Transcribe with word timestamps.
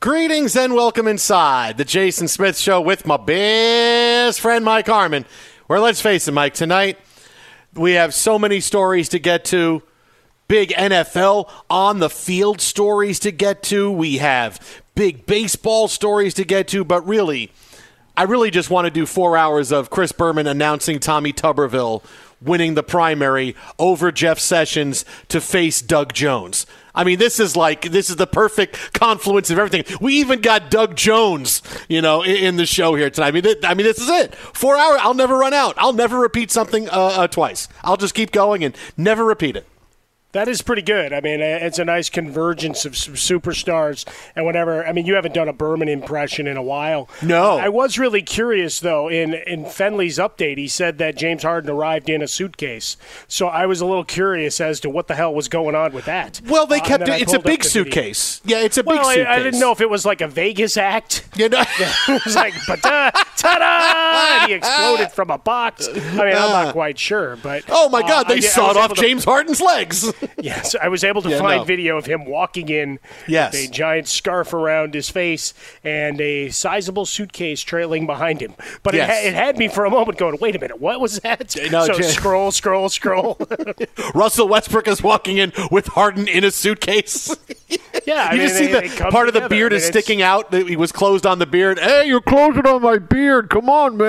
Greetings 0.00 0.54
and 0.54 0.74
welcome 0.74 1.08
inside 1.08 1.76
the 1.76 1.84
Jason 1.84 2.28
Smith 2.28 2.56
Show 2.56 2.80
with 2.80 3.04
my 3.04 3.16
best 3.16 4.40
friend 4.40 4.64
Mike 4.64 4.86
Harmon. 4.86 5.24
Where 5.66 5.80
let's 5.80 6.00
face 6.00 6.28
it, 6.28 6.32
Mike, 6.32 6.54
tonight 6.54 6.98
we 7.74 7.94
have 7.94 8.14
so 8.14 8.38
many 8.38 8.60
stories 8.60 9.08
to 9.08 9.18
get 9.18 9.44
to. 9.46 9.82
Big 10.46 10.68
NFL 10.68 11.50
on 11.68 11.98
the 11.98 12.08
field 12.08 12.60
stories 12.60 13.18
to 13.20 13.32
get 13.32 13.64
to. 13.64 13.90
We 13.90 14.18
have 14.18 14.82
big 14.94 15.26
baseball 15.26 15.88
stories 15.88 16.34
to 16.34 16.44
get 16.44 16.68
to, 16.68 16.84
but 16.84 17.04
really, 17.04 17.50
I 18.16 18.22
really 18.22 18.52
just 18.52 18.70
want 18.70 18.84
to 18.84 18.92
do 18.92 19.04
four 19.04 19.36
hours 19.36 19.72
of 19.72 19.90
Chris 19.90 20.12
Berman 20.12 20.46
announcing 20.46 21.00
Tommy 21.00 21.32
Tuberville 21.32 22.04
winning 22.40 22.74
the 22.74 22.82
primary 22.82 23.56
over 23.78 24.12
Jeff 24.12 24.38
Sessions 24.38 25.04
to 25.28 25.40
face 25.40 25.80
Doug 25.80 26.12
Jones. 26.12 26.66
I 26.94 27.04
mean, 27.04 27.18
this 27.18 27.38
is 27.38 27.56
like 27.56 27.82
this 27.82 28.10
is 28.10 28.16
the 28.16 28.26
perfect 28.26 28.92
confluence 28.92 29.50
of 29.50 29.58
everything. 29.58 29.84
We 30.00 30.14
even 30.14 30.40
got 30.40 30.70
Doug 30.70 30.96
Jones, 30.96 31.62
you 31.88 32.02
know, 32.02 32.22
in, 32.22 32.36
in 32.36 32.56
the 32.56 32.66
show 32.66 32.94
here 32.96 33.08
tonight. 33.08 33.28
I 33.28 33.30
mean, 33.30 33.42
th- 33.44 33.58
I 33.62 33.74
mean, 33.74 33.86
this 33.86 34.00
is 34.00 34.08
it. 34.08 34.34
Four 34.34 34.76
hours. 34.76 34.98
I'll 35.02 35.14
never 35.14 35.36
run 35.38 35.54
out. 35.54 35.74
I'll 35.78 35.92
never 35.92 36.18
repeat 36.18 36.50
something 36.50 36.88
uh, 36.88 36.92
uh, 36.92 37.26
twice. 37.28 37.68
I'll 37.84 37.96
just 37.96 38.14
keep 38.14 38.32
going 38.32 38.64
and 38.64 38.76
never 38.96 39.24
repeat 39.24 39.56
it. 39.56 39.66
That 40.38 40.46
is 40.46 40.62
pretty 40.62 40.82
good. 40.82 41.12
I 41.12 41.20
mean, 41.20 41.40
it's 41.40 41.80
a 41.80 41.84
nice 41.84 42.08
convergence 42.08 42.84
of 42.84 42.96
some 42.96 43.14
superstars 43.14 44.04
and 44.36 44.44
whatever. 44.44 44.86
I 44.86 44.92
mean, 44.92 45.04
you 45.04 45.14
haven't 45.16 45.34
done 45.34 45.48
a 45.48 45.52
Berman 45.52 45.88
impression 45.88 46.46
in 46.46 46.56
a 46.56 46.62
while. 46.62 47.08
No. 47.22 47.58
I 47.58 47.68
was 47.68 47.98
really 47.98 48.22
curious 48.22 48.78
though. 48.78 49.08
In 49.08 49.34
in 49.34 49.64
Fenley's 49.64 50.16
update, 50.18 50.56
he 50.56 50.68
said 50.68 50.98
that 50.98 51.16
James 51.16 51.42
Harden 51.42 51.68
arrived 51.70 52.08
in 52.08 52.22
a 52.22 52.28
suitcase. 52.28 52.96
So 53.26 53.48
I 53.48 53.66
was 53.66 53.80
a 53.80 53.84
little 53.86 54.04
curious 54.04 54.60
as 54.60 54.78
to 54.80 54.88
what 54.90 55.08
the 55.08 55.16
hell 55.16 55.34
was 55.34 55.48
going 55.48 55.74
on 55.74 55.92
with 55.92 56.04
that. 56.04 56.40
Well, 56.46 56.66
they 56.68 56.78
Uh, 56.78 56.84
kept 56.84 57.08
it. 57.08 57.20
It's 57.20 57.32
a 57.34 57.40
big 57.40 57.64
the 57.64 57.68
video. 57.68 57.84
suitcase. 57.84 58.40
Yeah, 58.44 58.60
it's 58.60 58.78
a 58.78 58.84
Well, 58.84 58.96
big 58.98 59.06
I, 59.06 59.14
suitcase. 59.14 59.26
I 59.40 59.42
didn't 59.42 59.58
know 59.58 59.72
if 59.72 59.80
it 59.80 59.90
was 59.90 60.06
like 60.06 60.20
a 60.20 60.28
Vegas 60.28 60.76
act. 60.76 61.24
You 61.34 61.48
know? 61.48 61.64
it 61.80 62.24
was 62.24 62.36
like, 62.36 62.54
ta 62.54 63.10
ta 63.36 64.07
He 64.46 64.52
exploded 64.54 65.12
from 65.12 65.30
a 65.30 65.38
box. 65.38 65.88
I 65.88 65.92
mean, 65.92 66.18
I'm 66.20 66.32
not 66.32 66.72
quite 66.72 66.98
sure, 66.98 67.36
but 67.36 67.64
oh 67.68 67.88
my 67.88 68.02
God! 68.02 68.26
uh, 68.26 68.28
They 68.28 68.36
I 68.36 68.40
sawed 68.40 68.76
was 68.76 68.84
off 68.90 68.94
to- 68.94 69.00
James 69.00 69.24
Harden's 69.24 69.60
legs. 69.60 70.12
Yes, 70.40 70.76
I 70.80 70.86
was 70.86 71.02
able 71.02 71.20
to 71.22 71.30
Yeah, 71.30 71.38
find 71.40 71.58
no. 71.62 71.64
video 71.64 71.96
of 71.98 72.06
him 72.06 72.24
walking 72.24 72.68
in 72.68 73.00
Yes. 73.26 73.52
with 73.52 73.68
a 73.68 73.72
giant 73.72 74.06
scarf 74.06 74.52
around 74.54 74.94
his 74.94 75.10
face 75.10 75.52
and 75.82 76.20
a 76.20 76.48
sizable 76.50 77.06
suitcase 77.06 77.60
trailing 77.62 78.06
behind 78.06 78.40
him. 78.40 78.54
But 78.84 78.94
Yes. 78.94 79.08
it, 79.10 79.12
ha- 79.12 79.28
it 79.28 79.34
had 79.34 79.58
me 79.58 79.66
for 79.66 79.84
a 79.84 79.90
moment 79.90 80.16
going, 80.16 80.38
wait 80.40 80.54
a 80.54 80.60
minute, 80.60 80.80
what 80.80 81.00
was 81.00 81.18
that? 81.20 81.56
No, 81.72 81.86
so 81.86 81.94
Jay- 81.94 82.02
scroll, 82.04 82.52
scroll, 82.52 82.88
scroll. 82.88 83.36
Russell 84.14 84.46
Westbrook 84.48 84.86
is 84.86 85.02
walking 85.02 85.38
in 85.38 85.52
with 85.72 85.88
Harden 85.88 86.28
in 86.28 86.44
a 86.44 86.52
suitcase. 86.52 87.34
yeah, 88.06 88.28
I 88.30 88.34
you 88.34 88.38
mean, 88.38 88.46
just 88.48 88.58
see 88.58 88.66
they- 88.68 88.88
the 88.88 88.94
they 89.04 89.10
part 89.10 89.26
of 89.26 89.34
the 89.34 89.48
beard 89.48 89.72
I 89.72 89.76
is 89.76 89.82
mean, 89.82 89.88
it's- 89.88 90.04
sticking 90.04 90.22
out. 90.22 90.54
He 90.54 90.76
was 90.76 90.92
closed 90.92 91.26
on 91.26 91.40
the 91.40 91.46
beard. 91.46 91.80
Hey, 91.80 92.06
you're 92.06 92.20
closing 92.20 92.64
on 92.66 92.80
my 92.82 92.98
beard. 92.98 93.50
Come 93.50 93.68
on, 93.68 93.96
man. 93.96 94.07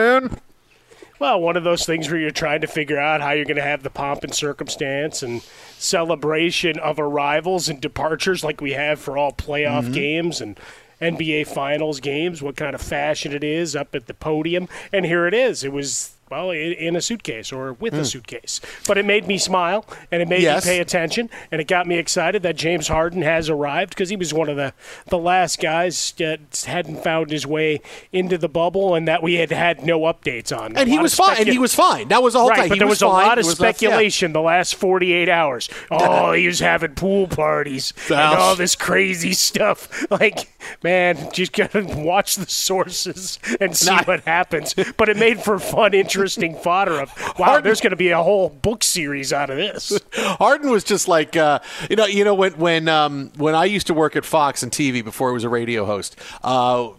Well, 1.19 1.41
one 1.41 1.57
of 1.57 1.65
those 1.65 1.85
things 1.85 2.09
where 2.09 2.17
you're 2.19 2.31
trying 2.31 2.61
to 2.61 2.67
figure 2.67 2.97
out 2.97 3.19
how 3.19 3.31
you're 3.31 3.43
going 3.45 3.57
to 3.57 3.61
have 3.61 3.83
the 3.83 3.89
pomp 3.89 4.23
and 4.23 4.33
circumstance 4.33 5.21
and 5.21 5.41
celebration 5.77 6.79
of 6.79 6.97
arrivals 6.99 7.67
and 7.67 7.81
departures 7.81 8.43
like 8.43 8.61
we 8.61 8.71
have 8.71 8.99
for 8.99 9.17
all 9.17 9.31
playoff 9.33 9.83
Mm-hmm. 9.83 9.91
games 9.93 10.39
and 10.41 10.57
NBA 11.01 11.47
Finals 11.47 11.99
games, 11.99 12.41
what 12.41 12.55
kind 12.57 12.73
of 12.75 12.81
fashion 12.81 13.33
it 13.33 13.43
is 13.43 13.75
up 13.75 13.95
at 13.95 14.07
the 14.07 14.13
podium. 14.13 14.67
And 14.93 15.05
here 15.05 15.27
it 15.27 15.33
is. 15.33 15.63
It 15.63 15.71
was 15.73 16.13
well, 16.29 16.51
in, 16.51 16.95
a 16.95 17.01
suitcase 17.01 17.51
or 17.51 17.73
with 17.73 17.93
a 17.93 18.05
suitcase. 18.05 18.61
But 18.87 18.97
it 18.97 19.05
made 19.05 19.27
me 19.27 19.37
smile 19.37 19.85
and 20.11 20.21
it 20.21 20.27
made 20.27 20.39
Hmm. 20.39 20.43
Yes. 20.43 20.65
me 20.65 20.71
pay 20.73 20.79
attention 20.79 21.29
and 21.51 21.59
it 21.61 21.67
got 21.67 21.87
me 21.87 21.97
excited 21.97 22.43
that 22.43 22.55
James 22.55 22.87
Harden 22.87 23.21
has 23.21 23.49
arrived 23.49 23.89
because 23.89 24.09
he 24.09 24.15
was 24.15 24.33
one 24.33 24.49
of 24.49 24.55
the, 24.57 24.73
the 25.07 25.17
last 25.17 25.59
guys 25.61 26.13
that 26.17 26.65
hadn't 26.67 27.03
found 27.03 27.31
his 27.31 27.45
way 27.47 27.81
into 28.13 28.37
the 28.37 28.47
bubble 28.49 28.95
and 28.95 29.07
that 29.07 29.21
we 29.23 29.35
had 29.35 29.51
had 29.51 29.83
no 29.85 30.01
updates 30.01 30.55
on. 30.57 30.75
And 30.77 30.87
he 30.89 30.99
was 30.99 31.13
fine. 31.15 31.37
And 31.39 31.47
he 31.49 31.57
was 31.59 31.73
fine. 31.75 32.07
That 32.09 32.21
was 32.23 32.33
the 32.33 32.39
whole 32.39 32.49
Right, 32.49 32.59
time. 32.59 32.69
but 32.69 32.75
He 32.75 32.79
there 32.79 32.87
was, 32.87 33.01
a 33.01 33.05
fine. 33.07 33.25
lot 33.27 33.37
of 33.39 33.45
was 33.45 33.59
not- 33.59 33.65
yeah. 33.65 33.71
speculation 33.89 34.33
the 34.33 34.41
last 34.41 34.75
48 34.75 35.29
hours. 35.29 35.69
Oh, 35.91 36.31
he 36.33 36.47
was 36.47 36.59
having 36.59 36.95
pool 36.95 37.27
parties 37.27 37.93
and 38.09 38.13
all 38.19 38.55
this 38.55 38.75
crazy 38.75 39.33
stuff. 39.33 39.87
Like, 40.09 40.49
man, 40.83 41.29
just 41.33 41.53
gotta 41.53 41.81
watch 41.95 42.35
the 42.35 42.47
sources 42.49 43.39
and 43.59 43.75
see 43.75 43.89
Not- 43.89 44.07
what 44.07 44.21
happens. 44.21 44.73
But 44.97 45.09
it 45.09 45.17
made 45.17 45.39
for 45.39 45.59
fun, 45.59 45.93
interesting 45.93 46.18
fodder 46.63 46.99
of, 46.99 47.15
wow, 47.37 47.45
Harden- 47.45 47.63
there's 47.63 47.81
going 47.81 47.91
to 47.91 47.97
be 47.97 48.09
a 48.09 48.21
whole 48.21 48.49
book 48.49 48.83
series 48.83 49.31
out 49.33 49.49
of 49.49 49.57
this. 49.57 49.99
Harden 50.13 50.69
was 50.71 50.83
just 50.83 51.07
like 51.07 51.35
uh, 51.35 51.59
you 51.89 51.95
know 51.95 52.05
you 52.05 52.23
know 52.23 52.33
when 52.35 52.53
when 52.53 52.87
um, 52.87 53.31
when 53.37 53.55
I 53.55 53.65
used 53.65 53.87
to 53.87 53.93
work 53.93 54.15
at 54.15 54.25
Fox 54.25 54.63
and 54.63 54.71
TV 54.71 55.03
before 55.03 55.29
I 55.29 55.33
was 55.33 55.43
a 55.43 55.49
radio 55.49 55.85
host. 55.85 56.15
Uh, 56.43 56.89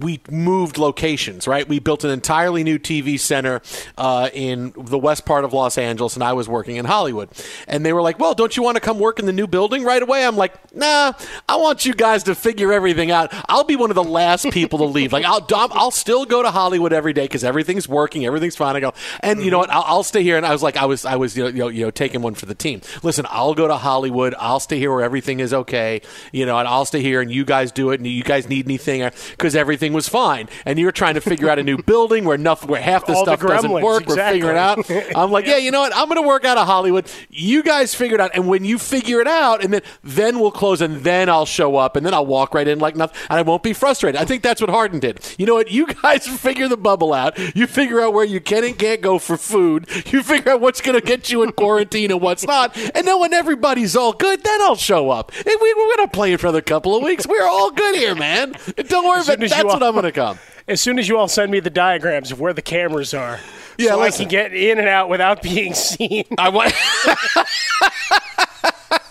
we 0.00 0.20
moved 0.30 0.78
locations, 0.78 1.46
right? 1.46 1.68
We 1.68 1.78
built 1.78 2.04
an 2.04 2.10
entirely 2.10 2.64
new 2.64 2.78
TV 2.78 3.18
center 3.18 3.60
uh, 3.96 4.30
in 4.32 4.72
the 4.76 4.98
west 4.98 5.24
part 5.24 5.44
of 5.44 5.52
Los 5.52 5.78
Angeles, 5.78 6.14
and 6.14 6.24
I 6.24 6.32
was 6.32 6.48
working 6.48 6.76
in 6.76 6.84
Hollywood. 6.84 7.28
And 7.68 7.84
they 7.84 7.92
were 7.92 8.02
like, 8.02 8.18
"Well, 8.18 8.34
don't 8.34 8.56
you 8.56 8.62
want 8.62 8.76
to 8.76 8.80
come 8.80 8.98
work 8.98 9.18
in 9.18 9.26
the 9.26 9.32
new 9.32 9.46
building 9.46 9.84
right 9.84 10.02
away?" 10.02 10.24
I'm 10.24 10.36
like, 10.36 10.74
"Nah, 10.74 11.12
I 11.48 11.56
want 11.56 11.84
you 11.84 11.94
guys 11.94 12.22
to 12.24 12.34
figure 12.34 12.72
everything 12.72 13.10
out. 13.10 13.32
I'll 13.48 13.64
be 13.64 13.76
one 13.76 13.90
of 13.90 13.94
the 13.94 14.04
last 14.04 14.50
people 14.50 14.78
to 14.80 14.84
leave. 14.84 15.12
Like, 15.12 15.24
I'll 15.24 15.46
I'll 15.52 15.90
still 15.90 16.24
go 16.24 16.42
to 16.42 16.50
Hollywood 16.50 16.92
every 16.92 17.12
day 17.12 17.24
because 17.24 17.44
everything's 17.44 17.88
working, 17.88 18.24
everything's 18.24 18.56
fine. 18.56 18.76
I 18.76 18.80
go, 18.80 18.92
and 19.20 19.42
you 19.42 19.50
know 19.50 19.58
what? 19.58 19.70
I'll, 19.70 19.84
I'll 19.86 20.02
stay 20.02 20.22
here." 20.22 20.36
And 20.36 20.46
I 20.46 20.52
was 20.52 20.62
like, 20.62 20.76
I 20.76 20.86
was 20.86 21.04
I 21.04 21.16
was 21.16 21.36
you 21.36 21.52
know, 21.52 21.68
you 21.68 21.84
know 21.84 21.90
taking 21.90 22.22
one 22.22 22.34
for 22.34 22.46
the 22.46 22.54
team. 22.54 22.80
Listen, 23.02 23.26
I'll 23.28 23.54
go 23.54 23.68
to 23.68 23.76
Hollywood. 23.76 24.34
I'll 24.38 24.60
stay 24.60 24.78
here 24.78 24.92
where 24.92 25.04
everything 25.04 25.40
is 25.40 25.52
okay. 25.52 26.02
You 26.32 26.46
know, 26.46 26.58
and 26.58 26.66
I'll 26.66 26.84
stay 26.84 27.02
here, 27.02 27.20
and 27.20 27.30
you 27.30 27.44
guys 27.44 27.72
do 27.72 27.90
it. 27.90 28.00
And 28.00 28.06
you 28.06 28.22
guys 28.22 28.48
need 28.48 28.66
anything 28.66 29.08
because 29.30 29.54
everything 29.54 29.89
was 29.92 30.08
fine. 30.08 30.48
And 30.64 30.78
you're 30.78 30.92
trying 30.92 31.14
to 31.14 31.20
figure 31.20 31.48
out 31.48 31.58
a 31.58 31.62
new 31.62 31.78
building 31.82 32.24
where 32.24 32.38
nothing, 32.38 32.70
where 32.70 32.80
half 32.80 33.06
the 33.06 33.14
All 33.14 33.24
the 33.24 33.36
stuff 33.36 33.48
doesn't 33.48 33.70
gremlins, 33.70 33.82
work. 33.82 34.06
We're 34.06 34.16
figuring 34.16 34.56
it 34.56 34.58
out. 34.58 34.90
I'm 35.16 35.30
like, 35.30 35.46
yeah, 35.46 35.56
you 35.56 35.70
know 35.70 35.80
what? 35.80 35.94
I'm 35.94 36.06
going 36.08 36.20
to 36.20 36.26
work 36.26 36.44
out 36.44 36.58
of 36.58 36.66
Hollywood. 36.66 37.10
You 37.28 37.62
guys 37.62 37.94
figure 37.94 38.14
it 38.16 38.20
out, 38.20 38.30
and 38.34 38.48
when 38.48 38.64
you 38.64 38.78
figure 38.78 39.20
it 39.20 39.26
out, 39.26 39.62
and 39.64 39.72
then 39.72 39.82
then 40.02 40.38
we'll 40.40 40.50
close, 40.50 40.80
and 40.80 40.98
then 41.02 41.28
I'll 41.28 41.46
show 41.46 41.76
up, 41.76 41.96
and 41.96 42.04
then 42.04 42.14
I'll 42.14 42.26
walk 42.26 42.54
right 42.54 42.66
in 42.66 42.78
like 42.78 42.96
nothing, 42.96 43.16
and 43.28 43.38
I 43.38 43.42
won't 43.42 43.62
be 43.62 43.72
frustrated. 43.72 44.20
I 44.20 44.24
think 44.24 44.42
that's 44.42 44.60
what 44.60 44.70
Harden 44.70 45.00
did. 45.00 45.20
You 45.38 45.46
know 45.46 45.54
what? 45.54 45.70
You 45.70 45.86
guys 45.86 46.26
figure 46.40 46.68
the 46.68 46.76
bubble 46.76 47.12
out. 47.12 47.38
You 47.56 47.66
figure 47.66 48.00
out 48.00 48.12
where 48.12 48.24
you 48.24 48.40
can 48.40 48.64
and 48.64 48.78
can't 48.78 49.00
go 49.00 49.18
for 49.18 49.36
food. 49.36 49.88
You 50.12 50.22
figure 50.22 50.52
out 50.52 50.60
what's 50.60 50.80
going 50.80 50.98
to 50.98 51.06
get 51.06 51.30
you 51.30 51.42
in 51.42 51.52
quarantine 51.52 52.10
and 52.10 52.20
what's 52.20 52.46
not, 52.46 52.76
and 52.76 53.06
then 53.06 53.20
when 53.20 53.32
everybody's 53.32 53.96
all 53.96 54.12
good, 54.12 54.42
then 54.42 54.60
I'll 54.62 54.76
show 54.76 55.10
up. 55.10 55.32
And 55.34 55.46
we, 55.60 55.74
we're 55.74 55.96
going 55.96 56.08
to 56.08 56.12
play 56.12 56.32
it 56.32 56.40
for 56.40 56.46
another 56.46 56.62
couple 56.62 56.96
of 56.96 57.02
weeks. 57.02 57.26
We're 57.26 57.46
all 57.46 57.70
good 57.70 57.94
here, 57.96 58.14
man. 58.14 58.54
Don't 58.76 59.06
worry 59.06 59.22
about 59.22 59.42
it. 59.42 59.50
That's 59.50 59.79
what 59.80 59.88
I'm 59.88 59.92
going 59.94 60.04
to 60.04 60.12
come. 60.12 60.38
As 60.68 60.80
soon 60.80 60.98
as 60.98 61.08
you 61.08 61.16
all 61.16 61.28
send 61.28 61.50
me 61.50 61.60
the 61.60 61.70
diagrams 61.70 62.30
of 62.30 62.38
where 62.40 62.52
the 62.52 62.62
cameras 62.62 63.12
are, 63.14 63.40
Yeah, 63.78 63.88
so 63.90 64.02
I 64.02 64.10
can 64.10 64.28
get 64.28 64.52
in 64.54 64.78
and 64.78 64.88
out 64.88 65.08
without 65.08 65.42
being 65.42 65.74
seen. 65.74 66.24
I 66.38 66.48
want. 66.50 66.72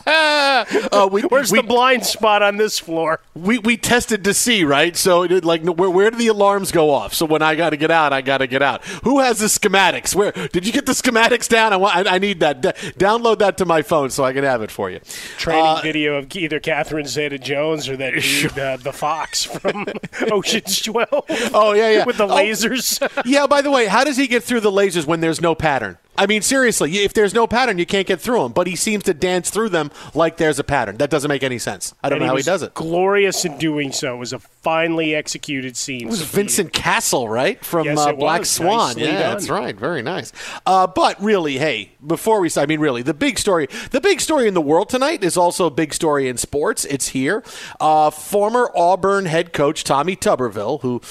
uh, 0.92 1.08
we, 1.12 1.22
Where's 1.24 1.52
we, 1.52 1.60
the 1.62 1.68
blind 1.68 2.06
spot 2.06 2.42
on 2.42 2.58
this 2.58 2.80
floor? 2.80 3.20
we 3.36 3.58
we 3.60 3.78
tested 3.78 4.24
to 4.24 4.34
see 4.34 4.64
right 4.64 4.98
so 4.98 5.24
it, 5.24 5.46
like 5.46 5.64
where, 5.64 5.90
where 5.90 6.12
do 6.12 6.18
the 6.18 6.28
alarms 6.28 6.72
go 6.72 6.90
off 6.90 7.14
so 7.14 7.26
when 7.26 7.42
i 7.42 7.56
got 7.56 7.70
to 7.70 7.78
get 7.78 7.90
out 7.92 8.12
i 8.12 8.20
got 8.22 8.40
to 8.40 8.48
get 8.48 8.62
out 8.62 8.84
who 9.04 9.20
has 9.20 9.40
the 9.40 9.46
schematics 9.46 10.14
where 10.14 10.32
did 10.32 10.66
you 10.66 10.74
get 10.74 10.86
the 10.86 10.92
schematics 10.92 11.48
down 11.48 11.72
i 11.72 11.78
want 11.78 11.96
i, 12.08 12.16
I 12.16 12.18
need 12.20 12.40
that 12.42 12.62
D- 12.62 12.70
download 12.98 13.40
that 13.40 13.58
to 13.60 13.66
my 13.66 13.82
phone 13.82 14.10
so 14.10 14.26
i 14.26 14.34
can 14.34 14.44
have 14.44 14.62
it 14.62 14.72
for 14.72 14.90
you 14.90 15.00
Training 15.38 15.64
Uh, 15.66 15.82
video 15.82 16.16
of 16.18 16.36
either 16.36 16.60
Catherine 16.60 17.06
Zeta-Jones 17.06 17.88
or 17.88 17.96
that 17.98 18.14
dude, 18.16 18.58
uh, 18.60 18.78
the 18.78 18.92
Fox 18.92 19.44
from 19.46 19.86
Ocean's 20.32 20.82
Twelve. 20.82 21.26
Oh, 21.54 21.74
yeah, 21.74 21.92
yeah. 21.92 22.06
with 22.10 22.18
the 22.18 22.26
Oh. 22.26 22.36
lasers. 22.36 23.00
yeah 23.26 23.48
by 23.48 23.62
the 23.62 23.72
way 23.72 23.86
how 23.86 24.04
does 24.04 24.18
he 24.18 24.28
get 24.28 24.44
through 24.44 24.60
the 24.62 24.72
lasers 24.72 25.06
when 25.06 25.20
there's 25.22 25.40
no 25.42 25.56
pattern 25.56 25.98
I 26.20 26.28
mean, 26.28 26.42
seriously, 26.42 26.98
if 26.98 27.14
there's 27.14 27.34
no 27.34 27.48
pattern, 27.48 27.78
you 27.78 27.86
can't 27.86 28.06
get 28.06 28.20
through 28.20 28.44
them. 28.44 28.52
But 28.52 28.68
he 28.68 28.76
seems 28.76 29.04
to 29.06 29.14
dance 29.14 29.50
through 29.50 29.70
them 29.70 29.90
like 30.14 30.38
there's 30.38 30.60
a 30.60 30.64
pattern. 30.64 30.98
That 30.98 31.10
doesn't 31.10 31.30
make 31.30 31.44
any 31.44 31.58
sense. 31.58 31.96
I 32.04 32.10
don't 32.10 32.18
And 32.18 32.26
know 32.26 32.32
how 32.34 32.36
he 32.36 32.44
does 32.44 32.62
it. 32.62 32.74
Glorious 32.74 33.46
in 33.46 33.58
doing 33.58 33.92
so. 33.92 34.16
It 34.16 34.18
was 34.18 34.34
a 34.34 34.40
finely 34.40 35.16
executed 35.16 35.78
scene. 35.78 36.08
It 36.08 36.10
was 36.10 36.22
Vincent 36.22 36.74
Cassel, 36.74 37.30
right 37.30 37.64
from 37.64 37.86
Yes, 37.86 37.98
uh, 37.98 38.12
Black 38.14 38.40
was. 38.42 38.50
Swan. 38.50 38.88
Nicely 38.90 39.04
yeah, 39.04 39.20
done. 39.20 39.32
that's 39.32 39.50
right. 39.50 39.76
Very 39.76 40.02
nice. 40.02 40.34
Uh, 40.66 40.88
but 40.88 41.22
really, 41.24 41.58
hey, 41.58 41.92
before 42.06 42.42
we, 42.42 42.50
I 42.58 42.66
mean, 42.66 42.82
really, 42.82 43.02
the 43.02 43.14
big 43.14 43.40
story, 43.40 43.68
the 43.92 44.02
big 44.02 44.20
story 44.20 44.48
in 44.48 44.54
the 44.54 44.62
world 44.62 44.90
tonight 44.90 45.24
is 45.24 45.38
also 45.38 45.66
a 45.68 45.72
big 45.72 45.94
story 45.94 46.28
in 46.28 46.36
sports. 46.38 46.84
It's 46.86 47.10
here. 47.10 47.44
Uh, 47.80 48.10
former 48.10 48.70
Auburn 48.76 49.26
head 49.26 49.54
coach 49.54 49.84
Tommy 49.86 50.16
Tuberville, 50.18 50.82
who. 50.82 51.02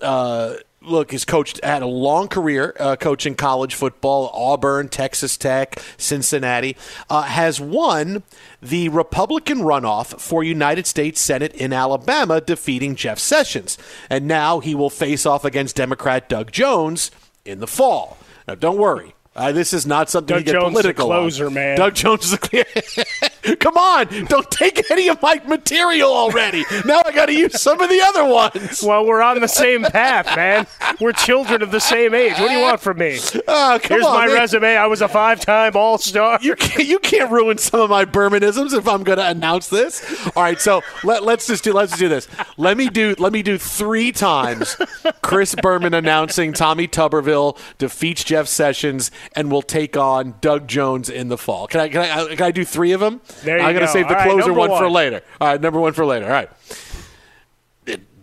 Uh, 0.00 0.54
Look, 0.88 1.10
he's 1.10 1.24
coached 1.24 1.62
had 1.62 1.82
a 1.82 1.86
long 1.86 2.28
career 2.28 2.74
uh, 2.80 2.96
coaching 2.96 3.34
college 3.34 3.74
football, 3.74 4.30
Auburn, 4.32 4.88
Texas 4.88 5.36
Tech, 5.36 5.80
Cincinnati. 5.96 6.76
Uh, 7.10 7.22
has 7.22 7.60
won 7.60 8.22
the 8.62 8.88
Republican 8.88 9.58
runoff 9.58 10.18
for 10.20 10.42
United 10.42 10.86
States 10.86 11.20
Senate 11.20 11.52
in 11.54 11.72
Alabama, 11.72 12.40
defeating 12.40 12.94
Jeff 12.96 13.18
Sessions, 13.18 13.76
and 14.08 14.26
now 14.26 14.60
he 14.60 14.74
will 14.74 14.90
face 14.90 15.26
off 15.26 15.44
against 15.44 15.76
Democrat 15.76 16.28
Doug 16.28 16.50
Jones 16.52 17.10
in 17.44 17.60
the 17.60 17.66
fall. 17.66 18.18
Now, 18.46 18.54
don't 18.54 18.78
worry. 18.78 19.14
Uh, 19.36 19.52
this 19.52 19.72
is 19.72 19.86
not 19.86 20.10
something 20.10 20.34
Doug 20.34 20.46
to 20.46 20.52
get 20.52 20.60
Jones 20.60 20.72
is 20.72 20.78
a 20.80 20.82
political 20.82 21.12
on. 21.12 21.20
closer, 21.20 21.50
man. 21.50 21.76
Doug 21.76 21.94
Jones 21.94 22.24
is 22.24 22.32
a 22.32 22.38
clear. 22.38 22.64
Come 23.56 23.76
on, 23.76 24.06
don't 24.26 24.50
take 24.50 24.90
any 24.90 25.08
of 25.08 25.20
my 25.22 25.40
material 25.46 26.10
already. 26.10 26.64
Now 26.84 27.02
I 27.04 27.12
got 27.12 27.26
to 27.26 27.34
use 27.34 27.60
some 27.60 27.80
of 27.80 27.88
the 27.88 28.00
other 28.00 28.24
ones. 28.24 28.82
Well, 28.82 29.06
we're 29.06 29.22
on 29.22 29.40
the 29.40 29.48
same 29.48 29.82
path, 29.82 30.26
man. 30.36 30.66
We're 31.00 31.12
children 31.12 31.62
of 31.62 31.70
the 31.70 31.80
same 31.80 32.14
age. 32.14 32.32
What 32.38 32.48
do 32.48 32.54
you 32.54 32.60
want 32.62 32.80
from 32.80 32.98
me? 32.98 33.18
Oh, 33.46 33.78
come 33.82 33.96
Here's 33.96 34.06
on, 34.06 34.14
my 34.14 34.26
man. 34.26 34.36
resume. 34.36 34.76
I 34.76 34.86
was 34.86 35.02
a 35.02 35.08
five-time 35.08 35.76
All-Star. 35.76 36.38
You 36.42 36.54
can't, 36.54 36.86
you 36.88 36.98
can't 36.98 37.30
ruin 37.30 37.58
some 37.58 37.80
of 37.80 37.90
my 37.90 38.04
Bermanisms 38.04 38.72
if 38.72 38.88
I'm 38.88 39.02
going 39.04 39.18
to 39.18 39.26
announce 39.26 39.68
this. 39.68 40.28
All 40.36 40.42
right, 40.42 40.60
so 40.60 40.82
let, 41.04 41.24
let's 41.24 41.46
just 41.46 41.64
do 41.64 41.72
let's 41.72 41.92
just 41.92 42.00
do 42.00 42.08
this. 42.08 42.28
Let 42.56 42.76
me 42.76 42.88
do 42.88 43.14
let 43.18 43.32
me 43.32 43.42
do 43.42 43.58
three 43.58 44.12
times. 44.12 44.76
Chris 45.22 45.54
Berman 45.54 45.94
announcing 45.94 46.52
Tommy 46.52 46.88
Tuberville 46.88 47.58
defeats 47.78 48.24
Jeff 48.24 48.48
Sessions 48.48 49.10
and 49.34 49.50
will 49.50 49.62
take 49.62 49.96
on 49.96 50.34
Doug 50.40 50.66
Jones 50.68 51.08
in 51.08 51.28
the 51.28 51.38
fall. 51.38 51.66
Can 51.66 51.80
I 51.80 51.88
can 51.88 52.00
I, 52.02 52.10
uh, 52.10 52.28
can 52.28 52.42
I 52.42 52.50
do 52.50 52.64
three 52.64 52.92
of 52.92 53.00
them? 53.00 53.20
There 53.42 53.60
I'm 53.60 53.74
gonna 53.74 53.88
save 53.88 54.08
the 54.08 54.14
All 54.14 54.20
right, 54.20 54.30
closer 54.30 54.48
number 54.48 54.68
one, 54.68 54.70
for 54.70 54.90
later. 54.90 55.22
All 55.40 55.48
right, 55.48 55.60
number 55.60 55.80
one 55.80 55.92
for 55.92 56.04
later. 56.06 56.26
All 56.26 56.32
right. 56.32 56.50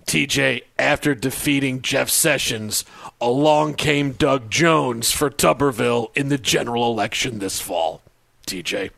TJ, 0.05 0.61
after 0.77 1.15
defeating 1.15 1.81
Jeff 1.81 2.09
Sessions, 2.09 2.85
along 3.19 3.73
came 3.73 4.11
Doug 4.11 4.51
Jones 4.51 5.11
for 5.11 5.31
Tuberville 5.31 6.15
in 6.15 6.29
the 6.29 6.37
general 6.37 6.91
election 6.91 7.39
this 7.39 7.59
fall. 7.59 8.01
TJ. 8.47 8.91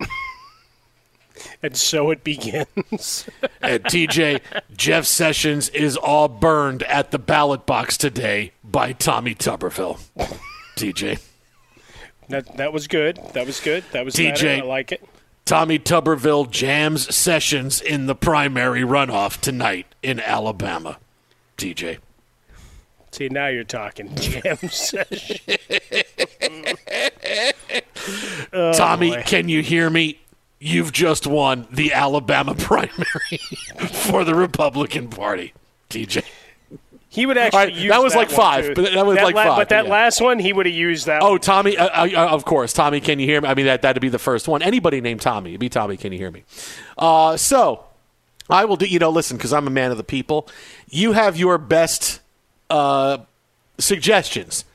And 1.62 1.76
so 1.76 2.10
it 2.10 2.24
begins. 2.24 3.28
And 3.62 3.82
TJ, 3.84 4.40
Jeff 4.76 5.04
Sessions 5.04 5.68
is 5.70 5.96
all 5.96 6.28
burned 6.28 6.82
at 6.84 7.10
the 7.10 7.18
ballot 7.18 7.66
box 7.66 7.98
today 7.98 8.52
by 8.62 8.92
Tommy 8.92 9.34
Tuberville. 9.34 9.98
TJ. 10.76 11.20
that, 12.28 12.56
that 12.56 12.72
was 12.72 12.86
good. 12.86 13.18
That 13.32 13.46
was 13.46 13.60
good. 13.60 13.84
That 13.92 14.04
was 14.04 14.16
better. 14.16 14.48
I 14.48 14.60
like 14.60 14.92
it. 14.92 15.06
Tommy 15.46 15.78
Tuberville 15.78 16.50
jams 16.50 17.14
Sessions 17.14 17.80
in 17.80 18.06
the 18.06 18.16
primary 18.16 18.82
runoff 18.82 19.40
tonight 19.40 19.86
in 20.02 20.18
Alabama. 20.18 20.98
TJ. 21.56 21.98
See, 23.12 23.28
now 23.28 23.46
you're 23.46 23.62
talking 23.64 24.14
jam 24.16 24.56
session. 24.68 25.38
Oh, 28.52 28.72
Tommy, 28.72 29.10
boy. 29.10 29.22
can 29.26 29.48
you 29.48 29.62
hear 29.62 29.90
me? 29.90 30.20
You've 30.60 30.92
just 30.92 31.26
won 31.26 31.66
the 31.72 31.92
Alabama 31.92 32.54
primary 32.58 33.38
for 34.04 34.22
the 34.24 34.34
Republican 34.34 35.08
Party. 35.08 35.52
TJ. 35.90 36.24
He 37.16 37.24
would 37.24 37.38
actually 37.38 37.58
All 37.58 37.64
right, 37.64 37.74
use 37.74 37.90
that 37.90 38.02
was 38.02 38.14
like 38.14 38.28
one, 38.28 38.36
five, 38.36 38.66
too. 38.66 38.74
but 38.74 38.92
that 38.92 39.06
was 39.06 39.16
like 39.16 39.34
five, 39.34 39.56
But 39.56 39.70
that 39.70 39.86
yeah. 39.86 39.90
last 39.90 40.20
one, 40.20 40.38
he 40.38 40.52
would 40.52 40.66
have 40.66 40.74
used 40.74 41.06
that. 41.06 41.22
Oh, 41.22 41.30
one. 41.30 41.40
Tommy, 41.40 41.74
uh, 41.78 42.04
uh, 42.04 42.28
of 42.28 42.44
course. 42.44 42.74
Tommy, 42.74 43.00
can 43.00 43.18
you 43.18 43.24
hear 43.26 43.40
me? 43.40 43.48
I 43.48 43.54
mean, 43.54 43.64
that, 43.64 43.80
that'd 43.80 44.02
be 44.02 44.10
the 44.10 44.18
first 44.18 44.46
one. 44.48 44.60
Anybody 44.60 45.00
named 45.00 45.22
Tommy. 45.22 45.52
It'd 45.52 45.60
be 45.60 45.70
Tommy, 45.70 45.96
can 45.96 46.12
you 46.12 46.18
hear 46.18 46.30
me? 46.30 46.44
Uh, 46.98 47.38
so, 47.38 47.84
I 48.50 48.66
will 48.66 48.76
do, 48.76 48.84
you 48.84 48.98
know, 48.98 49.08
listen, 49.08 49.38
because 49.38 49.54
I'm 49.54 49.66
a 49.66 49.70
man 49.70 49.90
of 49.90 49.96
the 49.96 50.04
people. 50.04 50.46
You 50.90 51.12
have 51.12 51.38
your 51.38 51.56
best 51.56 52.20
uh, 52.68 53.16
suggestions. 53.78 54.66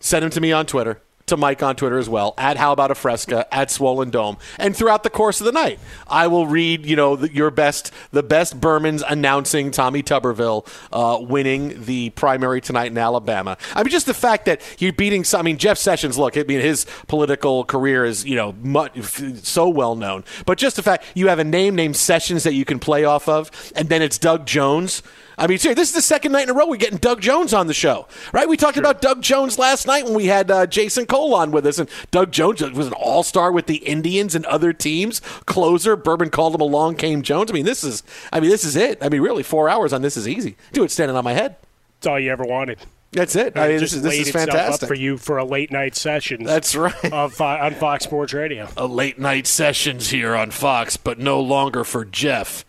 Send 0.00 0.22
them 0.22 0.30
to 0.30 0.40
me 0.40 0.52
on 0.52 0.64
Twitter 0.64 1.02
to 1.26 1.36
Mike 1.36 1.60
on 1.60 1.74
Twitter 1.74 1.98
as 1.98 2.08
well, 2.08 2.34
at 2.38 2.56
How 2.56 2.70
About 2.70 2.92
a 2.92 2.94
Fresca, 2.94 3.52
at 3.52 3.68
Swollen 3.68 4.10
Dome. 4.10 4.36
And 4.58 4.76
throughout 4.76 5.02
the 5.02 5.10
course 5.10 5.40
of 5.40 5.46
the 5.46 5.52
night, 5.52 5.80
I 6.06 6.28
will 6.28 6.46
read, 6.46 6.86
you 6.86 6.94
know, 6.94 7.16
the, 7.16 7.32
your 7.34 7.50
best, 7.50 7.90
the 8.12 8.22
best 8.22 8.60
Bermans 8.60 9.02
announcing 9.08 9.72
Tommy 9.72 10.04
Tuberville 10.04 10.68
uh, 10.92 11.18
winning 11.20 11.82
the 11.84 12.10
primary 12.10 12.60
tonight 12.60 12.92
in 12.92 12.98
Alabama. 12.98 13.56
I 13.74 13.82
mean, 13.82 13.90
just 13.90 14.06
the 14.06 14.14
fact 14.14 14.44
that 14.44 14.62
you're 14.78 14.92
beating, 14.92 15.24
I 15.34 15.42
mean, 15.42 15.58
Jeff 15.58 15.78
Sessions, 15.78 16.16
look, 16.16 16.36
I 16.36 16.44
mean, 16.44 16.60
his 16.60 16.86
political 17.08 17.64
career 17.64 18.04
is, 18.04 18.24
you 18.24 18.36
know, 18.36 18.54
much, 18.62 18.96
so 19.42 19.68
well 19.68 19.96
known. 19.96 20.22
But 20.44 20.58
just 20.58 20.76
the 20.76 20.82
fact 20.84 21.06
you 21.14 21.26
have 21.26 21.40
a 21.40 21.44
name 21.44 21.74
named 21.74 21.96
Sessions 21.96 22.44
that 22.44 22.54
you 22.54 22.64
can 22.64 22.78
play 22.78 23.04
off 23.04 23.28
of, 23.28 23.50
and 23.74 23.88
then 23.88 24.00
it's 24.00 24.16
Doug 24.16 24.46
Jones. 24.46 25.02
I 25.38 25.46
mean, 25.46 25.58
seriously, 25.58 25.74
this 25.82 25.88
is 25.90 25.94
the 25.94 26.02
second 26.02 26.32
night 26.32 26.44
in 26.44 26.50
a 26.50 26.54
row 26.54 26.66
we're 26.66 26.76
getting 26.76 26.98
Doug 26.98 27.20
Jones 27.20 27.52
on 27.52 27.66
the 27.66 27.74
show, 27.74 28.08
right? 28.32 28.48
We 28.48 28.56
talked 28.56 28.78
about 28.78 29.02
Doug 29.02 29.20
Jones 29.20 29.58
last 29.58 29.86
night 29.86 30.04
when 30.04 30.14
we 30.14 30.26
had 30.26 30.50
uh, 30.50 30.66
Jason 30.66 31.04
Cole 31.06 31.34
on 31.34 31.50
with 31.50 31.66
us, 31.66 31.78
and 31.78 31.90
Doug 32.10 32.32
Jones 32.32 32.62
was 32.62 32.86
an 32.86 32.94
all 32.94 33.22
star 33.22 33.52
with 33.52 33.66
the 33.66 33.76
Indians 33.76 34.34
and 34.34 34.46
other 34.46 34.72
teams. 34.72 35.20
Closer, 35.44 35.94
Berman 35.94 36.30
called 36.30 36.54
him 36.54 36.60
along, 36.62 36.96
came 36.96 37.20
Jones. 37.22 37.50
I 37.50 37.54
mean, 37.54 37.66
this 37.66 37.84
is, 37.84 38.02
I 38.32 38.40
mean, 38.40 38.48
this 38.50 38.64
is 38.64 38.76
it. 38.76 38.98
I 39.02 39.10
mean, 39.10 39.20
really, 39.20 39.42
four 39.42 39.68
hours 39.68 39.92
on 39.92 40.00
this 40.02 40.16
is 40.16 40.26
easy. 40.26 40.56
Do 40.72 40.84
it 40.84 40.90
standing 40.90 41.16
on 41.16 41.24
my 41.24 41.34
head. 41.34 41.56
That's 41.98 42.06
all 42.06 42.18
you 42.18 42.30
ever 42.32 42.44
wanted. 42.44 42.78
That's 43.12 43.36
it. 43.36 43.56
I 43.56 43.68
mean, 43.68 43.78
this 43.78 43.92
is 43.92 44.02
this 44.02 44.14
is 44.14 44.30
fantastic 44.30 44.88
for 44.88 44.94
you 44.94 45.16
for 45.16 45.38
a 45.38 45.44
late 45.44 45.70
night 45.70 45.94
session. 45.94 46.44
That's 46.44 46.74
right. 46.74 47.12
Of, 47.12 47.34
Fo- 47.34 47.44
on 47.44 47.74
Fox 47.74 48.04
Sports 48.04 48.34
Radio. 48.34 48.68
a 48.76 48.86
late 48.86 49.18
night 49.18 49.46
sessions 49.46 50.10
here 50.10 50.34
on 50.34 50.50
Fox, 50.50 50.96
but 50.96 51.18
no 51.18 51.40
longer 51.40 51.84
for 51.84 52.04
Jeff, 52.04 52.64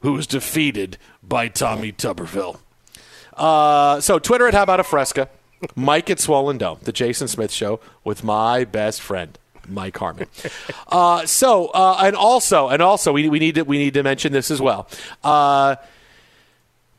who 0.00 0.14
was 0.14 0.26
defeated 0.26 0.98
by 1.32 1.48
Tommy 1.48 1.92
Tuberville. 1.92 2.58
Uh, 3.34 4.02
so 4.02 4.18
Twitter 4.18 4.46
at 4.46 4.52
How 4.52 4.64
About 4.64 4.80
a 4.80 4.84
Fresca, 4.84 5.30
Mike 5.74 6.10
at 6.10 6.20
Swollen 6.20 6.58
Dome, 6.58 6.78
the 6.82 6.92
Jason 6.92 7.26
Smith 7.26 7.50
Show 7.50 7.80
with 8.04 8.22
my 8.22 8.64
best 8.64 9.00
friend. 9.00 9.38
Mike 9.66 9.96
Harmon. 9.96 10.26
Uh, 10.88 11.24
so, 11.24 11.68
uh, 11.68 12.00
and 12.02 12.16
also, 12.16 12.68
and 12.68 12.82
also, 12.82 13.12
we, 13.12 13.30
we 13.30 13.38
need 13.38 13.54
to 13.54 13.62
we 13.62 13.78
need 13.78 13.94
to 13.94 14.02
mention 14.02 14.32
this 14.32 14.50
as 14.50 14.60
well. 14.60 14.86
Uh, 15.24 15.76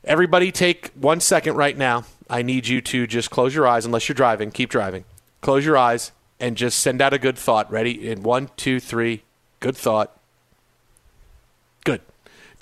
everybody, 0.04 0.52
take 0.52 0.88
one 0.96 1.20
second 1.20 1.56
right 1.56 1.78
now. 1.78 2.06
I 2.28 2.42
need 2.42 2.68
you 2.68 2.82
to 2.82 3.06
just 3.06 3.30
close 3.30 3.54
your 3.54 3.68
eyes, 3.68 3.86
unless 3.86 4.10
you're 4.10 4.16
driving. 4.16 4.50
Keep 4.50 4.72
driving. 4.72 5.04
Close 5.42 5.64
your 5.64 5.78
eyes 5.78 6.12
and 6.40 6.58
just 6.58 6.80
send 6.80 7.02
out 7.02 7.14
a 7.14 7.20
good 7.20 7.38
thought. 7.38 7.70
Ready? 7.70 8.10
In 8.10 8.24
one, 8.24 8.50
two, 8.56 8.80
three. 8.80 9.24
Good 9.60 9.78
thought. 9.78 10.18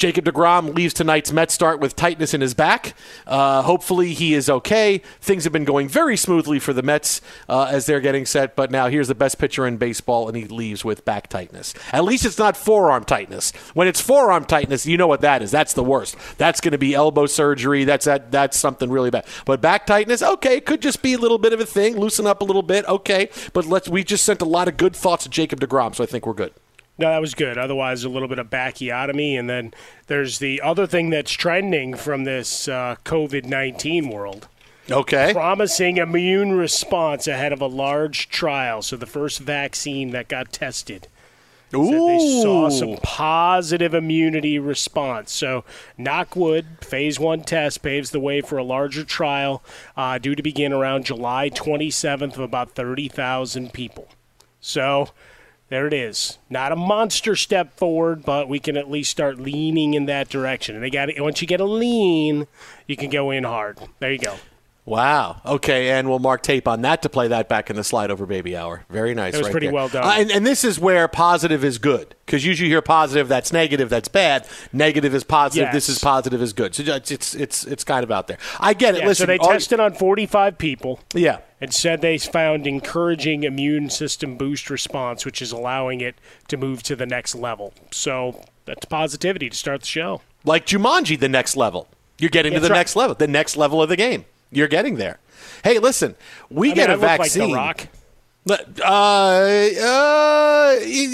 Jacob 0.01 0.25
DeGrom 0.25 0.73
leaves 0.73 0.95
tonight's 0.95 1.31
Met 1.31 1.51
start 1.51 1.79
with 1.79 1.95
tightness 1.95 2.33
in 2.33 2.41
his 2.41 2.55
back. 2.55 2.95
Uh, 3.27 3.61
hopefully, 3.61 4.15
he 4.15 4.33
is 4.33 4.49
okay. 4.49 4.97
Things 5.19 5.43
have 5.43 5.53
been 5.53 5.63
going 5.63 5.87
very 5.87 6.17
smoothly 6.17 6.57
for 6.57 6.73
the 6.73 6.81
Mets 6.81 7.21
uh, 7.47 7.65
as 7.69 7.85
they're 7.85 7.99
getting 7.99 8.25
set, 8.25 8.55
but 8.55 8.71
now 8.71 8.87
here's 8.87 9.09
the 9.09 9.13
best 9.13 9.37
pitcher 9.37 9.67
in 9.67 9.77
baseball, 9.77 10.27
and 10.27 10.35
he 10.35 10.45
leaves 10.45 10.83
with 10.83 11.05
back 11.05 11.27
tightness. 11.27 11.75
At 11.91 12.03
least 12.03 12.25
it's 12.25 12.39
not 12.39 12.57
forearm 12.57 13.03
tightness. 13.03 13.51
When 13.75 13.87
it's 13.87 14.01
forearm 14.01 14.45
tightness, 14.45 14.87
you 14.87 14.97
know 14.97 15.05
what 15.05 15.21
that 15.21 15.43
is. 15.43 15.51
That's 15.51 15.73
the 15.73 15.83
worst. 15.83 16.15
That's 16.39 16.61
going 16.61 16.71
to 16.71 16.79
be 16.79 16.95
elbow 16.95 17.27
surgery. 17.27 17.83
That's 17.83 18.05
that, 18.05 18.31
that's 18.31 18.57
something 18.57 18.89
really 18.89 19.11
bad. 19.11 19.27
But 19.45 19.61
back 19.61 19.85
tightness, 19.85 20.23
okay, 20.23 20.57
it 20.57 20.65
could 20.65 20.81
just 20.81 21.03
be 21.03 21.13
a 21.13 21.19
little 21.19 21.37
bit 21.37 21.53
of 21.53 21.59
a 21.59 21.65
thing. 21.67 21.95
Loosen 21.95 22.25
up 22.25 22.41
a 22.41 22.45
little 22.45 22.63
bit, 22.63 22.85
okay. 22.85 23.29
But 23.53 23.67
let's. 23.67 23.87
We 23.87 24.03
just 24.03 24.25
sent 24.25 24.41
a 24.41 24.45
lot 24.45 24.67
of 24.67 24.77
good 24.77 24.95
thoughts 24.95 25.25
to 25.25 25.29
Jacob 25.29 25.59
DeGrom, 25.59 25.93
so 25.93 26.03
I 26.03 26.07
think 26.07 26.25
we're 26.25 26.33
good. 26.33 26.53
No, 27.01 27.09
that 27.09 27.19
was 27.19 27.33
good. 27.33 27.57
Otherwise, 27.57 28.03
a 28.03 28.09
little 28.09 28.27
bit 28.27 28.39
of 28.39 28.49
bacchiotomy. 28.49 29.37
And 29.37 29.49
then 29.49 29.73
there's 30.07 30.39
the 30.39 30.61
other 30.61 30.85
thing 30.85 31.09
that's 31.09 31.31
trending 31.31 31.95
from 31.95 32.23
this 32.23 32.67
uh, 32.67 32.95
COVID 33.03 33.45
19 33.45 34.09
world 34.09 34.47
Okay. 34.89 35.31
promising 35.33 35.97
immune 35.97 36.53
response 36.53 37.27
ahead 37.27 37.53
of 37.53 37.61
a 37.61 37.67
large 37.67 38.29
trial. 38.29 38.81
So 38.81 38.95
the 38.95 39.05
first 39.05 39.39
vaccine 39.39 40.11
that 40.11 40.27
got 40.27 40.51
tested. 40.51 41.07
said 41.71 41.79
they 41.81 42.41
saw 42.41 42.69
some 42.69 42.97
positive 43.01 43.93
immunity 43.93 44.59
response. 44.59 45.31
So, 45.31 45.63
Knockwood 45.97 46.83
phase 46.83 47.19
one 47.19 47.41
test 47.41 47.81
paves 47.81 48.11
the 48.11 48.19
way 48.19 48.41
for 48.41 48.57
a 48.57 48.63
larger 48.63 49.03
trial 49.05 49.63
uh, 49.95 50.17
due 50.17 50.35
to 50.35 50.43
begin 50.43 50.73
around 50.73 51.05
July 51.05 51.49
27th 51.49 52.33
of 52.33 52.39
about 52.39 52.71
30,000 52.71 53.71
people. 53.71 54.09
So, 54.59 55.09
there 55.71 55.87
it 55.87 55.93
is. 55.93 56.37
Not 56.49 56.73
a 56.73 56.75
monster 56.75 57.33
step 57.37 57.77
forward, 57.77 58.25
but 58.25 58.49
we 58.49 58.59
can 58.59 58.75
at 58.75 58.91
least 58.91 59.09
start 59.09 59.39
leaning 59.39 59.93
in 59.93 60.05
that 60.07 60.27
direction. 60.27 60.75
And 60.75 60.83
they 60.83 60.89
got 60.89 61.09
it. 61.09 61.21
Once 61.21 61.41
you 61.41 61.47
get 61.47 61.61
a 61.61 61.65
lean, 61.65 62.45
you 62.87 62.97
can 62.97 63.09
go 63.09 63.31
in 63.31 63.45
hard. 63.45 63.79
There 63.99 64.11
you 64.11 64.19
go. 64.19 64.35
Wow. 64.83 65.41
Okay, 65.45 65.91
and 65.91 66.09
we'll 66.09 66.19
mark 66.19 66.41
tape 66.41 66.67
on 66.67 66.81
that 66.81 67.03
to 67.03 67.09
play 67.09 67.27
that 67.27 67.47
back 67.47 67.69
in 67.69 67.75
the 67.75 67.83
slide 67.83 68.09
over 68.09 68.25
baby 68.25 68.57
hour. 68.57 68.83
Very 68.89 69.13
nice. 69.13 69.35
It 69.35 69.37
was 69.37 69.45
right 69.47 69.51
pretty 69.51 69.67
there. 69.67 69.73
well 69.75 69.89
done. 69.89 70.03
Uh, 70.03 70.15
and, 70.17 70.31
and 70.31 70.45
this 70.45 70.63
is 70.63 70.79
where 70.79 71.07
positive 71.07 71.63
is 71.63 71.77
good 71.77 72.15
because 72.25 72.43
usually 72.43 72.67
you 72.67 72.73
hear 72.73 72.81
positive 72.81 73.27
that's 73.27 73.53
negative 73.53 73.89
that's 73.89 74.07
bad. 74.07 74.47
Negative 74.73 75.13
is 75.13 75.23
positive. 75.23 75.67
Yes. 75.67 75.73
This 75.73 75.89
is 75.89 75.99
positive 75.99 76.41
is 76.41 76.51
good. 76.53 76.73
So 76.73 76.81
it's 76.83 77.11
it's 77.11 77.35
it's, 77.35 77.63
it's 77.65 77.83
kind 77.83 78.03
of 78.03 78.11
out 78.11 78.27
there. 78.27 78.39
I 78.59 78.73
get 78.73 78.95
it. 78.95 79.01
Yeah, 79.01 79.07
Listen. 79.07 79.23
so 79.23 79.27
they 79.27 79.37
all- 79.37 79.49
tested 79.49 79.79
on 79.79 79.93
45 79.93 80.57
people. 80.57 80.99
Yeah. 81.13 81.39
and 81.59 81.71
said 81.71 82.01
they 82.01 82.17
found 82.17 82.65
encouraging 82.65 83.43
immune 83.43 83.91
system 83.91 84.35
boost 84.35 84.69
response, 84.71 85.25
which 85.25 85.43
is 85.43 85.51
allowing 85.51 86.01
it 86.01 86.15
to 86.47 86.57
move 86.57 86.81
to 86.83 86.95
the 86.95 87.05
next 87.05 87.35
level. 87.35 87.73
So 87.91 88.41
that's 88.65 88.85
positivity 88.85 89.47
to 89.51 89.55
start 89.55 89.81
the 89.81 89.87
show. 89.87 90.21
Like 90.43 90.65
Jumanji, 90.65 91.19
the 91.19 91.29
next 91.29 91.55
level. 91.55 91.87
You're 92.17 92.29
getting 92.31 92.53
to 92.53 92.59
the 92.59 92.69
right. 92.69 92.77
next 92.77 92.95
level. 92.95 93.15
The 93.15 93.27
next 93.27 93.57
level 93.57 93.81
of 93.81 93.89
the 93.89 93.95
game. 93.95 94.25
You're 94.51 94.67
getting 94.67 94.95
there. 94.95 95.19
Hey, 95.63 95.79
listen. 95.79 96.15
We 96.49 96.71
I 96.71 96.75
get 96.75 96.89
mean, 96.89 96.89
a 96.89 96.91
I 96.91 96.95
look 96.95 97.19
vaccine. 97.19 97.51
like 97.51 97.89
The 98.45 98.53
Rock, 98.53 98.65
Uh, 98.83 99.69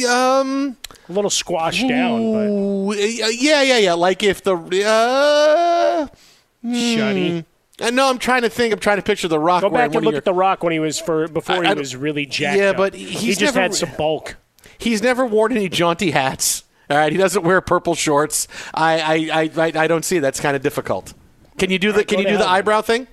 uh, 0.07 0.41
um. 0.41 0.77
a 1.09 1.11
little 1.11 1.29
squashed 1.29 1.87
down, 1.87 2.19
Ooh, 2.21 2.93
yeah, 2.93 3.61
yeah, 3.61 3.77
yeah. 3.77 3.93
Like 3.93 4.23
if 4.23 4.43
the 4.43 4.55
uh, 4.55 6.07
but 6.07 6.17
shutty. 6.63 7.45
I 7.79 7.91
know 7.91 8.09
I'm 8.09 8.17
trying 8.17 8.41
to 8.41 8.49
think. 8.49 8.73
I'm 8.73 8.79
trying 8.79 8.97
to 8.97 9.03
picture 9.03 9.27
the 9.27 9.39
Rock. 9.39 9.61
Go 9.61 9.69
back 9.69 9.93
and 9.93 10.03
look 10.03 10.13
your- 10.13 10.17
at 10.17 10.25
The 10.25 10.33
Rock 10.33 10.63
when 10.63 10.73
he 10.73 10.79
was 10.79 10.99
for 10.99 11.27
before 11.27 11.63
I- 11.63 11.69
I 11.69 11.73
he 11.73 11.79
was 11.79 11.95
really 11.95 12.25
jacked 12.25 12.57
Yeah, 12.59 12.69
up. 12.71 12.77
but 12.77 12.95
he 12.95 13.27
just 13.29 13.41
never- 13.41 13.59
had 13.61 13.75
some 13.75 13.91
bulk. 13.97 14.35
He's 14.79 15.01
never 15.03 15.25
worn 15.25 15.51
any 15.51 15.69
jaunty 15.69 16.11
hats. 16.11 16.63
All 16.89 16.97
right, 16.97 17.11
he 17.11 17.17
doesn't 17.17 17.43
wear 17.43 17.59
purple 17.61 17.93
shorts. 17.95 18.47
I, 18.73 18.99
I, 19.33 19.41
I, 19.57 19.71
I, 19.83 19.87
don't 19.87 20.05
see. 20.05 20.17
it. 20.17 20.21
That's 20.21 20.39
kind 20.39 20.55
of 20.55 20.61
difficult. 20.63 21.13
Can 21.57 21.69
you 21.69 21.77
do 21.79 21.91
the? 21.91 22.03
Can 22.05 22.19
you 22.19 22.27
do 22.27 22.37
the 22.37 22.47
eyebrow 22.47 22.81
thing? 22.81 23.07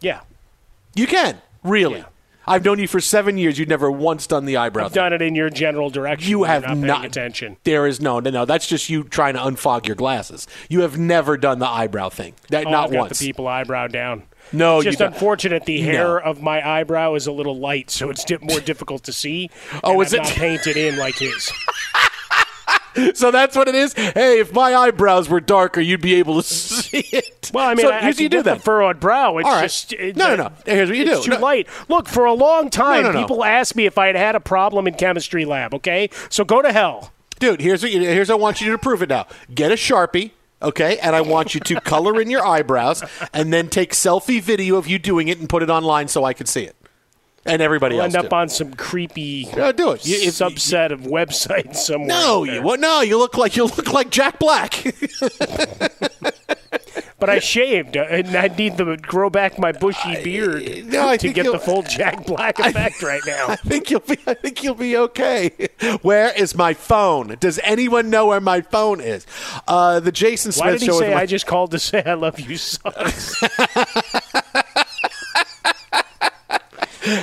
Yeah, 0.00 0.20
You 0.94 1.06
can. 1.06 1.40
Really. 1.64 1.98
Yeah. 1.98 2.04
I've 2.48 2.64
known 2.64 2.78
you 2.78 2.86
for 2.86 3.00
seven 3.00 3.38
years. 3.38 3.58
You've 3.58 3.68
never 3.68 3.90
once 3.90 4.28
done 4.28 4.44
the 4.44 4.56
eyebrow 4.56 4.84
I've 4.84 4.92
thing. 4.92 5.02
done 5.02 5.12
it 5.12 5.20
in 5.20 5.34
your 5.34 5.50
general 5.50 5.90
direction. 5.90 6.30
You 6.30 6.44
have 6.44 6.62
not, 6.62 6.76
not. 6.78 7.04
attention. 7.04 7.56
There 7.64 7.88
is 7.88 8.00
no, 8.00 8.20
no, 8.20 8.30
no. 8.30 8.44
That's 8.44 8.68
just 8.68 8.88
you 8.88 9.02
trying 9.02 9.34
to 9.34 9.40
unfog 9.40 9.86
your 9.88 9.96
glasses. 9.96 10.46
You 10.68 10.82
have 10.82 10.96
never 10.96 11.36
done 11.36 11.58
the 11.58 11.66
eyebrow 11.68 12.08
thing. 12.10 12.34
That 12.50 12.66
Oh, 12.66 12.70
not 12.70 12.84
I've 12.84 12.92
got 12.92 12.98
once. 13.00 13.18
the 13.18 13.26
people 13.26 13.48
eyebrow 13.48 13.88
down. 13.88 14.22
No, 14.52 14.76
it's 14.78 14.84
just 14.84 15.00
unfortunate. 15.00 15.64
The 15.64 15.82
No. 15.82 15.90
hair 15.90 16.20
of 16.20 16.40
my 16.40 16.64
eyebrow 16.64 17.14
is 17.14 17.26
a 17.26 17.32
little 17.32 17.58
light, 17.58 17.90
so 17.90 18.10
it's 18.10 18.24
more 18.42 18.60
difficult 18.60 19.02
to 19.04 19.12
see. 19.12 19.50
Oh, 19.82 20.00
is 20.00 20.14
I'm 20.14 20.20
it? 20.20 20.26
Painted 20.28 20.76
in 20.76 20.96
like 20.98 21.16
his. 21.16 21.50
So 23.14 23.30
that's 23.30 23.56
what 23.56 23.68
it 23.68 23.74
is. 23.74 23.92
Hey, 23.94 24.40
if 24.40 24.52
my 24.52 24.74
eyebrows 24.74 25.28
were 25.28 25.40
darker, 25.40 25.80
you'd 25.80 26.00
be 26.00 26.14
able 26.14 26.36
to 26.36 26.42
see 26.46 26.98
it. 27.12 27.50
Well, 27.54 27.68
I 27.68 27.74
mean, 27.74 27.86
so 27.86 27.92
I, 27.92 27.98
I 27.98 28.00
here's 28.02 28.16
what 28.16 28.20
you 28.22 28.28
do 28.28 28.42
the 28.42 28.56
furrowed 28.56 29.00
brow. 29.00 29.38
It's 29.38 29.46
All 29.46 29.54
right. 29.54 29.62
just 29.62 29.92
it- 29.92 30.16
No, 30.16 30.34
no, 30.34 30.44
no. 30.44 30.52
Here's 30.64 30.88
what 30.88 30.98
you 30.98 31.04
it's 31.04 31.20
do. 31.24 31.30
too 31.30 31.30
No. 31.32 31.40
light. 31.40 31.68
Look, 31.88 32.08
for 32.08 32.24
a 32.24 32.32
long 32.32 32.70
time, 32.70 33.02
no, 33.04 33.12
no. 33.12 33.20
people 33.20 33.44
asked 33.44 33.76
me 33.76 33.86
if 33.86 33.98
I 33.98 34.06
had 34.08 34.16
had 34.16 34.34
a 34.34 34.40
problem 34.40 34.86
in 34.86 34.94
chemistry 34.94 35.44
lab. 35.44 35.74
Okay, 35.74 36.10
so 36.30 36.44
go 36.44 36.62
to 36.62 36.72
hell. 36.72 37.12
Dude, 37.38 37.60
here's 37.60 37.82
what 37.82 37.92
you, 37.92 38.00
here's 38.00 38.28
what 38.30 38.36
I 38.36 38.40
want 38.40 38.60
you 38.60 38.70
to 38.72 38.78
prove 38.78 39.02
it 39.02 39.10
now. 39.10 39.26
Get 39.54 39.70
a 39.70 39.74
sharpie, 39.74 40.30
okay, 40.62 40.98
and 40.98 41.14
I 41.14 41.20
want 41.20 41.54
you 41.54 41.60
to 41.60 41.80
color 41.82 42.18
in 42.20 42.30
your 42.30 42.44
eyebrows, 42.46 43.04
and 43.34 43.52
then 43.52 43.68
take 43.68 43.92
selfie 43.92 44.40
video 44.40 44.76
of 44.76 44.86
you 44.86 44.98
doing 44.98 45.28
it 45.28 45.38
and 45.38 45.48
put 45.48 45.62
it 45.62 45.68
online 45.68 46.08
so 46.08 46.24
I 46.24 46.32
can 46.32 46.46
see 46.46 46.62
it, 46.64 46.76
and 47.46 47.62
everybody 47.62 47.96
I'll 47.96 48.02
else. 48.02 48.14
end 48.14 48.24
up 48.26 48.30
too. 48.30 48.36
on 48.36 48.48
some 48.48 48.72
creepy 48.74 49.48
Yeah, 49.56 49.72
do 49.72 49.92
it. 49.92 50.06
You- 50.06 50.16
if- 50.28 50.34
subset 50.34 50.92
of 50.92 51.00
websites 51.00 51.76
somewhere. 51.76 52.08
no, 52.08 52.44
you 52.44 52.62
what? 52.62 52.80
No, 52.80 53.00
you 53.00 53.18
look 53.18 53.36
like 53.36 53.56
you 53.56 53.64
look 53.64 53.92
like 53.92 54.10
Jack 54.10 54.38
Black. 54.38 54.84
But 57.18 57.30
I 57.30 57.38
shaved, 57.38 57.96
uh, 57.96 58.02
and 58.10 58.36
I 58.36 58.48
need 58.48 58.76
to 58.76 58.94
grow 58.98 59.30
back 59.30 59.58
my 59.58 59.72
bushy 59.72 60.22
beard 60.22 60.84
no, 60.86 61.08
I 61.08 61.16
to 61.16 61.22
think 61.22 61.34
get 61.34 61.44
the 61.46 61.52
you'll- 61.52 61.58
full 61.58 61.82
Jack 61.82 62.26
Black 62.26 62.58
effect 62.58 63.02
right 63.02 63.22
now. 63.26 63.46
I 63.48 63.56
think 63.56 63.90
you'll 63.90 64.00
be. 64.00 64.18
I 64.26 64.34
think 64.34 64.62
you'll 64.62 64.74
be 64.74 64.98
okay. 64.98 65.50
Where 66.02 66.30
is 66.38 66.54
my 66.54 66.74
phone? 66.74 67.36
Does 67.40 67.58
anyone 67.64 68.10
know 68.10 68.26
where 68.26 68.40
my 68.40 68.60
phone 68.60 69.00
is? 69.00 69.26
Uh, 69.66 69.98
the 69.98 70.12
Jason 70.12 70.52
Smith 70.52 70.64
Why 70.66 70.72
did 70.72 70.80
he 70.82 70.86
show. 70.88 70.98
say 71.00 71.14
my- 71.14 71.20
I 71.22 71.26
just 71.26 71.46
called 71.46 71.70
to 71.70 71.78
say 71.78 72.02
I 72.04 72.12
love 72.14 72.38
you 72.38 72.58
sucks? 72.58 73.42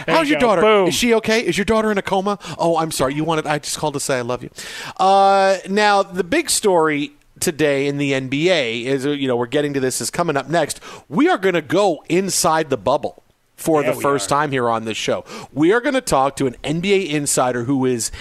How's 0.07 0.27
you 0.27 0.33
your 0.33 0.39
go. 0.41 0.47
daughter? 0.47 0.61
Boom. 0.61 0.87
Is 0.87 0.95
she 0.95 1.13
okay? 1.15 1.45
Is 1.45 1.57
your 1.57 1.65
daughter 1.65 1.91
in 1.91 1.97
a 1.97 2.01
coma? 2.01 2.39
Oh, 2.57 2.77
I'm 2.77 2.91
sorry. 2.91 3.13
You 3.15 3.23
wanted? 3.23 3.45
I 3.47 3.59
just 3.59 3.77
called 3.77 3.93
to 3.95 3.99
say 3.99 4.17
I 4.17 4.21
love 4.21 4.43
you. 4.43 4.49
Uh, 4.97 5.57
now 5.69 6.03
the 6.03 6.23
big 6.23 6.49
story 6.49 7.11
today 7.39 7.87
in 7.87 7.97
the 7.97 8.11
NBA 8.13 8.85
is 8.85 9.05
uh, 9.05 9.09
you 9.09 9.27
know 9.27 9.35
we're 9.35 9.47
getting 9.47 9.73
to 9.73 9.79
this 9.79 9.99
is 10.01 10.09
coming 10.09 10.37
up 10.37 10.49
next. 10.49 10.79
We 11.09 11.27
are 11.29 11.37
going 11.37 11.55
to 11.55 11.61
go 11.61 12.03
inside 12.09 12.69
the 12.69 12.77
bubble 12.77 13.23
for 13.55 13.81
Yeah, 13.83 13.91
the 13.93 14.01
first 14.01 14.31
are. 14.31 14.35
time 14.41 14.51
here 14.51 14.69
on 14.69 14.85
this 14.85 14.97
show. 14.97 15.25
We 15.53 15.71
are 15.73 15.81
going 15.81 15.93
to 15.95 16.01
talk 16.01 16.35
to 16.37 16.47
an 16.47 16.55
NBA 16.63 17.09
insider 17.09 17.63
who 17.65 17.85
is 17.85 18.11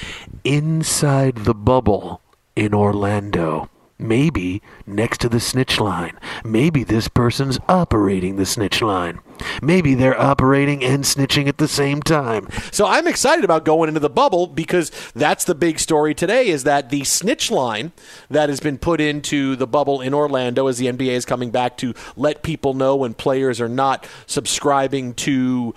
inside 0.45 1.37
the 1.37 1.54
bubble 1.54 2.21
in 2.57 2.75
Orlando. 2.75 3.69
Maybe 4.03 4.63
next 4.87 5.21
to 5.21 5.29
the 5.29 5.41
snitch 5.41 5.81
line. 5.81 6.19
Maybe 6.45 6.83
this 6.83 7.09
person's 7.09 7.59
operating 7.69 8.37
the 8.37 8.47
snitch 8.47 8.83
line. 8.83 9.21
Maybe 9.63 9.95
they're 9.95 10.21
operating 10.21 10.85
and 10.85 11.05
snitching 11.05 11.49
at 11.49 11.59
the 11.59 11.69
same 11.69 12.03
time. 12.03 12.49
So 12.71 12.87
I'm 12.87 13.07
excited 13.07 13.45
about 13.45 13.65
going 13.65 13.89
into 13.89 14.01
the 14.01 14.11
bubble 14.11 14.47
because 14.47 14.91
that's 15.15 15.45
the 15.45 15.55
big 15.55 15.79
story 15.79 16.15
today 16.15 16.49
is 16.49 16.65
that 16.65 16.91
the 16.91 17.05
snitch 17.05 17.51
line 17.51 17.93
that 18.29 18.49
has 18.49 18.61
been 18.61 18.79
put 18.79 19.01
into 19.01 19.57
the 19.57 19.67
bubble 19.67 20.01
in 20.01 20.15
Orlando 20.15 20.67
as 20.67 20.79
the 20.79 20.87
NBA 20.87 21.13
is 21.13 21.25
coming 21.25 21.51
back 21.51 21.77
to 21.79 21.95
let 22.17 22.43
people 22.43 22.75
know 22.75 22.97
when 22.97 23.15
players 23.15 23.61
are 23.61 23.69
not 23.69 24.07
subscribing 24.27 25.15
to 25.15 25.75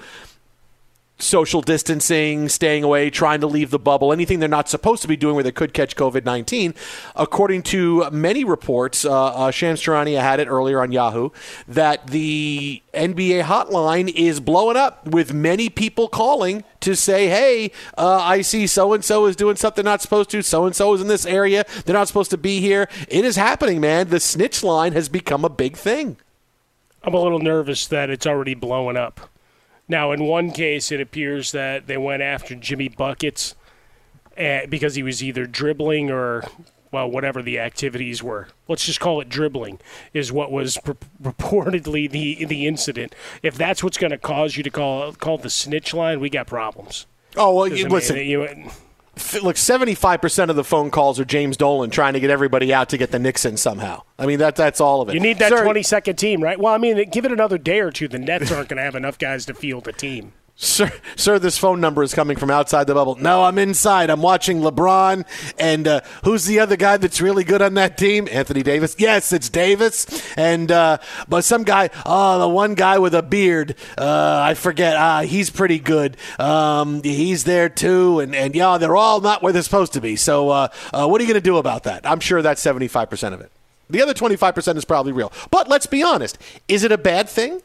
social 1.17 1.61
distancing, 1.61 2.49
staying 2.49 2.83
away, 2.83 3.09
trying 3.09 3.39
to 3.39 3.47
leave 3.47 3.71
the 3.71 3.79
bubble, 3.79 4.11
anything 4.11 4.39
they're 4.39 4.49
not 4.49 4.67
supposed 4.67 5.01
to 5.01 5.07
be 5.07 5.15
doing 5.15 5.35
where 5.35 5.43
they 5.43 5.51
could 5.51 5.73
catch 5.73 5.95
COVID 5.95 6.25
19. 6.25 6.73
According 7.15 7.63
to 7.63 8.09
many 8.11 8.43
reports, 8.43 9.05
uh, 9.05 9.25
uh, 9.27 9.51
Shams 9.51 9.81
Charania 9.81 10.21
had 10.21 10.39
it 10.39 10.47
earlier 10.47 10.81
on 10.81 10.91
Yahoo, 10.91 11.29
that 11.67 12.07
the 12.07 12.81
NBA 12.93 13.43
hotline 13.43 14.13
is 14.13 14.39
blowing 14.39 14.77
up 14.77 15.07
with 15.07 15.33
many 15.33 15.69
people 15.69 16.07
calling 16.07 16.63
to 16.81 16.95
say, 16.95 17.27
hey, 17.27 17.71
uh, 17.97 18.19
I 18.21 18.41
see 18.41 18.67
so 18.67 18.93
and 18.93 19.03
so 19.03 19.25
is 19.25 19.35
doing 19.35 19.55
something 19.55 19.85
not 19.85 20.01
supposed 20.01 20.29
to, 20.31 20.41
so 20.41 20.65
and 20.65 20.75
so 20.75 20.93
is 20.93 21.01
in 21.01 21.07
this 21.07 21.25
area, 21.25 21.65
they're 21.85 21.93
not 21.95 22.07
supposed 22.07 22.31
to 22.31 22.37
be 22.37 22.59
here. 22.59 22.89
It 23.07 23.25
is 23.25 23.37
happening, 23.37 23.79
man. 23.79 24.09
The 24.09 24.19
snitch 24.19 24.63
line 24.63 24.93
has 24.93 25.09
become 25.09 25.45
a 25.45 25.49
big 25.49 25.77
thing. 25.77 26.17
I'm 27.03 27.13
a 27.13 27.19
little 27.19 27.39
nervous 27.39 27.87
that 27.87 28.09
it's 28.09 28.25
already 28.25 28.55
blowing 28.55 28.97
up. 28.97 29.29
Now, 29.87 30.11
in 30.11 30.23
one 30.23 30.51
case, 30.51 30.91
it 30.91 30.99
appears 30.99 31.51
that 31.51 31.87
they 31.87 31.97
went 31.97 32.23
after 32.23 32.55
Jimmy 32.55 32.89
Buckets 32.89 33.55
uh, 34.37 34.61
because 34.67 34.95
he 34.95 35.03
was 35.03 35.23
either 35.23 35.45
dribbling 35.45 36.09
or, 36.09 36.43
well, 36.91 37.09
whatever 37.09 37.41
the 37.43 37.59
activities 37.59 38.23
were. 38.23 38.47
Let's 38.67 38.85
just 38.85 38.99
call 38.99 39.21
it 39.21 39.29
dribbling, 39.29 39.79
is 40.13 40.31
what 40.31 40.51
was 40.51 40.77
pur- 40.83 40.97
purportedly 41.21 42.09
the 42.09 42.45
the 42.45 42.65
incident. 42.65 43.13
If 43.43 43.55
that's 43.55 43.83
what's 43.83 43.97
going 43.97 44.11
to 44.11 44.17
cause 44.17 44.57
you 44.57 44.63
to 44.63 44.71
call 44.71 45.13
call 45.13 45.37
the 45.37 45.49
snitch 45.51 45.93
line, 45.93 46.19
we 46.19 46.29
got 46.29 46.47
problems. 46.47 47.05
Oh, 47.37 47.53
well, 47.53 47.67
you, 47.67 47.73
I 47.85 47.87
mean, 47.87 47.89
listen. 47.89 48.17
you- 48.17 48.69
look, 49.41 49.57
seventy-five 49.57 50.21
percent 50.21 50.49
of 50.49 50.55
the 50.55 50.63
phone 50.63 50.91
calls 50.91 51.19
are 51.19 51.25
James 51.25 51.57
Dolan 51.57 51.89
trying 51.89 52.13
to 52.13 52.19
get 52.19 52.29
everybody 52.29 52.73
out 52.73 52.89
to 52.89 52.97
get 52.97 53.11
the 53.11 53.19
Knicks 53.19 53.45
in 53.45 53.57
somehow. 53.57 54.03
I 54.17 54.25
mean, 54.25 54.39
that 54.39 54.55
that's 54.55 54.81
all 54.81 55.01
of 55.01 55.09
it. 55.09 55.13
You 55.13 55.19
need 55.19 55.39
that 55.39 55.49
Sir, 55.49 55.63
20 55.63 55.83
second 55.83 56.15
team, 56.15 56.41
right? 56.41 56.59
Well, 56.59 56.73
I 56.73 56.77
mean, 56.77 57.09
give 57.09 57.25
it 57.25 57.31
another 57.31 57.57
day 57.57 57.79
or 57.79 57.91
two. 57.91 58.07
The 58.07 58.19
Nets 58.19 58.51
aren't 58.51 58.69
going 58.69 58.77
to 58.77 58.83
have 58.83 58.95
enough 58.95 59.17
guys 59.17 59.45
to 59.47 59.53
field 59.53 59.87
a 59.87 59.93
team. 59.93 60.33
Sir, 60.57 60.89
sir, 61.17 61.37
this 61.37 61.57
phone 61.57 61.81
number 61.81 62.01
is 62.01 62.13
coming 62.13 62.37
from 62.37 62.49
outside 62.49 62.87
the 62.87 62.93
bubble. 62.93 63.15
No, 63.15 63.43
I'm 63.43 63.57
inside. 63.57 64.09
I'm 64.09 64.21
watching 64.21 64.61
LeBron. 64.61 65.25
And 65.59 65.85
uh, 65.85 65.99
who's 66.23 66.45
the 66.45 66.61
other 66.61 66.77
guy 66.77 66.95
that's 66.95 67.19
really 67.19 67.43
good 67.43 67.61
on 67.61 67.73
that 67.73 67.97
team? 67.97 68.29
Anthony 68.31 68.63
Davis. 68.63 68.95
Yes, 68.97 69.33
it's 69.33 69.49
Davis. 69.49 70.07
And 70.37 70.71
uh, 70.71 70.99
but 71.27 71.43
some 71.43 71.63
guy, 71.63 71.89
oh, 72.05 72.39
the 72.39 72.47
one 72.47 72.73
guy 72.73 72.99
with 72.99 73.13
a 73.13 73.21
beard. 73.21 73.75
Uh, 73.97 74.39
I 74.45 74.53
forget. 74.53 74.95
Uh, 74.95 75.21
he's 75.21 75.49
pretty 75.49 75.77
good. 75.77 76.15
Um, 76.39 77.03
he's 77.03 77.43
there 77.43 77.67
too. 77.67 78.21
And 78.21 78.33
and 78.33 78.55
yeah, 78.55 78.77
they're 78.77 78.95
all 78.95 79.19
not 79.19 79.43
where 79.43 79.51
they're 79.51 79.61
supposed 79.61 79.91
to 79.93 80.01
be. 80.01 80.15
So 80.15 80.49
uh, 80.51 80.67
uh, 80.93 81.05
what 81.05 81.19
are 81.19 81.25
you 81.25 81.29
going 81.29 81.41
to 81.41 81.45
do 81.49 81.57
about 81.57 81.83
that? 81.83 82.09
I'm 82.09 82.21
sure 82.21 82.41
that's 82.41 82.61
75 82.61 83.09
percent 83.09 83.35
of 83.35 83.41
it. 83.41 83.51
The 83.89 84.01
other 84.01 84.13
25 84.13 84.55
percent 84.55 84.77
is 84.77 84.85
probably 84.85 85.11
real. 85.11 85.33
But 85.51 85.67
let's 85.67 85.85
be 85.85 86.01
honest. 86.01 86.37
Is 86.69 86.85
it 86.85 86.93
a 86.93 86.97
bad 86.97 87.27
thing? 87.27 87.61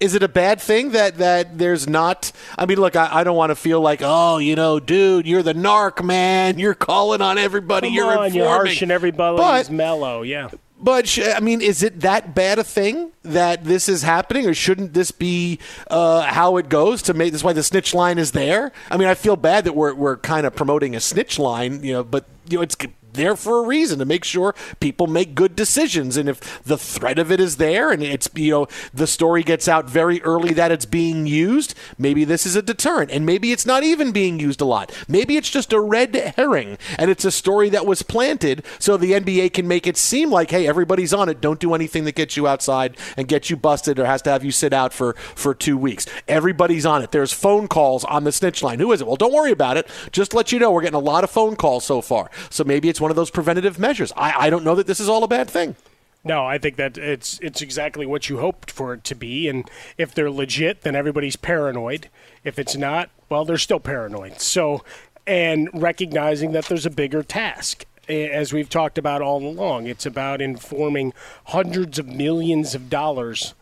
Is 0.00 0.14
it 0.14 0.22
a 0.22 0.28
bad 0.28 0.60
thing 0.60 0.90
that 0.90 1.18
that 1.18 1.58
there's 1.58 1.88
not 1.88 2.32
i 2.58 2.66
mean 2.66 2.78
look 2.78 2.96
i, 2.96 3.08
I 3.20 3.24
don't 3.24 3.36
want 3.36 3.50
to 3.50 3.54
feel 3.56 3.80
like 3.80 4.00
oh 4.02 4.38
you 4.38 4.56
know 4.56 4.80
dude 4.80 5.26
you're 5.26 5.42
the 5.42 5.54
narc 5.54 6.04
man 6.04 6.58
you're 6.58 6.74
calling 6.74 7.20
on 7.22 7.38
everybody 7.38 7.88
Come 7.88 7.94
you're 7.94 8.06
on, 8.06 8.12
informing 8.12 8.34
you're 8.34 8.48
harshing 8.48 8.90
everybody. 8.90 9.36
but 9.36 9.70
mellow, 9.70 10.22
yeah. 10.22 10.48
but 10.80 11.18
I 11.34 11.40
mean, 11.40 11.60
is 11.62 11.82
it 11.82 12.00
that 12.00 12.34
bad 12.34 12.58
a 12.58 12.64
thing 12.64 13.12
that 13.22 13.64
this 13.64 13.88
is 13.88 14.02
happening, 14.02 14.46
or 14.46 14.54
shouldn't 14.54 14.92
this 14.92 15.10
be 15.10 15.58
uh, 15.90 16.22
how 16.22 16.56
it 16.58 16.68
goes? 16.68 17.02
To 17.02 17.14
make 17.14 17.32
this 17.32 17.42
why 17.44 17.52
the 17.52 17.62
snitch 17.62 17.94
line 17.94 18.18
is 18.18 18.32
there. 18.32 18.72
I 18.90 18.96
mean, 18.96 19.08
I 19.08 19.14
feel 19.14 19.36
bad 19.36 19.64
that 19.64 19.74
we're 19.74 19.94
we're 19.94 20.16
kind 20.18 20.46
of 20.46 20.54
promoting 20.54 20.94
a 20.94 21.00
snitch 21.00 21.38
line, 21.38 21.82
you 21.82 21.92
know, 21.92 22.04
but 22.04 22.26
you 22.48 22.58
know, 22.58 22.62
it's 22.62 22.76
there 23.14 23.36
for 23.36 23.58
a 23.58 23.66
reason 23.66 23.98
to 23.98 24.04
make 24.04 24.24
sure 24.24 24.54
people 24.80 25.06
make 25.06 25.34
good 25.34 25.56
decisions. 25.56 26.16
And 26.16 26.28
if 26.28 26.62
the 26.64 26.78
threat 26.78 27.18
of 27.18 27.32
it 27.32 27.40
is 27.40 27.56
there, 27.56 27.90
and 27.90 28.02
it's 28.02 28.28
you 28.34 28.50
know 28.50 28.66
the 28.92 29.06
story 29.06 29.42
gets 29.42 29.68
out 29.68 29.88
very 29.88 30.22
early 30.22 30.52
that 30.54 30.72
it's 30.72 30.86
being 30.86 31.26
used, 31.26 31.74
maybe 31.98 32.24
this 32.24 32.46
is 32.46 32.56
a 32.56 32.62
deterrent, 32.62 33.10
and 33.10 33.24
maybe 33.24 33.52
it's 33.52 33.66
not 33.66 33.82
even 33.82 34.12
being 34.12 34.38
used 34.38 34.60
a 34.60 34.64
lot. 34.64 34.92
Maybe 35.08 35.36
it's 35.36 35.50
just 35.50 35.72
a 35.72 35.80
red 35.80 36.14
herring, 36.36 36.78
and 36.98 37.10
it's 37.10 37.24
a 37.24 37.30
story 37.30 37.68
that 37.70 37.86
was 37.86 38.02
planted 38.02 38.64
so 38.78 38.96
the 38.96 39.12
NBA 39.12 39.52
can 39.52 39.66
make 39.66 39.86
it 39.86 39.96
seem 39.96 40.30
like, 40.30 40.50
hey, 40.50 40.66
everybody's 40.66 41.14
on 41.14 41.28
it. 41.28 41.40
Don't 41.40 41.60
do 41.60 41.74
anything 41.74 42.04
that 42.04 42.14
gets 42.14 42.36
you 42.36 42.46
outside 42.46 42.96
and 43.16 43.28
gets 43.28 43.50
you 43.50 43.56
busted 43.56 43.98
or 43.98 44.06
has 44.06 44.22
to 44.22 44.30
have 44.30 44.44
you 44.44 44.50
sit 44.50 44.72
out 44.72 44.92
for 44.92 45.14
for 45.34 45.54
two 45.54 45.76
weeks. 45.76 46.06
Everybody's 46.28 46.86
on 46.86 47.02
it. 47.02 47.10
There's 47.10 47.32
phone 47.32 47.68
calls 47.68 48.04
on 48.04 48.24
the 48.24 48.32
snitch 48.32 48.62
line. 48.62 48.80
Who 48.80 48.92
is 48.92 49.00
it? 49.00 49.06
Well, 49.06 49.16
don't 49.16 49.32
worry 49.32 49.50
about 49.50 49.76
it. 49.76 49.88
Just 50.12 50.34
let 50.34 50.52
you 50.52 50.58
know 50.58 50.70
we're 50.70 50.82
getting 50.82 50.94
a 50.94 50.98
lot 50.98 51.24
of 51.24 51.30
phone 51.30 51.56
calls 51.56 51.84
so 51.84 52.00
far. 52.00 52.30
So 52.50 52.64
maybe 52.64 52.88
it's 52.88 53.00
one 53.04 53.10
of 53.10 53.16
those 53.16 53.30
preventative 53.30 53.78
measures. 53.78 54.14
I, 54.16 54.46
I 54.46 54.50
don't 54.50 54.64
know 54.64 54.74
that 54.74 54.86
this 54.86 54.98
is 54.98 55.10
all 55.10 55.22
a 55.24 55.28
bad 55.28 55.50
thing. 55.50 55.76
No, 56.24 56.46
I 56.46 56.56
think 56.56 56.76
that 56.76 56.96
it's 56.96 57.38
it's 57.42 57.60
exactly 57.60 58.06
what 58.06 58.30
you 58.30 58.38
hoped 58.38 58.70
for 58.70 58.94
it 58.94 59.04
to 59.04 59.14
be. 59.14 59.46
And 59.46 59.70
if 59.98 60.14
they're 60.14 60.30
legit, 60.30 60.80
then 60.80 60.96
everybody's 60.96 61.36
paranoid. 61.36 62.08
If 62.44 62.58
it's 62.58 62.76
not, 62.76 63.10
well, 63.28 63.44
they're 63.44 63.58
still 63.58 63.78
paranoid. 63.78 64.40
So, 64.40 64.82
and 65.26 65.68
recognizing 65.74 66.52
that 66.52 66.64
there's 66.64 66.86
a 66.86 66.90
bigger 66.90 67.22
task. 67.22 67.84
As 68.08 68.54
we've 68.54 68.70
talked 68.70 68.96
about 68.96 69.20
all 69.20 69.44
along, 69.44 69.86
it's 69.86 70.06
about 70.06 70.40
informing 70.40 71.12
hundreds 71.48 71.98
of 71.98 72.06
millions 72.06 72.74
of 72.74 72.88
dollars 72.88 73.52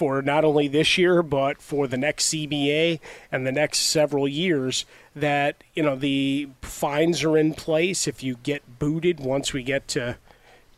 for 0.00 0.22
not 0.22 0.46
only 0.46 0.66
this 0.66 0.96
year 0.96 1.22
but 1.22 1.60
for 1.60 1.86
the 1.86 1.98
next 1.98 2.32
CBA 2.32 2.98
and 3.30 3.46
the 3.46 3.52
next 3.52 3.80
several 3.80 4.26
years 4.26 4.86
that 5.14 5.62
you 5.74 5.82
know 5.82 5.94
the 5.94 6.48
fines 6.62 7.22
are 7.22 7.36
in 7.36 7.52
place 7.52 8.08
if 8.08 8.22
you 8.22 8.36
get 8.42 8.78
booted 8.78 9.20
once 9.20 9.52
we 9.52 9.62
get 9.62 9.86
to 9.86 10.16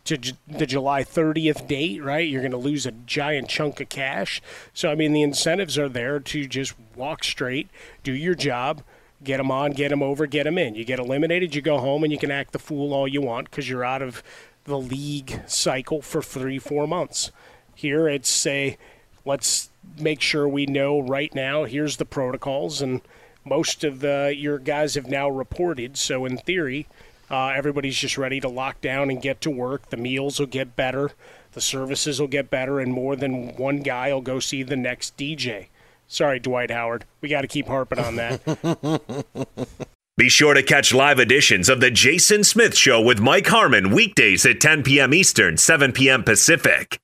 to 0.04 0.18
J- 0.18 0.32
the 0.48 0.66
July 0.66 1.04
30th 1.04 1.68
date, 1.68 2.02
right? 2.02 2.28
You're 2.28 2.40
going 2.40 2.50
to 2.50 2.56
lose 2.56 2.84
a 2.84 2.90
giant 2.90 3.48
chunk 3.48 3.80
of 3.80 3.88
cash. 3.88 4.42
So 4.74 4.90
I 4.90 4.96
mean 4.96 5.12
the 5.12 5.22
incentives 5.22 5.78
are 5.78 5.88
there 5.88 6.18
to 6.18 6.48
just 6.48 6.74
walk 6.96 7.22
straight, 7.22 7.70
do 8.02 8.12
your 8.12 8.34
job, 8.34 8.82
get 9.22 9.36
them 9.36 9.52
on, 9.52 9.70
get 9.70 9.90
them 9.90 10.02
over, 10.02 10.26
get 10.26 10.46
them 10.46 10.58
in. 10.58 10.74
You 10.74 10.84
get 10.84 10.98
eliminated, 10.98 11.54
you 11.54 11.62
go 11.62 11.78
home 11.78 12.02
and 12.02 12.12
you 12.12 12.18
can 12.18 12.32
act 12.32 12.50
the 12.50 12.58
fool 12.58 12.92
all 12.92 13.06
you 13.06 13.22
want 13.22 13.52
cuz 13.52 13.70
you're 13.70 13.84
out 13.84 14.02
of 14.02 14.20
the 14.64 14.80
league 14.80 15.42
cycle 15.46 16.02
for 16.02 16.20
3 16.20 16.58
4 16.58 16.88
months. 16.88 17.30
Here 17.76 18.08
it's 18.08 18.28
say 18.28 18.78
let's 19.24 19.70
make 19.98 20.20
sure 20.20 20.48
we 20.48 20.66
know 20.66 21.00
right 21.00 21.34
now 21.34 21.64
here's 21.64 21.96
the 21.96 22.04
protocols 22.04 22.80
and 22.80 23.00
most 23.44 23.84
of 23.84 24.00
the 24.00 24.34
your 24.36 24.58
guys 24.58 24.94
have 24.94 25.06
now 25.06 25.28
reported 25.28 25.96
so 25.96 26.24
in 26.24 26.36
theory 26.38 26.86
uh, 27.30 27.48
everybody's 27.48 27.96
just 27.96 28.18
ready 28.18 28.40
to 28.40 28.48
lock 28.48 28.80
down 28.80 29.10
and 29.10 29.22
get 29.22 29.40
to 29.40 29.50
work 29.50 29.90
the 29.90 29.96
meals 29.96 30.38
will 30.38 30.46
get 30.46 30.76
better 30.76 31.10
the 31.52 31.60
services 31.60 32.20
will 32.20 32.28
get 32.28 32.50
better 32.50 32.80
and 32.80 32.92
more 32.92 33.16
than 33.16 33.54
one 33.56 33.78
guy 33.78 34.12
will 34.12 34.20
go 34.20 34.38
see 34.38 34.62
the 34.62 34.76
next 34.76 35.16
dj 35.16 35.66
sorry 36.06 36.38
dwight 36.38 36.70
howard 36.70 37.04
we 37.20 37.28
got 37.28 37.42
to 37.42 37.48
keep 37.48 37.66
harping 37.66 37.98
on 37.98 38.16
that 38.16 38.40
Be 40.18 40.28
sure 40.28 40.52
to 40.52 40.62
catch 40.62 40.92
live 40.92 41.18
editions 41.18 41.70
of 41.70 41.80
The 41.80 41.90
Jason 41.90 42.44
Smith 42.44 42.76
Show 42.76 43.00
with 43.00 43.18
Mike 43.18 43.46
Harmon 43.46 43.90
weekdays 43.90 44.44
at 44.44 44.60
10 44.60 44.82
p.m. 44.82 45.14
Eastern, 45.14 45.56
7 45.56 45.90
p.m. 45.92 46.22
Pacific 46.22 46.98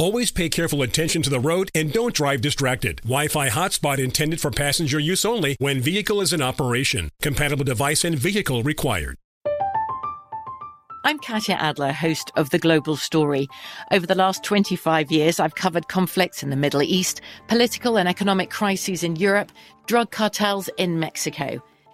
Always 0.00 0.30
pay 0.30 0.48
careful 0.48 0.80
attention 0.80 1.20
to 1.20 1.28
the 1.28 1.38
road 1.38 1.70
and 1.74 1.92
don't 1.92 2.14
drive 2.14 2.40
distracted. 2.40 3.02
Wi-Fi 3.02 3.50
hotspot 3.50 3.98
intended 3.98 4.40
for 4.40 4.50
passenger 4.50 4.98
use 4.98 5.26
only 5.26 5.56
when 5.58 5.82
vehicle 5.82 6.22
is 6.22 6.32
in 6.32 6.40
operation. 6.40 7.10
Compatible 7.20 7.64
device 7.64 8.02
and 8.02 8.18
vehicle 8.18 8.62
required. 8.62 9.18
I'm 11.04 11.18
Katya 11.18 11.56
Adler, 11.56 11.92
host 11.92 12.32
of 12.36 12.48
The 12.48 12.58
Global 12.58 12.96
Story. 12.96 13.46
Over 13.90 14.06
the 14.06 14.14
last 14.14 14.42
25 14.42 15.12
years, 15.12 15.38
I've 15.38 15.54
covered 15.54 15.88
conflicts 15.88 16.42
in 16.42 16.48
the 16.48 16.56
Middle 16.56 16.82
East, 16.82 17.20
political 17.46 17.98
and 17.98 18.08
economic 18.08 18.48
crises 18.48 19.02
in 19.02 19.16
Europe, 19.16 19.52
drug 19.84 20.10
cartels 20.10 20.70
in 20.78 20.98
Mexico. 20.98 21.62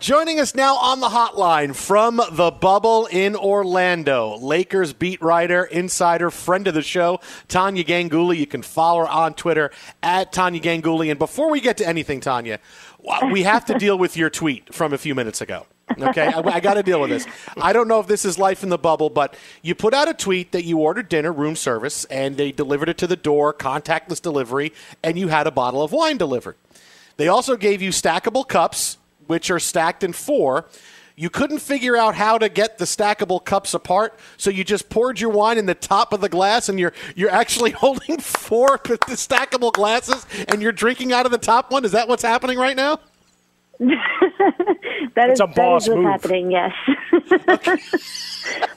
Joining 0.00 0.38
us 0.38 0.54
now 0.54 0.76
on 0.76 1.00
the 1.00 1.08
hotline 1.08 1.74
from 1.74 2.22
the 2.30 2.52
bubble 2.52 3.06
in 3.06 3.34
Orlando, 3.34 4.36
Lakers 4.36 4.92
beat 4.92 5.20
writer, 5.20 5.64
insider, 5.64 6.30
friend 6.30 6.68
of 6.68 6.74
the 6.74 6.82
show, 6.82 7.18
Tania 7.48 7.82
Ganguli. 7.82 8.36
You 8.36 8.46
can 8.46 8.62
follow 8.62 9.00
her 9.00 9.08
on 9.08 9.34
Twitter 9.34 9.72
at 10.00 10.32
Tania 10.32 10.60
Ganguli. 10.60 11.10
And 11.10 11.18
before 11.18 11.50
we 11.50 11.60
get 11.60 11.78
to 11.78 11.86
anything, 11.88 12.20
Tania, 12.20 12.60
we 13.32 13.42
have 13.42 13.64
to 13.64 13.74
deal 13.76 13.98
with 13.98 14.16
your 14.16 14.30
tweet 14.30 14.72
from 14.72 14.92
a 14.92 14.98
few 14.98 15.16
minutes 15.16 15.40
ago. 15.40 15.66
Okay, 16.00 16.28
I, 16.28 16.42
I 16.42 16.60
got 16.60 16.74
to 16.74 16.84
deal 16.84 17.00
with 17.00 17.10
this. 17.10 17.26
I 17.56 17.72
don't 17.72 17.88
know 17.88 17.98
if 17.98 18.06
this 18.06 18.24
is 18.24 18.38
life 18.38 18.62
in 18.62 18.68
the 18.68 18.78
bubble, 18.78 19.10
but 19.10 19.34
you 19.62 19.74
put 19.74 19.94
out 19.94 20.08
a 20.08 20.14
tweet 20.14 20.52
that 20.52 20.62
you 20.62 20.78
ordered 20.78 21.08
dinner, 21.08 21.32
room 21.32 21.56
service, 21.56 22.04
and 22.04 22.36
they 22.36 22.52
delivered 22.52 22.88
it 22.88 22.98
to 22.98 23.08
the 23.08 23.16
door, 23.16 23.52
contactless 23.52 24.22
delivery, 24.22 24.72
and 25.02 25.18
you 25.18 25.26
had 25.26 25.48
a 25.48 25.50
bottle 25.50 25.82
of 25.82 25.90
wine 25.90 26.18
delivered. 26.18 26.54
They 27.16 27.26
also 27.26 27.56
gave 27.56 27.82
you 27.82 27.90
stackable 27.90 28.46
cups 28.46 28.98
which 29.28 29.50
are 29.50 29.60
stacked 29.60 30.02
in 30.02 30.12
four. 30.12 30.66
You 31.14 31.30
couldn't 31.30 31.58
figure 31.58 31.96
out 31.96 32.14
how 32.14 32.38
to 32.38 32.48
get 32.48 32.78
the 32.78 32.84
stackable 32.84 33.44
cups 33.44 33.74
apart, 33.74 34.18
so 34.36 34.50
you 34.50 34.62
just 34.62 34.88
poured 34.88 35.18
your 35.20 35.30
wine 35.30 35.58
in 35.58 35.66
the 35.66 35.74
top 35.74 36.12
of 36.12 36.20
the 36.20 36.28
glass, 36.28 36.68
and 36.68 36.78
you're 36.78 36.92
you're 37.16 37.30
actually 37.30 37.70
holding 37.84 38.18
four 38.18 38.78
stackable 38.78 39.72
glasses, 39.72 40.26
and 40.48 40.62
you're 40.62 40.72
drinking 40.72 41.12
out 41.12 41.26
of 41.26 41.32
the 41.32 41.38
top 41.38 41.70
one. 41.72 41.84
Is 41.84 41.92
that 41.92 42.08
what's 42.08 42.22
happening 42.22 42.58
right 42.58 42.76
now? 42.76 43.00
that 43.80 45.30
is, 45.30 45.38
a 45.40 45.46
boss 45.46 45.86
that 45.86 45.92
is 45.92 45.96
what's 45.96 45.96
move. 45.96 46.04
happening. 46.04 46.50
Yes. 46.50 46.72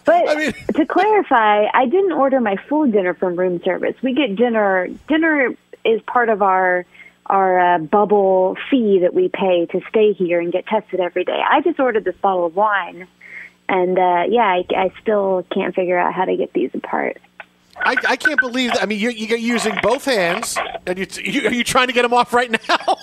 but 0.05 0.29
I 0.29 0.35
mean- 0.35 0.53
to 0.75 0.85
clarify, 0.85 1.65
I 1.73 1.85
didn't 1.85 2.11
order 2.11 2.39
my 2.39 2.55
full 2.67 2.85
dinner 2.89 3.13
from 3.13 3.35
room 3.35 3.61
service. 3.63 3.95
We 4.01 4.13
get 4.13 4.35
dinner. 4.35 4.87
Dinner 5.07 5.55
is 5.85 6.01
part 6.03 6.29
of 6.29 6.41
our 6.41 6.85
our 7.25 7.75
uh, 7.75 7.77
bubble 7.79 8.57
fee 8.69 8.99
that 9.01 9.13
we 9.13 9.29
pay 9.29 9.65
to 9.67 9.81
stay 9.89 10.13
here 10.13 10.39
and 10.39 10.51
get 10.51 10.65
tested 10.67 10.99
every 10.99 11.23
day. 11.23 11.41
I 11.49 11.61
just 11.61 11.79
ordered 11.79 12.03
this 12.03 12.15
bottle 12.17 12.45
of 12.45 12.55
wine, 12.55 13.07
and 13.69 13.97
uh, 13.97 14.23
yeah, 14.27 14.41
I, 14.41 14.65
I 14.75 14.93
still 15.01 15.45
can't 15.51 15.73
figure 15.73 15.97
out 15.97 16.13
how 16.13 16.25
to 16.25 16.35
get 16.35 16.53
these 16.53 16.71
apart. 16.73 17.17
I, 17.77 17.95
I 18.07 18.15
can't 18.15 18.39
believe 18.39 18.73
that. 18.73 18.83
I 18.83 18.85
mean, 18.85 18.99
you're, 18.99 19.11
you're 19.11 19.37
using 19.37 19.73
both 19.81 20.05
hands, 20.05 20.57
and 20.85 20.99
you, 20.99 21.07
you, 21.23 21.47
are 21.47 21.53
you 21.53 21.63
trying 21.63 21.87
to 21.87 21.93
get 21.93 22.03
them 22.03 22.13
off 22.13 22.33
right 22.33 22.51
now? 22.51 22.77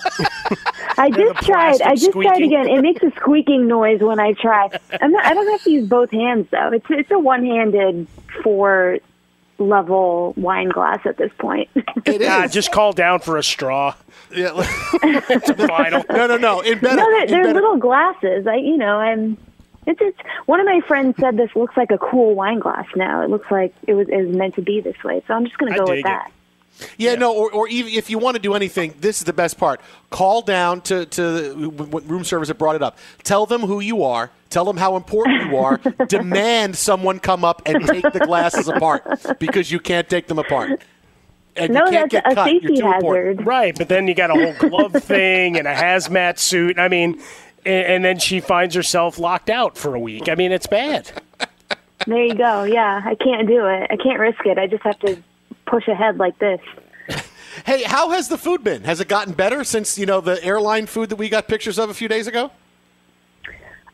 I 0.97 1.09
just 1.09 1.45
tried. 1.45 1.81
I 1.81 1.95
just 1.95 2.11
tried 2.11 2.41
again. 2.41 2.69
It 2.69 2.81
makes 2.81 3.01
a 3.03 3.11
squeaking 3.11 3.67
noise 3.67 4.01
when 4.01 4.19
I 4.19 4.33
try. 4.33 4.69
I'm 5.01 5.11
not, 5.11 5.25
I 5.25 5.33
don't 5.33 5.49
have 5.49 5.63
to 5.63 5.71
use 5.71 5.87
both 5.87 6.11
hands 6.11 6.47
though. 6.51 6.71
It's 6.71 6.85
it's 6.89 7.11
a 7.11 7.19
one-handed 7.19 8.07
four 8.43 8.99
level 9.59 10.33
wine 10.37 10.69
glass 10.69 10.99
at 11.05 11.17
this 11.17 11.31
point. 11.37 11.69
it 12.05 12.21
Ah, 12.27 12.45
is. 12.45 12.51
just 12.53 12.71
call 12.71 12.93
down 12.93 13.19
for 13.19 13.37
a 13.37 13.43
straw. 13.43 13.93
Yeah, 14.35 14.51
It's 15.03 15.51
final. 15.67 16.03
no, 16.09 16.27
no, 16.27 16.37
no. 16.37 16.61
In 16.61 16.79
better, 16.79 16.95
no, 16.97 17.09
they're, 17.11 17.27
they're 17.27 17.43
better- 17.43 17.53
little 17.61 17.77
glasses. 17.77 18.47
I, 18.47 18.55
you 18.55 18.77
know, 18.77 18.97
I'm. 18.97 19.37
It's, 19.87 19.99
it's 20.01 20.19
one 20.45 20.59
of 20.59 20.65
my 20.67 20.81
friends 20.87 21.15
said 21.19 21.35
this 21.37 21.49
looks 21.55 21.75
like 21.75 21.89
a 21.91 21.97
cool 21.97 22.35
wine 22.35 22.59
glass 22.59 22.85
now. 22.95 23.21
It 23.23 23.29
looks 23.29 23.49
like 23.49 23.73
it 23.87 23.93
was, 23.95 24.07
it 24.09 24.17
was 24.27 24.35
meant 24.35 24.53
to 24.55 24.61
be 24.61 24.81
this 24.81 25.01
way. 25.03 25.23
So 25.27 25.33
I'm 25.33 25.45
just 25.45 25.57
going 25.57 25.71
to 25.71 25.79
go 25.79 25.85
with 25.85 25.99
it. 25.99 26.03
that. 26.03 26.31
Yeah, 26.97 27.15
no, 27.15 27.33
or, 27.35 27.51
or 27.51 27.67
even 27.67 27.93
if 27.93 28.09
you 28.09 28.19
want 28.19 28.35
to 28.35 28.41
do 28.41 28.53
anything, 28.53 28.93
this 28.99 29.19
is 29.19 29.25
the 29.25 29.33
best 29.33 29.57
part. 29.57 29.81
Call 30.09 30.41
down 30.41 30.81
to, 30.81 31.05
to 31.05 31.21
the- 31.21 31.69
room 32.05 32.23
service 32.23 32.47
that 32.47 32.57
brought 32.57 32.75
it 32.75 32.81
up. 32.83 32.97
Tell 33.23 33.45
them 33.45 33.61
who 33.61 33.79
you 33.79 34.03
are. 34.03 34.31
Tell 34.49 34.65
them 34.65 34.77
how 34.77 34.95
important 34.95 35.45
you 35.45 35.57
are. 35.57 35.77
Demand 36.07 36.75
someone 36.75 37.19
come 37.19 37.43
up 37.45 37.61
and 37.65 37.85
take 37.85 38.03
the 38.13 38.19
glasses 38.19 38.67
apart 38.67 39.03
because 39.39 39.71
you 39.71 39.79
can't 39.79 40.09
take 40.09 40.27
them 40.27 40.39
apart. 40.39 40.81
And 41.55 41.73
No, 41.73 41.85
you 41.85 41.91
can't 41.91 42.11
that's 42.11 42.23
get 42.23 42.31
a 42.31 42.35
cut. 42.35 42.51
You're 42.51 42.61
safety 42.61 42.81
too 42.81 42.91
important. 42.91 43.45
Right, 43.45 43.77
but 43.77 43.89
then 43.89 44.07
you 44.07 44.15
got 44.15 44.29
a 44.29 44.33
whole 44.33 44.69
glove 44.69 44.93
thing 45.03 45.57
and 45.57 45.67
a 45.67 45.73
hazmat 45.75 46.39
suit. 46.39 46.79
I 46.79 46.87
mean, 46.87 47.21
and, 47.65 47.85
and 47.85 48.05
then 48.05 48.19
she 48.19 48.39
finds 48.39 48.73
herself 48.75 49.19
locked 49.19 49.49
out 49.49 49.77
for 49.77 49.93
a 49.95 49.99
week. 49.99 50.29
I 50.29 50.35
mean, 50.35 50.51
it's 50.51 50.67
bad. 50.67 51.11
There 52.07 52.23
you 52.23 52.33
go. 52.35 52.63
Yeah, 52.63 53.01
I 53.03 53.15
can't 53.15 53.47
do 53.47 53.65
it. 53.65 53.87
I 53.91 53.97
can't 53.97 54.19
risk 54.19 54.45
it. 54.45 54.57
I 54.57 54.67
just 54.67 54.83
have 54.83 54.97
to 54.99 55.21
push 55.69 55.87
ahead 55.87 56.17
like 56.17 56.37
this. 56.39 56.59
Hey, 57.65 57.83
how 57.83 58.11
has 58.11 58.29
the 58.29 58.37
food 58.37 58.63
been? 58.63 58.83
Has 58.85 59.01
it 59.01 59.09
gotten 59.09 59.33
better 59.33 59.63
since 59.65 59.97
you 59.97 60.05
know 60.05 60.21
the 60.21 60.41
airline 60.43 60.85
food 60.85 61.09
that 61.09 61.17
we 61.17 61.27
got 61.27 61.47
pictures 61.49 61.77
of 61.77 61.89
a 61.89 61.93
few 61.93 62.07
days 62.07 62.25
ago? 62.25 62.51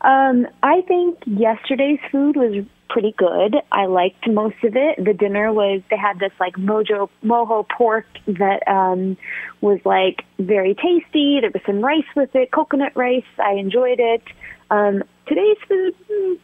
Um, 0.01 0.47
I 0.61 0.81
think 0.81 1.17
yesterday's 1.25 1.99
food 2.11 2.35
was 2.35 2.63
pretty 2.89 3.13
good. 3.17 3.55
I 3.71 3.85
liked 3.87 4.27
most 4.27 4.57
of 4.63 4.75
it. 4.75 5.03
The 5.03 5.13
dinner 5.13 5.51
was 5.51 5.81
they 5.89 5.97
had 5.97 6.19
this 6.19 6.31
like 6.39 6.53
mojo 6.57 7.09
mojo 7.23 7.67
pork 7.67 8.05
that 8.27 8.67
um 8.67 9.17
was 9.61 9.79
like 9.83 10.23
very 10.37 10.75
tasty. 10.75 11.39
There 11.41 11.49
was 11.51 11.63
some 11.65 11.81
rice 11.83 12.03
with 12.15 12.35
it, 12.35 12.51
coconut 12.51 12.91
rice. 12.95 13.23
I 13.39 13.53
enjoyed 13.53 13.99
it. 13.99 14.21
Um, 14.69 15.03
today's 15.27 15.57
food 15.67 15.95
mm, 16.11 16.37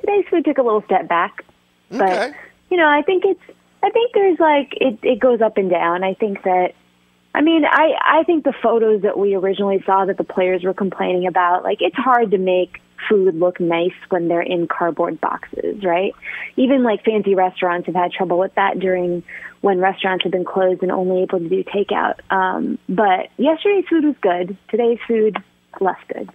today's 0.00 0.26
food 0.30 0.44
took 0.44 0.58
a 0.58 0.62
little 0.62 0.82
step 0.82 1.08
back, 1.08 1.44
but 1.90 2.02
Okay. 2.02 2.32
you 2.70 2.76
know 2.76 2.88
I 2.88 3.02
think 3.02 3.24
it's 3.24 3.42
I 3.82 3.90
think 3.90 4.12
there's 4.14 4.38
like 4.38 4.74
it 4.80 4.98
it 5.02 5.20
goes 5.20 5.40
up 5.40 5.56
and 5.56 5.70
down. 5.70 6.04
I 6.04 6.14
think 6.14 6.42
that 6.44 6.74
I 7.34 7.40
mean, 7.40 7.64
I 7.64 7.92
I 8.20 8.22
think 8.24 8.44
the 8.44 8.54
photos 8.62 9.02
that 9.02 9.18
we 9.18 9.34
originally 9.34 9.82
saw 9.84 10.04
that 10.04 10.18
the 10.18 10.24
players 10.24 10.62
were 10.64 10.74
complaining 10.74 11.26
about, 11.26 11.64
like 11.64 11.78
it's 11.80 11.96
hard 11.96 12.30
to 12.32 12.38
make 12.38 12.80
food 13.08 13.34
look 13.34 13.58
nice 13.58 13.94
when 14.10 14.28
they're 14.28 14.42
in 14.42 14.68
cardboard 14.68 15.20
boxes, 15.20 15.82
right? 15.82 16.14
Even 16.56 16.84
like 16.84 17.04
fancy 17.04 17.34
restaurants 17.34 17.86
have 17.86 17.96
had 17.96 18.12
trouble 18.12 18.38
with 18.38 18.54
that 18.54 18.78
during 18.78 19.22
when 19.60 19.78
restaurants 19.78 20.24
have 20.24 20.32
been 20.32 20.44
closed 20.44 20.82
and 20.82 20.92
only 20.92 21.22
able 21.22 21.38
to 21.38 21.48
do 21.48 21.64
takeout. 21.64 22.20
Um, 22.30 22.78
but 22.88 23.30
yesterday's 23.38 23.84
food 23.88 24.04
was 24.04 24.16
good. 24.20 24.56
Today's 24.68 24.98
food 25.06 25.36
less 25.80 25.98
good. 26.12 26.30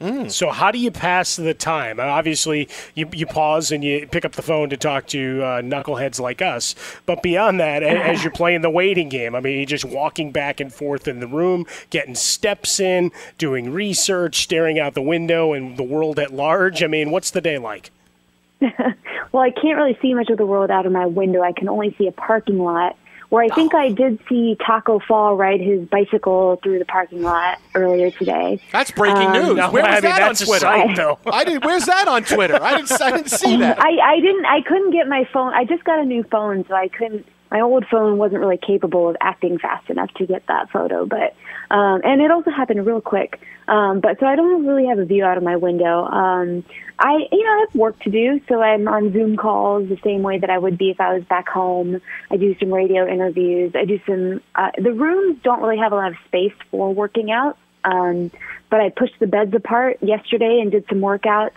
Mm. 0.00 0.30
So 0.30 0.50
how 0.50 0.70
do 0.70 0.78
you 0.78 0.90
pass 0.90 1.36
the 1.36 1.54
time? 1.54 1.98
Obviously, 1.98 2.68
you, 2.94 3.08
you 3.12 3.24
pause 3.24 3.72
and 3.72 3.82
you 3.82 4.06
pick 4.06 4.26
up 4.26 4.32
the 4.32 4.42
phone 4.42 4.68
to 4.68 4.76
talk 4.76 5.06
to 5.08 5.42
uh, 5.42 5.62
knuckleheads 5.62 6.20
like 6.20 6.42
us. 6.42 6.74
But 7.06 7.22
beyond 7.22 7.60
that, 7.60 7.82
as 7.82 8.22
you're 8.22 8.32
playing 8.32 8.60
the 8.60 8.70
waiting 8.70 9.08
game, 9.08 9.34
I 9.34 9.40
mean, 9.40 9.56
you're 9.56 9.66
just 9.66 9.86
walking 9.86 10.32
back 10.32 10.60
and 10.60 10.72
forth 10.72 11.08
in 11.08 11.20
the 11.20 11.26
room, 11.26 11.64
getting 11.88 12.14
steps 12.14 12.78
in, 12.78 13.10
doing 13.38 13.72
research, 13.72 14.42
staring 14.42 14.78
out 14.78 14.92
the 14.92 15.02
window 15.02 15.54
and 15.54 15.78
the 15.78 15.82
world 15.82 16.18
at 16.18 16.32
large. 16.32 16.82
I 16.82 16.88
mean, 16.88 17.10
what's 17.10 17.30
the 17.30 17.40
day 17.40 17.56
like? 17.56 17.90
well, 18.60 19.42
I 19.42 19.50
can't 19.50 19.78
really 19.78 19.98
see 20.02 20.12
much 20.12 20.28
of 20.28 20.36
the 20.36 20.46
world 20.46 20.70
out 20.70 20.84
of 20.84 20.92
my 20.92 21.06
window. 21.06 21.40
I 21.40 21.52
can 21.52 21.68
only 21.70 21.94
see 21.96 22.06
a 22.06 22.12
parking 22.12 22.58
lot 22.58 22.96
where 23.28 23.44
I 23.44 23.48
think 23.48 23.74
oh. 23.74 23.78
I 23.78 23.90
did 23.90 24.18
see 24.28 24.56
Tacko 24.60 25.00
Fall 25.00 25.36
ride 25.36 25.60
his 25.60 25.86
bicycle 25.88 26.58
through 26.62 26.78
the 26.78 26.84
parking 26.84 27.22
lot 27.22 27.58
earlier 27.74 28.10
today. 28.10 28.60
That's 28.72 28.90
breaking 28.90 29.26
um, 29.28 29.32
news. 29.32 29.56
No, 29.56 29.70
Where 29.70 29.82
was 29.82 29.90
I 29.90 29.94
mean, 29.94 30.02
that 30.02 30.22
on 30.22 30.34
Twitter? 30.34 30.58
Sight. 30.60 31.18
I 31.26 31.44
did. 31.44 31.64
Where's 31.64 31.86
that 31.86 32.08
on 32.08 32.24
Twitter? 32.24 32.62
I 32.62 32.76
didn't. 32.76 33.00
I 33.00 33.10
didn't 33.10 33.30
see 33.30 33.56
that. 33.58 33.80
I, 33.80 34.14
I 34.14 34.20
didn't. 34.20 34.46
I 34.46 34.60
couldn't 34.62 34.90
get 34.90 35.08
my 35.08 35.28
phone. 35.32 35.52
I 35.54 35.64
just 35.64 35.84
got 35.84 35.98
a 35.98 36.04
new 36.04 36.22
phone, 36.24 36.64
so 36.68 36.74
I 36.74 36.88
couldn't. 36.88 37.26
My 37.50 37.60
old 37.60 37.86
phone 37.90 38.18
wasn't 38.18 38.40
really 38.40 38.58
capable 38.58 39.08
of 39.08 39.16
acting 39.20 39.58
fast 39.58 39.88
enough 39.88 40.12
to 40.14 40.26
get 40.26 40.46
that 40.48 40.70
photo, 40.70 41.06
but 41.06 41.34
um, 41.70 42.00
and 42.04 42.20
it 42.20 42.30
also 42.30 42.50
happened 42.50 42.84
real 42.86 43.00
quick. 43.00 43.40
Um, 43.68 44.00
but 44.00 44.20
so 44.20 44.26
I 44.26 44.36
don't 44.36 44.64
really 44.66 44.86
have 44.86 44.98
a 44.98 45.04
view 45.04 45.24
out 45.24 45.36
of 45.36 45.42
my 45.42 45.56
window. 45.56 46.04
Um, 46.04 46.64
I, 46.98 47.26
you 47.32 47.42
know, 47.42 47.50
I 47.50 47.66
have 47.66 47.74
work 47.74 47.98
to 48.00 48.10
do, 48.10 48.40
so 48.48 48.62
I'm 48.62 48.86
on 48.86 49.12
Zoom 49.12 49.36
calls 49.36 49.88
the 49.88 49.98
same 50.04 50.22
way 50.22 50.38
that 50.38 50.50
I 50.50 50.58
would 50.58 50.78
be 50.78 50.90
if 50.90 51.00
I 51.00 51.14
was 51.14 51.24
back 51.24 51.48
home. 51.48 52.00
I 52.30 52.36
do 52.36 52.56
some 52.58 52.72
radio 52.72 53.08
interviews. 53.08 53.72
I 53.74 53.84
do 53.84 54.00
some. 54.06 54.40
Uh, 54.54 54.70
the 54.78 54.92
rooms 54.92 55.40
don't 55.42 55.60
really 55.60 55.78
have 55.78 55.92
a 55.92 55.96
lot 55.96 56.12
of 56.12 56.18
space 56.26 56.54
for 56.70 56.94
working 56.94 57.30
out, 57.32 57.58
um, 57.84 58.30
but 58.70 58.80
I 58.80 58.90
pushed 58.90 59.18
the 59.18 59.26
beds 59.26 59.52
apart 59.54 59.98
yesterday 60.00 60.60
and 60.60 60.70
did 60.70 60.86
some 60.88 61.00
workouts 61.00 61.52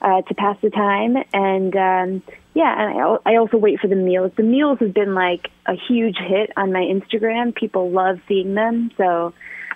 uh, 0.00 0.22
to 0.22 0.34
pass 0.34 0.56
the 0.62 0.70
time. 0.70 1.16
And 1.32 1.76
um, 1.76 2.22
yeah, 2.54 2.74
and 2.80 3.00
I, 3.00 3.32
I 3.32 3.36
also 3.36 3.56
wait 3.56 3.80
for 3.80 3.88
the 3.88 3.96
meals. 3.96 4.32
The 4.36 4.42
meals 4.42 4.78
have 4.80 4.94
been 4.94 5.14
like 5.14 5.50
a 5.66 5.74
huge 5.74 6.16
hit 6.18 6.52
on 6.56 6.72
my 6.72 6.80
Instagram. 6.82 7.54
People 7.54 7.90
love 7.90 8.20
seeing 8.28 8.54
them, 8.54 8.90
so 8.96 9.34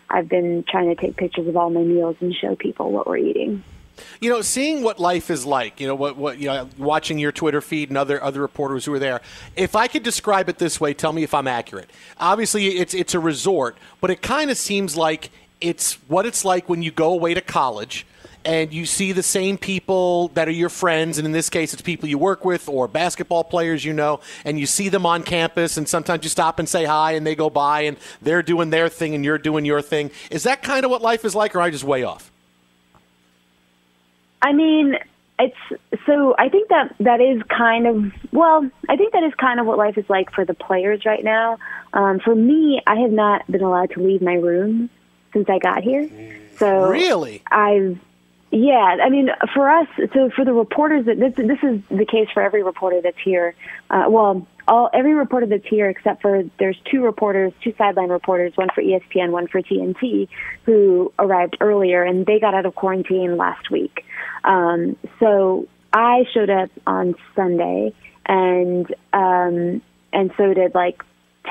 I've 0.09 0.28
been 0.28 0.64
trying 0.68 0.94
to 0.94 1.00
take 1.00 1.16
pictures 1.16 1.46
of 1.46 1.56
all 1.56 1.70
my 1.70 1.83
meals 1.83 2.16
and 2.20 2.35
show 2.35 2.56
people 2.56 2.90
what 2.90 3.06
we're 3.06 3.18
eating 3.18 3.62
you 4.20 4.30
know, 4.30 4.42
seeing 4.42 4.83
what 4.83 4.98
life 4.98 5.30
is 5.30 5.44
like, 5.44 5.80
you 5.80 5.87
know, 5.87 5.94
what, 5.94 6.16
what, 6.16 6.38
you 6.38 6.46
know, 6.46 6.68
watching 6.78 7.18
your 7.18 7.33
Twitter 7.33 7.61
feed 7.61 7.88
and 7.88 7.98
other 7.98 8.22
other 8.22 8.40
reporters 8.40 8.85
who 8.85 8.94
are 8.94 8.98
there. 8.98 9.20
If 9.56 9.76
I 9.76 9.88
could 9.88 10.02
describe 10.02 10.48
it 10.48 10.59
this 10.59 10.80
way, 10.80 10.94
tell 10.94 11.12
me 11.12 11.22
if 11.22 11.35
I'm 11.35 11.46
accurate. 11.46 11.90
Obviously, 12.18 12.78
it's 12.78 12.94
it's 12.94 13.14
a 13.14 13.20
resort, 13.20 13.76
but 14.00 14.11
it 14.11 14.22
kind 14.22 14.50
of 14.50 14.56
seems 14.56 14.96
like 14.96 15.30
it's 15.61 15.94
what 16.09 16.27
it's 16.27 16.44
like 16.44 16.68
when 16.68 16.83
you 16.83 16.90
go 16.90 17.12
away 17.12 17.35
to 17.35 17.40
college 17.40 18.07
and 18.44 18.73
you 18.73 18.87
see 18.87 19.12
the 19.12 19.23
same 19.23 19.59
people 19.59 20.29
that 20.29 20.49
are 20.49 20.53
your 20.53 20.70
friends, 20.70 21.18
and 21.18 21.27
in 21.27 21.33
this 21.33 21.51
case, 21.51 21.73
it's 21.75 21.83
people 21.83 22.09
you 22.09 22.16
work 22.16 22.44
with 22.44 22.68
or 22.68 22.88
basketball 22.88 23.44
players 23.44 23.85
you 23.85 23.92
know, 23.92 24.20
and 24.44 24.59
you 24.59 24.66
see 24.66 24.88
them 24.88 25.05
on 25.05 25.23
campus, 25.23 25.77
and 25.77 25.87
sometimes 25.88 26.25
you 26.25 26.31
stop 26.31 26.59
and 26.59 26.68
say 26.68 26.85
hi, 26.85 27.12
and 27.12 27.27
they 27.27 27.35
go 27.35 27.51
by, 27.51 27.83
and 27.83 27.99
they're 28.23 28.42
doing 28.42 28.70
their 28.70 28.88
thing, 28.88 29.14
and 29.14 29.25
you're 29.25 29.38
doing 29.38 29.64
your 29.64 29.83
thing. 29.83 30.11
Is 30.31 30.44
that 30.44 30.62
kind 30.62 30.85
of 30.85 30.90
what 30.90 31.03
life 31.03 31.25
is 31.25 31.35
like, 31.35 31.55
or 31.55 31.61
I 31.61 31.70
just 31.70 31.85
way 31.85 32.03
off? 32.03 32.33
I 34.40 34.55
mean, 34.55 34.96
it's 35.38 35.57
so 36.07 36.35
I 36.38 36.49
think 36.49 36.70
that 36.70 36.94
that 37.01 37.20
is 37.20 37.42
kind 37.42 37.87
of 37.87 38.12
well, 38.33 38.70
I 38.88 38.96
think 38.96 39.12
that 39.12 39.23
is 39.23 39.35
kind 39.35 39.61
of 39.61 39.66
what 39.66 39.77
life 39.77 39.99
is 39.99 40.09
like 40.09 40.33
for 40.33 40.46
the 40.46 40.55
players 40.55 41.05
right 41.05 41.23
now. 41.23 41.59
Um, 41.92 42.20
for 42.20 42.35
me, 42.35 42.81
I 42.87 43.01
have 43.01 43.12
not 43.12 43.51
been 43.51 43.62
allowed 43.62 43.90
to 43.90 44.01
leave 44.03 44.23
my 44.23 44.35
room 44.35 44.88
since 45.33 45.49
I 45.49 45.59
got 45.59 45.83
here. 45.83 46.09
So 46.57 46.88
really, 46.88 47.43
I've 47.51 47.99
yeah. 48.51 48.97
I 49.03 49.09
mean, 49.09 49.31
for 49.55 49.71
us, 49.71 49.87
so 50.12 50.31
for 50.35 50.45
the 50.45 50.53
reporters, 50.53 51.07
that 51.07 51.19
this 51.19 51.35
this 51.37 51.59
is 51.62 51.81
the 51.88 52.05
case 52.05 52.29
for 52.35 52.43
every 52.43 52.62
reporter 52.62 53.01
that's 53.01 53.19
here. 53.23 53.55
Uh, 53.88 54.07
well, 54.09 54.47
all 54.66 54.90
every 54.93 55.14
reporter 55.14 55.47
that's 55.47 55.66
here 55.66 55.88
except 55.88 56.21
for 56.23 56.43
there's 56.59 56.79
two 56.90 57.03
reporters, 57.03 57.53
two 57.62 57.75
sideline 57.79 58.09
reporters, 58.09 58.53
one 58.57 58.69
for 58.75 58.83
ESPN, 58.83 59.31
one 59.31 59.47
for 59.47 59.62
TNT, 59.62 60.29
who 60.64 61.12
arrived 61.19 61.57
earlier, 61.61 62.03
and 62.03 62.27
they 62.27 62.40
got 62.40 62.55
out 62.55 62.66
of 62.66 62.75
quarantine 62.75 63.37
last 63.37 63.71
week. 63.71 64.05
Um, 64.45 64.97
so 65.21 65.69
I 65.93 66.25
showed 66.33 66.51
up 66.51 66.71
on 66.87 67.14
Sunday, 67.37 67.95
and 68.27 68.87
um, 69.12 69.83
and 70.12 70.33
so 70.37 70.55
did 70.55 70.75
like 70.75 71.05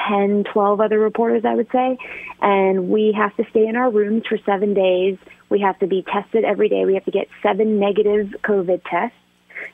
10, 0.08 0.46
12 0.52 0.82
other 0.82 1.00
reporters, 1.00 1.44
I 1.46 1.56
would 1.56 1.70
say. 1.72 1.98
And 2.42 2.90
we 2.90 3.14
have 3.18 3.36
to 3.38 3.44
stay 3.50 3.68
in 3.68 3.76
our 3.76 3.90
rooms 3.90 4.24
for 4.28 4.38
seven 4.46 4.74
days. 4.74 5.18
We 5.50 5.62
have 5.62 5.80
to 5.80 5.88
be 5.88 6.04
tested 6.04 6.44
every 6.44 6.70
day. 6.70 6.86
We 6.86 6.94
have 6.94 7.06
to 7.06 7.12
get 7.12 7.28
seven 7.42 7.80
negative 7.80 8.34
COVID 8.44 8.82
tests. 8.90 9.18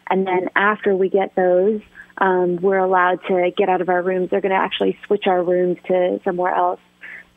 And 0.09 0.25
then 0.25 0.49
after 0.55 0.95
we 0.95 1.09
get 1.09 1.35
those, 1.35 1.81
um, 2.17 2.57
we're 2.57 2.79
allowed 2.79 3.19
to 3.27 3.51
get 3.55 3.69
out 3.69 3.81
of 3.81 3.89
our 3.89 4.01
rooms. 4.01 4.29
They're 4.29 4.41
going 4.41 4.53
to 4.53 4.57
actually 4.57 4.97
switch 5.05 5.25
our 5.27 5.43
rooms 5.43 5.77
to 5.87 6.19
somewhere 6.23 6.53
else 6.53 6.79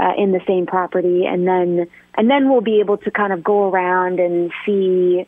uh, 0.01 0.13
in 0.17 0.33
the 0.33 0.41
same 0.47 0.67
property, 0.67 1.25
and 1.27 1.47
then 1.47 1.89
and 2.15 2.31
then 2.31 2.51
we'll 2.51 2.61
be 2.61 2.81
able 2.81 2.99
to 2.99 3.11
kind 3.11 3.33
of 3.33 3.43
go 3.43 3.69
around 3.69 4.21
and 4.21 4.53
see, 4.65 5.27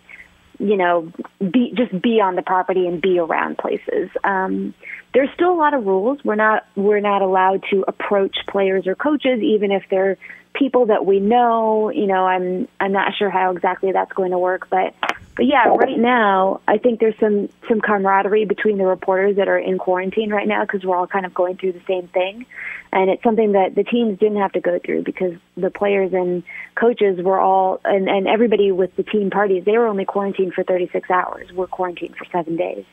you 0.59 0.77
know, 0.77 1.13
be 1.39 1.73
just 1.77 2.01
be 2.01 2.21
on 2.21 2.37
the 2.37 2.43
property 2.43 2.87
and 2.87 3.03
be 3.03 3.19
around 3.19 3.59
places. 3.59 4.11
Um, 4.23 4.75
there's 5.13 5.31
still 5.35 5.53
a 5.53 5.59
lot 5.59 5.75
of 5.75 5.87
rules. 5.87 6.19
We're 6.25 6.37
not 6.37 6.67
we're 6.77 7.01
not 7.01 7.23
allowed 7.23 7.65
to 7.71 7.85
approach 7.87 8.37
players 8.49 8.87
or 8.87 8.95
coaches, 8.95 9.41
even 9.43 9.73
if 9.73 9.85
they're 9.91 10.17
people 10.55 10.87
that 10.87 11.05
we 11.05 11.21
know. 11.21 11.91
You 11.91 12.07
know, 12.07 12.27
I'm 12.27 12.69
I'm 12.79 12.93
not 12.93 13.15
sure 13.19 13.31
how 13.31 13.51
exactly 13.51 13.93
that's 13.93 14.13
going 14.13 14.31
to 14.31 14.39
work, 14.39 14.69
but 14.71 14.95
but 15.37 15.47
yeah, 15.47 15.69
right 15.69 15.99
now 15.99 16.61
I 16.69 16.79
think 16.79 17.01
there's 17.01 17.19
some 17.19 17.49
some 17.69 17.81
camaraderie 17.81 18.45
between 18.45 18.79
the 18.79 18.87
reporters 18.87 19.37
that 19.37 19.49
are 19.49 19.59
in 19.59 19.79
quarantine 19.79 20.31
right 20.31 20.47
now 20.47 20.63
because 20.63 20.85
we're 20.85 20.97
all 20.97 21.07
kind 21.07 21.27
of 21.27 21.35
going 21.35 21.57
through 21.57 21.73
the 21.73 21.83
same 21.89 22.07
thing, 22.09 22.47
and 22.93 23.11
it's 23.11 23.23
something 23.23 23.53
that 23.53 23.75
the 23.75 23.83
teams 23.85 24.19
didn't 24.19 24.39
have 24.39 24.53
to 24.53 24.61
go 24.61 24.79
through 24.79 25.03
because 25.03 25.35
the 25.57 25.71
players 25.71 26.13
and 26.13 26.45
coaches 26.77 27.21
were 27.21 27.41
all 27.41 27.81
and 27.85 28.09
and 28.09 28.29
everybody 28.29 28.71
with 28.71 28.95
the 28.95 29.03
team 29.03 29.31
parties 29.31 29.65
they 29.65 29.77
were 29.77 29.87
only 29.87 30.05
quarantined 30.05 30.55
for 30.55 30.63
36 30.63 31.11
hours. 31.11 31.51
We're 31.53 31.67
quarantined 31.67 32.17
for 32.17 32.27
seven 32.27 32.57
days. 32.57 32.85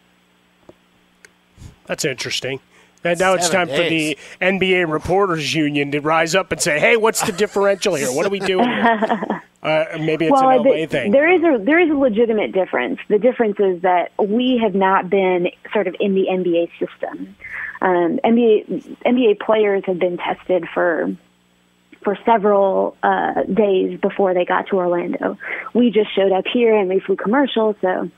That's 1.88 2.06
interesting. 2.06 2.60
And 3.04 3.20
now 3.20 3.34
it's 3.34 3.50
time 3.50 3.68
days. 3.68 3.78
for 3.78 3.90
the 3.90 4.18
NBA 4.42 4.92
Reporters 4.92 5.54
Union 5.54 5.92
to 5.92 6.00
rise 6.00 6.36
up 6.36 6.52
and 6.52 6.62
say, 6.62 6.80
"Hey, 6.80 6.98
what's 6.98 7.22
the 7.22 7.32
differential 7.32 7.96
here? 7.96 8.12
What 8.12 8.26
are 8.26 8.30
we 8.30 8.40
doing?" 8.40 8.68
Uh, 9.64 9.86
maybe 10.00 10.26
it's 10.26 10.32
well, 10.32 10.50
an 10.50 10.64
LA 10.64 10.74
the, 10.76 10.86
thing. 10.86 11.12
There 11.12 11.28
is 11.28 11.42
a 11.42 11.64
there 11.64 11.80
is 11.80 11.90
a 11.90 11.96
legitimate 11.96 12.52
difference. 12.52 13.00
The 13.10 13.18
difference 13.18 13.58
is 13.60 13.82
that 13.82 14.12
we 14.18 14.60
have 14.62 14.76
not 14.76 15.10
been 15.10 15.48
sort 15.74 15.88
of 15.88 15.96
in 16.00 16.14
the 16.14 16.28
NBA 16.30 16.70
system. 16.80 17.36
Um, 17.82 18.20
NBA 18.24 18.98
NBA 19.06 19.40
players 19.40 19.84
have 19.88 19.98
been 19.98 20.18
tested 20.18 20.66
for 20.74 21.14
for 22.04 22.18
several 22.24 22.96
uh, 23.02 23.44
days 23.44 24.00
before 24.00 24.34
they 24.34 24.46
got 24.46 24.68
to 24.68 24.78
Orlando. 24.78 25.38
We 25.74 25.90
just 25.90 26.16
showed 26.16 26.32
up 26.32 26.46
here 26.46 26.78
and 26.78 26.88
we 26.88 27.00
flew 27.00 27.16
commercial, 27.16 27.76
so 27.82 28.10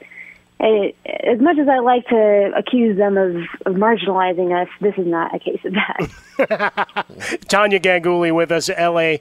it, 0.60 0.96
as 1.06 1.40
much 1.40 1.58
as 1.58 1.68
I 1.68 1.80
like 1.80 2.08
to 2.08 2.52
accuse 2.56 2.98
them 2.98 3.18
of, 3.18 3.36
of 3.66 3.76
marginalizing 3.76 4.60
us, 4.60 4.68
this 4.82 4.96
is 4.98 5.08
not 5.08 5.34
a 5.34 5.40
case 5.40 5.62
of 5.64 5.74
that. 5.74 6.10
Tania 7.48 7.80
Ganguli 7.80 8.34
with 8.34 8.52
us, 8.52 8.70
LA 8.70 9.18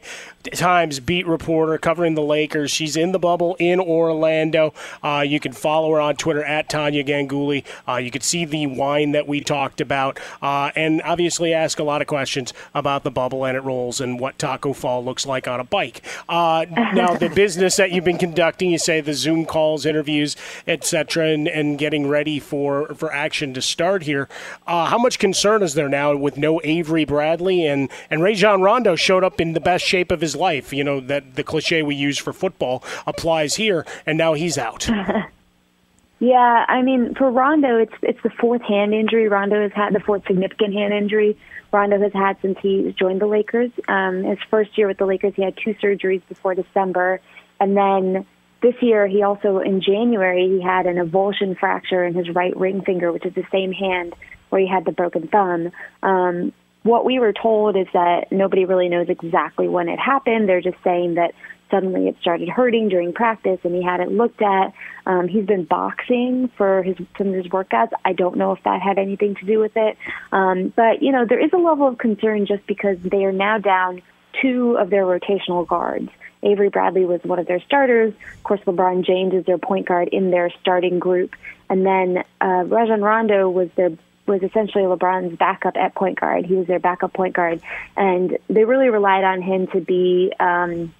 Times 0.53 1.01
beat 1.01 1.27
reporter 1.27 1.77
covering 1.79 2.15
the 2.15 2.23
Lakers. 2.23 2.71
She's 2.71 2.97
in 2.97 3.13
the 3.13 3.19
bubble 3.19 3.57
in 3.59 3.81
Orlando. 3.81 4.73
Uh, 5.03 5.25
you 5.27 5.41
can 5.41 5.53
follow 5.53 5.93
her 5.93 6.01
on 6.01 6.17
Twitter 6.17 6.45
at 6.45 6.69
Tania 6.69 7.03
Ganguli. 7.03 7.65
Uh, 7.89 7.97
you 7.97 8.11
can 8.11 8.23
see 8.23 8.45
the 8.45 8.67
wine 8.67 9.13
that 9.13 9.27
we 9.27 9.41
talked 9.41 9.81
about, 9.81 10.21
uh, 10.41 10.71
and 10.77 11.03
obviously 11.03 11.53
ask 11.53 11.79
a 11.79 11.83
lot 11.83 12.01
of 12.01 12.07
questions 12.07 12.55
about 12.73 13.03
the 13.03 13.11
bubble 13.11 13.45
and 13.45 13.57
it 13.57 13.61
rolls 13.61 14.01
and 14.01 14.21
what 14.21 14.39
Tacko 14.39 14.73
Fall 14.73 15.05
looks 15.05 15.27
like 15.27 15.49
on 15.49 15.59
a 15.59 15.65
bike. 15.65 16.03
Uh, 16.29 16.67
now, 16.95 17.15
the 17.15 17.29
business 17.29 17.77
that 17.77 17.91
you've 17.91 18.05
been 18.05 18.19
conducting, 18.19 18.71
you 18.71 18.79
say 18.79 19.01
the 19.01 19.15
Zoom 19.15 19.45
calls, 19.45 19.85
interviews, 19.85 20.37
etc., 20.69 21.28
and, 21.29 21.49
and 21.49 21.79
getting 21.79 22.07
ready 22.07 22.39
for 22.39 22.95
for 22.95 23.13
action 23.13 23.55
to 23.55 23.63
start 23.63 24.03
here. 24.03 24.29
Uh, 24.67 24.87
how 24.87 24.99
much 24.99 25.19
concern 25.19 25.63
is 25.63 25.75
there 25.75 25.89
now 25.89 26.17
with 26.17 26.37
no 26.37 26.61
Avery? 26.65 27.05
Bradley 27.05 27.67
and 27.67 27.91
and 28.11 28.23
Rajon 28.23 28.63
Rondo 28.63 28.95
showed 28.95 29.25
up 29.25 29.41
in 29.41 29.53
the 29.53 29.61
best 29.61 29.85
shape 29.85 30.13
of 30.13 30.21
his 30.21 30.37
life. 30.37 30.73
You 30.73 30.85
know 30.85 31.01
that 31.01 31.35
the 31.35 31.43
cliche 31.43 31.83
we 31.83 31.95
use 31.95 32.19
for 32.19 32.33
football 32.33 32.85
applies 33.07 33.57
here, 33.57 33.85
and 34.07 34.17
now 34.17 34.35
he's 34.35 34.59
out. 34.59 34.89
yeah, 36.21 36.65
I 36.69 36.83
mean 36.83 37.15
for 37.15 37.31
Rondo, 37.31 37.79
it's 37.79 37.95
it's 38.03 38.23
the 38.23 38.31
fourth 38.31 38.63
hand 38.63 38.95
injury 38.95 39.29
Rondo 39.29 39.63
has 39.63 39.73
had, 39.73 39.95
the 39.95 40.01
fourth 40.01 40.27
significant 40.27 40.75
hand 40.75 40.93
injury 40.93 41.37
Rondo 41.73 42.01
has 42.01 42.13
had 42.13 42.37
since 42.41 42.59
he 42.61 42.95
joined 42.99 43.21
the 43.21 43.27
Lakers. 43.27 43.71
Um, 43.89 44.25
his 44.25 44.39
first 44.51 44.77
year 44.79 44.87
with 44.87 44.99
the 44.99 45.07
Lakers, 45.07 45.35
he 45.35 45.43
had 45.43 45.57
two 45.57 45.75
surgeries 45.75 46.23
before 46.29 46.55
December, 46.55 47.21
and 47.61 47.77
then 47.77 48.27
this 48.61 48.75
year, 48.81 49.07
he 49.07 49.23
also 49.23 49.59
in 49.59 49.81
January 49.81 50.49
he 50.49 50.63
had 50.63 50.87
an 50.87 50.97
avulsion 50.97 51.59
fracture 51.59 52.05
in 52.05 52.15
his 52.15 52.29
right 52.31 52.57
ring 52.57 52.83
finger, 52.83 53.13
which 53.13 53.25
is 53.25 53.35
the 53.35 53.47
same 53.53 53.73
hand 53.73 54.15
where 54.49 54.61
he 54.61 54.67
had 54.67 54.85
the 54.85 54.93
broken 54.93 55.29
thumb. 55.29 55.71
Um, 56.03 56.53
what 56.83 57.05
we 57.05 57.19
were 57.19 57.33
told 57.33 57.77
is 57.77 57.87
that 57.93 58.33
nobody 58.33 58.65
really 58.65 58.89
knows 58.89 59.09
exactly 59.09 59.69
when 59.69 59.89
it 59.89 59.99
happened. 59.99 60.49
They're 60.49 60.61
just 60.61 60.83
saying 60.83 61.15
that 61.15 61.35
suddenly 61.71 62.09
it 62.09 62.17
started 62.21 62.49
hurting 62.49 62.89
during 62.89 63.13
practice 63.13 63.59
and 63.63 63.75
he 63.75 63.83
had 63.83 64.01
it 64.01 64.11
looked 64.11 64.41
at. 64.41 64.73
Um, 65.07 65.29
he's 65.29 65.45
been 65.45 65.65
boxing 65.65 66.51
for 66.57 66.83
his 66.83 66.97
some 67.17 67.29
of 67.29 67.35
his 67.35 67.47
workouts. 67.47 67.91
I 68.05 68.13
don't 68.13 68.37
know 68.37 68.53
if 68.53 68.63
that 68.65 68.81
had 68.81 68.99
anything 68.99 69.35
to 69.37 69.45
do 69.45 69.59
with 69.59 69.77
it. 69.77 69.97
Um, 70.33 70.73
but, 70.75 71.03
you 71.03 71.13
know, 71.13 71.27
there 71.27 71.45
is 71.45 71.51
a 71.53 71.59
level 71.59 71.87
of 71.87 71.99
concern 71.99 72.47
just 72.47 72.67
because 72.67 72.97
they 73.05 73.25
are 73.25 73.33
now 73.33 73.59
down 73.59 74.03
two 74.41 74.77
of 74.79 74.91
their 74.91 75.05
rotational 75.05 75.67
guards. 75.67 76.09
Avery 76.43 76.69
Bradley 76.69 77.05
was 77.05 77.23
one 77.25 77.39
of 77.39 77.47
their 77.47 77.61
starters. 77.61 78.15
Of 78.37 78.45
course, 78.45 78.61
LeBron 78.61 79.05
James 79.05 79.35
is 79.35 79.45
their 79.45 79.59
point 79.59 79.87
guard 79.87 80.09
in 80.09 80.31
their 80.31 80.51
starting 80.61 80.99
group. 80.99 81.35
And 81.69 81.85
then 81.85 82.25
uh, 82.41 82.65
Rajon 82.67 83.03
Rondo 83.03 83.51
was 83.51 83.69
their 83.77 83.91
was 84.27 84.43
essentially 84.43 84.85
LeBron's 84.85 85.37
backup 85.39 85.77
at 85.77 85.95
point 85.95 86.21
guard. 86.21 86.45
He 86.45 86.55
was 86.55 86.67
their 86.67 86.79
backup 86.79 87.15
point 87.15 87.35
guard, 87.35 87.63
and 87.97 88.39
they 88.49 88.65
really 88.65 88.91
relied 88.91 89.25
on 89.25 89.41
him 89.41 89.67
to 89.69 89.81
be 89.81 90.33
um, 90.39 90.95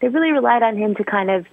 they 0.00 0.08
really 0.08 0.32
relied 0.32 0.62
on 0.62 0.76
him 0.76 0.94
to 0.96 1.04
kind 1.04 1.30
of 1.30 1.46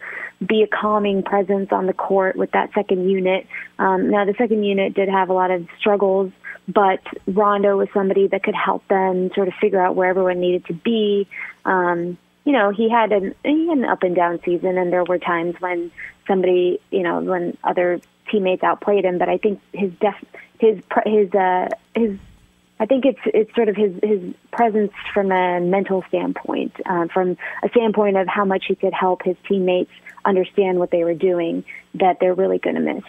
be 0.45 0.63
a 0.63 0.67
calming 0.67 1.21
presence 1.21 1.71
on 1.71 1.85
the 1.85 1.93
court 1.93 2.35
with 2.35 2.51
that 2.51 2.73
second 2.73 3.09
unit. 3.09 3.45
Um, 3.77 4.09
now, 4.09 4.25
the 4.25 4.33
second 4.37 4.63
unit 4.63 4.93
did 4.93 5.09
have 5.09 5.29
a 5.29 5.33
lot 5.33 5.51
of 5.51 5.67
struggles, 5.77 6.31
but 6.67 7.01
Rondo 7.27 7.77
was 7.77 7.89
somebody 7.93 8.27
that 8.27 8.43
could 8.43 8.55
help 8.55 8.87
them 8.87 9.31
sort 9.35 9.49
of 9.49 9.53
figure 9.55 9.81
out 9.81 9.95
where 9.95 10.09
everyone 10.09 10.39
needed 10.39 10.65
to 10.65 10.73
be. 10.73 11.27
Um, 11.65 12.17
you 12.49 12.53
know, 12.53 12.71
he 12.71 12.89
had 12.89 13.11
an 13.11 13.35
an 13.43 13.85
up 13.85 14.01
and 14.01 14.15
down 14.15 14.39
season, 14.43 14.79
and 14.79 14.91
there 14.91 15.03
were 15.03 15.19
times 15.19 15.53
when 15.59 15.91
somebody, 16.27 16.81
you 16.89 17.03
know, 17.03 17.19
when 17.19 17.55
other 17.63 18.01
teammates 18.31 18.63
outplayed 18.63 19.05
him. 19.05 19.19
But 19.19 19.29
I 19.29 19.37
think 19.37 19.61
his 19.71 19.91
def 20.01 20.15
his 20.57 20.79
his 21.05 21.31
uh, 21.35 21.67
his 21.93 22.17
I 22.79 22.87
think 22.87 23.05
it's 23.05 23.19
it's 23.25 23.53
sort 23.53 23.69
of 23.69 23.75
his 23.75 23.93
his 24.01 24.33
presence 24.51 24.93
from 25.13 25.31
a 25.31 25.61
mental 25.61 26.03
standpoint, 26.07 26.75
uh, 26.87 27.05
from 27.13 27.37
a 27.61 27.69
standpoint 27.69 28.17
of 28.17 28.27
how 28.27 28.45
much 28.45 28.65
he 28.67 28.73
could 28.73 28.93
help 28.93 29.21
his 29.23 29.37
teammates 29.47 29.91
understand 30.25 30.79
what 30.79 30.89
they 30.89 31.03
were 31.03 31.13
doing 31.13 31.63
that 31.93 32.17
they're 32.19 32.33
really 32.33 32.57
going 32.57 32.77
to 32.77 32.81
miss 32.81 33.03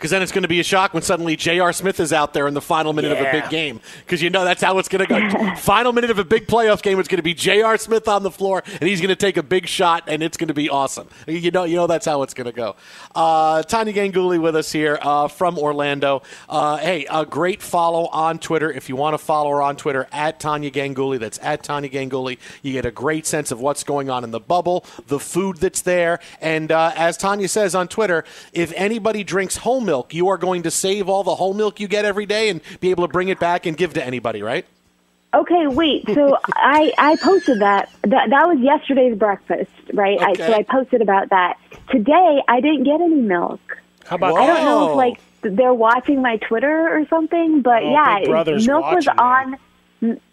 because 0.00 0.10
then 0.10 0.22
it's 0.22 0.32
going 0.32 0.44
to 0.44 0.48
be 0.48 0.60
a 0.60 0.64
shock 0.64 0.94
when 0.94 1.02
suddenly 1.02 1.36
J.R. 1.36 1.74
Smith 1.74 2.00
is 2.00 2.10
out 2.10 2.32
there 2.32 2.48
in 2.48 2.54
the 2.54 2.62
final 2.62 2.94
minute 2.94 3.12
yeah. 3.12 3.22
of 3.22 3.28
a 3.28 3.40
big 3.42 3.50
game 3.50 3.82
because 3.98 4.22
you 4.22 4.30
know 4.30 4.44
that's 4.44 4.62
how 4.62 4.78
it's 4.78 4.88
going 4.88 5.06
to 5.06 5.28
go. 5.28 5.54
final 5.56 5.92
minute 5.92 6.10
of 6.10 6.18
a 6.18 6.24
big 6.24 6.46
playoff 6.46 6.80
game, 6.80 6.98
it's 6.98 7.06
going 7.06 7.18
to 7.18 7.22
be 7.22 7.34
J.R. 7.34 7.76
Smith 7.76 8.08
on 8.08 8.22
the 8.22 8.30
floor 8.30 8.62
and 8.80 8.88
he's 8.88 9.02
going 9.02 9.10
to 9.10 9.16
take 9.16 9.36
a 9.36 9.42
big 9.42 9.68
shot 9.68 10.04
and 10.06 10.22
it's 10.22 10.38
going 10.38 10.48
to 10.48 10.54
be 10.54 10.70
awesome. 10.70 11.06
You 11.26 11.50
know, 11.50 11.64
you 11.64 11.76
know 11.76 11.86
that's 11.86 12.06
how 12.06 12.22
it's 12.22 12.32
going 12.32 12.46
to 12.46 12.52
go. 12.52 12.76
Uh, 13.14 13.62
Tania 13.64 13.92
Ganguli 13.92 14.40
with 14.40 14.56
us 14.56 14.72
here 14.72 14.98
uh, 15.02 15.28
from 15.28 15.58
Orlando. 15.58 16.22
Uh, 16.48 16.78
hey, 16.78 17.04
a 17.10 17.26
great 17.26 17.60
follow 17.60 18.06
on 18.06 18.38
Twitter 18.38 18.72
if 18.72 18.88
you 18.88 18.96
want 18.96 19.12
to 19.12 19.18
follow 19.18 19.50
her 19.50 19.60
on 19.60 19.76
Twitter 19.76 20.08
at 20.12 20.40
Tania 20.40 20.70
Ganguli. 20.70 21.18
That's 21.18 21.38
at 21.42 21.62
Tania 21.62 21.90
Ganguli. 21.90 22.38
You 22.62 22.72
get 22.72 22.86
a 22.86 22.90
great 22.90 23.26
sense 23.26 23.50
of 23.50 23.60
what's 23.60 23.84
going 23.84 24.08
on 24.08 24.24
in 24.24 24.30
the 24.30 24.40
bubble, 24.40 24.86
the 25.08 25.20
food 25.20 25.58
that's 25.58 25.82
there, 25.82 26.20
and 26.40 26.72
uh, 26.72 26.92
as 26.96 27.18
Tania 27.18 27.48
says 27.48 27.74
on 27.74 27.86
Twitter, 27.86 28.24
if 28.54 28.72
anybody 28.74 29.22
drinks 29.24 29.58
whole 29.58 29.82
milk, 29.90 30.14
you 30.14 30.28
are 30.28 30.38
going 30.38 30.62
to 30.62 30.70
save 30.70 31.08
all 31.08 31.24
the 31.24 31.34
whole 31.34 31.52
milk 31.52 31.80
you 31.80 31.88
get 31.88 32.04
every 32.04 32.26
day 32.26 32.48
and 32.48 32.60
be 32.78 32.90
able 32.90 33.06
to 33.06 33.12
bring 33.12 33.28
it 33.28 33.40
back 33.40 33.66
and 33.66 33.76
give 33.76 33.92
to 33.94 34.04
anybody, 34.04 34.40
right? 34.40 34.64
Okay, 35.34 35.66
wait. 35.66 36.04
So 36.14 36.38
I 36.54 36.92
I 36.96 37.16
posted 37.16 37.60
that. 37.60 37.90
That 38.02 38.30
that 38.30 38.46
was 38.46 38.58
yesterday's 38.60 39.18
breakfast, 39.18 39.70
right? 39.92 40.16
Okay. 40.20 40.44
I, 40.44 40.46
so 40.46 40.52
I 40.54 40.62
posted 40.62 41.02
about 41.02 41.30
that. 41.30 41.58
Today 41.90 42.42
I 42.46 42.60
didn't 42.60 42.84
get 42.84 43.00
any 43.00 43.16
milk. 43.16 43.60
How 44.06 44.16
about? 44.16 44.34
I 44.34 44.46
don't 44.46 44.64
know 44.64 44.90
if 44.90 44.96
like 44.96 45.20
they're 45.42 45.74
watching 45.74 46.22
my 46.22 46.36
Twitter 46.36 46.96
or 46.96 47.06
something, 47.08 47.62
but 47.62 47.82
oh, 47.82 47.90
yeah, 47.90 48.44
milk 48.66 48.92
was 48.92 49.08
on. 49.18 49.56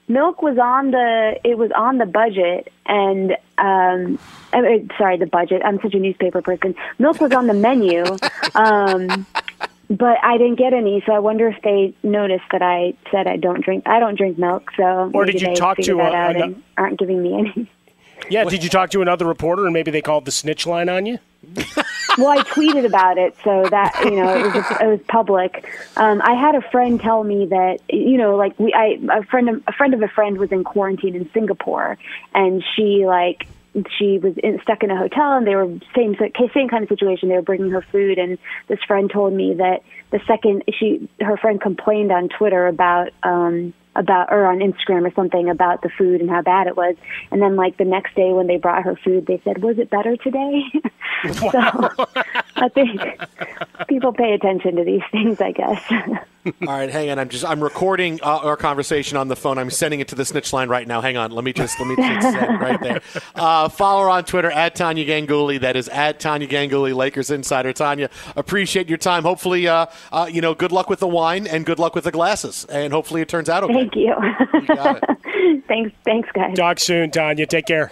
Milk 0.10 0.42
was 0.42 0.58
on 0.58 0.92
the. 0.92 1.40
It 1.44 1.58
was 1.58 1.72
on 1.72 1.98
the 1.98 2.06
budget, 2.06 2.72
and 2.86 3.32
um, 3.58 4.18
I 4.54 4.62
mean, 4.62 4.90
sorry, 4.98 5.18
the 5.18 5.26
budget. 5.26 5.62
I'm 5.66 5.80
such 5.82 5.94
a 5.94 6.00
newspaper 6.00 6.42
person. 6.42 6.76
Milk 6.98 7.20
was 7.20 7.32
on 7.34 7.48
the 7.48 7.54
menu, 7.54 8.06
um, 8.56 9.26
but 9.90 10.18
I 10.24 10.38
didn't 10.38 10.56
get 10.56 10.74
any. 10.74 11.02
So 11.06 11.14
I 11.14 11.20
wonder 11.20 11.48
if 11.48 11.62
they 11.62 11.94
noticed 12.04 12.46
that 12.52 12.62
I 12.62 12.94
said 13.12 13.28
I 13.28 13.38
don't 13.38 13.64
drink. 13.64 13.84
I 13.88 14.00
don't 14.00 14.18
drink 14.18 14.38
milk. 14.38 14.72
So 14.76 15.12
or 15.14 15.26
did 15.26 15.42
you 15.42 15.56
talk 15.56 15.78
to 15.78 15.96
that 15.98 16.36
and 16.36 16.64
aren't 16.78 17.00
giving 17.00 17.22
me 17.22 17.34
any? 17.40 17.70
Yeah, 18.30 18.44
did 18.46 18.64
you 18.64 18.70
talk 18.70 18.90
to 18.92 19.02
another 19.02 19.26
reporter 19.26 19.66
and 19.66 19.74
maybe 19.74 19.92
they 19.92 20.02
called 20.02 20.26
the 20.26 20.32
snitch 20.32 20.66
line 20.66 20.90
on 20.90 21.06
you? 21.06 21.20
well, 22.18 22.30
I 22.30 22.44
tweeted 22.44 22.86
about 22.86 23.18
it, 23.18 23.36
so 23.44 23.68
that 23.70 23.94
you 24.04 24.16
know 24.16 24.36
it 24.36 24.54
was 24.54 24.66
it 24.82 24.88
was 24.88 25.00
public. 25.08 25.66
Um, 25.96 26.22
I 26.24 26.34
had 26.34 26.56
a 26.56 26.62
friend 26.62 27.00
tell 27.00 27.24
me 27.24 27.46
that 27.46 27.80
you 27.90 28.18
know, 28.18 28.36
like 28.36 28.60
we, 28.60 28.74
I 28.74 29.00
a 29.12 29.24
friend 29.24 29.50
of, 29.50 29.64
a 29.68 29.72
friend 29.72 29.94
of 29.94 30.02
a 30.02 30.08
friend 30.08 30.38
was 30.38 30.52
in 30.52 30.64
quarantine 30.64 31.16
in 31.16 31.30
Singapore, 31.32 31.98
and 32.34 32.64
she 32.76 33.06
like 33.06 33.48
she 33.98 34.18
was 34.18 34.34
in, 34.44 34.60
stuck 34.62 34.84
in 34.84 34.92
a 34.92 34.98
hotel 34.98 35.34
and 35.34 35.46
they 35.46 35.56
were 35.56 35.68
same 35.96 36.16
same 36.54 36.70
kind 36.70 36.84
of 36.84 36.90
situation. 36.90 37.30
They 37.30 37.36
were 37.36 37.42
bringing 37.42 37.72
her 37.72 37.82
food, 37.92 38.18
and 38.18 38.38
this 38.68 38.80
friend 38.88 39.10
told 39.12 39.34
me 39.34 39.54
that 39.56 39.82
the 40.12 40.20
second 40.28 40.64
she 40.78 41.10
her 41.22 41.38
friend 41.38 41.62
complained 41.62 42.12
on 42.12 42.30
Twitter 42.30 42.68
about 42.68 43.10
um, 43.24 43.74
about 43.96 44.32
or 44.32 44.46
on 44.46 44.60
Instagram 44.60 45.06
or 45.06 45.14
something 45.14 45.50
about 45.50 45.82
the 45.82 45.90
food 45.90 46.22
and 46.22 46.30
how 46.30 46.42
bad 46.42 46.68
it 46.68 46.78
was. 46.78 46.96
And 47.32 47.42
then 47.42 47.56
like 47.56 47.78
the 47.78 47.86
next 47.86 48.16
day 48.16 48.32
when 48.32 48.48
they 48.48 48.58
brought 48.58 48.84
her 48.84 48.96
food, 48.96 49.26
they 49.26 49.42
said, 49.44 49.62
"Was 49.62 49.80
it 49.80 49.90
better 49.90 50.16
today?" 50.16 50.62
so 51.34 52.06
I 52.58 52.70
think 52.70 53.02
people 53.88 54.14
pay 54.14 54.34
attention 54.34 54.76
to 54.78 54.84
these 54.84 55.04
things, 55.12 55.40
I 55.40 55.52
guess. 55.52 55.82
All 56.62 56.68
right, 56.68 56.90
hang 56.90 57.10
on. 57.10 57.20
I'm 57.20 57.30
just 57.30 57.46
I'm 57.46 57.62
recording 57.62 58.20
uh, 58.24 58.38
our 58.38 58.56
conversation 58.56 59.18
on 59.18 59.28
the 59.28 59.36
phone. 59.36 59.58
I'm 59.58 59.70
sending 59.70 60.00
it 60.00 60.08
to 60.10 60.16
the 60.16 60.26
snitch 60.26 60.54
line 60.54 60.70
right 60.70 60.88
now. 60.88 61.02
Hang 61.02 61.18
on. 61.18 61.32
Let 61.32 61.44
me 61.44 61.54
just 61.54 61.80
let 61.80 61.88
me 61.88 61.96
just 61.96 62.38
right 62.62 62.80
there. 62.82 63.02
Uh, 63.36 63.70
follow 63.70 64.04
her 64.04 64.10
on 64.10 64.24
Twitter 64.24 64.50
at 64.50 64.76
Tania 64.76 65.06
Ganguli. 65.06 65.60
That 65.60 65.76
is 65.76 65.90
at 65.90 66.20
Tania 66.20 66.48
Ganguli, 66.48 66.96
Lakers 66.96 67.32
insider. 67.32 67.74
Tania, 67.74 68.10
appreciate 68.36 68.88
your 68.88 68.98
time. 68.98 69.24
Hopefully, 69.24 69.68
uh, 69.68 69.88
uh, 70.12 70.30
you 70.32 70.42
know, 70.42 70.54
good 70.54 70.72
luck 70.72 70.90
with 70.90 71.00
the 71.00 71.08
wine 71.08 71.48
and 71.48 71.66
good 71.66 71.80
luck 71.80 71.96
with 71.96 72.06
the 72.06 72.12
glasses, 72.12 72.66
and 72.66 72.94
hopefully 72.94 73.22
it 73.22 73.30
turns 73.30 73.50
out 73.50 73.64
okay. 73.64 73.74
Thank 73.74 73.96
you. 73.96 74.16
you 74.54 75.62
thanks, 75.68 75.92
thanks, 76.06 76.30
guys. 76.34 76.56
Talk 76.56 76.80
soon, 76.80 77.12
Tania. 77.12 77.46
Take 77.46 77.66
care. 77.66 77.92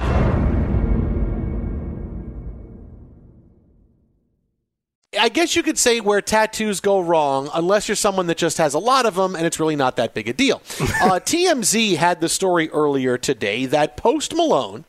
I 5.21 5.29
guess 5.29 5.55
you 5.55 5.61
could 5.61 5.77
say 5.77 5.99
where 5.99 6.19
tattoos 6.19 6.79
go 6.79 6.99
wrong, 6.99 7.47
unless 7.53 7.87
you're 7.87 7.95
someone 7.95 8.25
that 8.25 8.37
just 8.37 8.57
has 8.57 8.73
a 8.73 8.79
lot 8.79 9.05
of 9.05 9.13
them 9.13 9.35
and 9.35 9.45
it's 9.45 9.59
really 9.59 9.75
not 9.75 9.95
that 9.97 10.15
big 10.15 10.27
a 10.27 10.33
deal. 10.33 10.63
uh, 10.79 11.19
TMZ 11.19 11.97
had 11.97 12.21
the 12.21 12.27
story 12.27 12.71
earlier 12.71 13.19
today 13.19 13.67
that 13.67 13.97
Post 13.97 14.33
Malone 14.33 14.83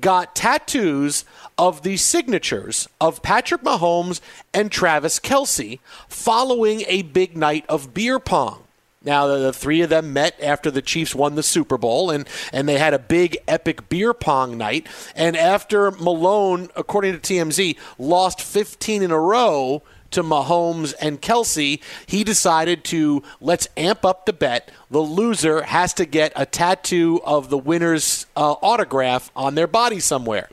got 0.00 0.36
tattoos 0.36 1.24
of 1.58 1.82
the 1.82 1.96
signatures 1.96 2.88
of 3.00 3.22
Patrick 3.22 3.62
Mahomes 3.62 4.20
and 4.54 4.70
Travis 4.70 5.18
Kelce 5.18 5.80
following 6.08 6.84
a 6.86 7.02
big 7.02 7.36
night 7.36 7.64
of 7.68 7.92
beer 7.92 8.20
pong. 8.20 8.65
Now, 9.06 9.28
the, 9.28 9.38
the, 9.38 9.52
three 9.52 9.82
of 9.82 9.88
them 9.88 10.12
met 10.12 10.34
after 10.42 10.68
the 10.68 10.82
Chiefs 10.82 11.14
won 11.14 11.36
the 11.36 11.42
Super 11.44 11.78
Bowl, 11.78 12.10
and, 12.10 12.28
and 12.52 12.68
they 12.68 12.76
had 12.76 12.92
a 12.92 12.98
big, 12.98 13.38
epic 13.46 13.88
beer 13.88 14.12
pong 14.12 14.58
night. 14.58 14.88
And 15.14 15.36
after 15.36 15.92
Malone, 15.92 16.68
according 16.74 17.18
to 17.18 17.20
TMZ, 17.20 17.78
lost 17.98 18.42
15 18.42 19.04
in 19.04 19.12
a 19.12 19.18
row 19.18 19.82
to 20.10 20.24
Mahomes 20.24 20.92
and 21.00 21.22
Kelce, 21.22 21.80
he 22.06 22.24
decided 22.24 22.82
to 22.84 23.22
let's 23.40 23.68
amp 23.76 24.04
up 24.04 24.26
the 24.26 24.32
bet. 24.32 24.72
The 24.90 25.00
loser 25.00 25.62
has 25.62 25.94
to 25.94 26.04
get 26.04 26.32
a 26.34 26.44
tattoo 26.44 27.20
of 27.24 27.48
the 27.48 27.58
winner's 27.58 28.26
uh, 28.36 28.52
autograph 28.60 29.30
on 29.36 29.54
their 29.54 29.66
body 29.68 30.00
somewhere. 30.00 30.48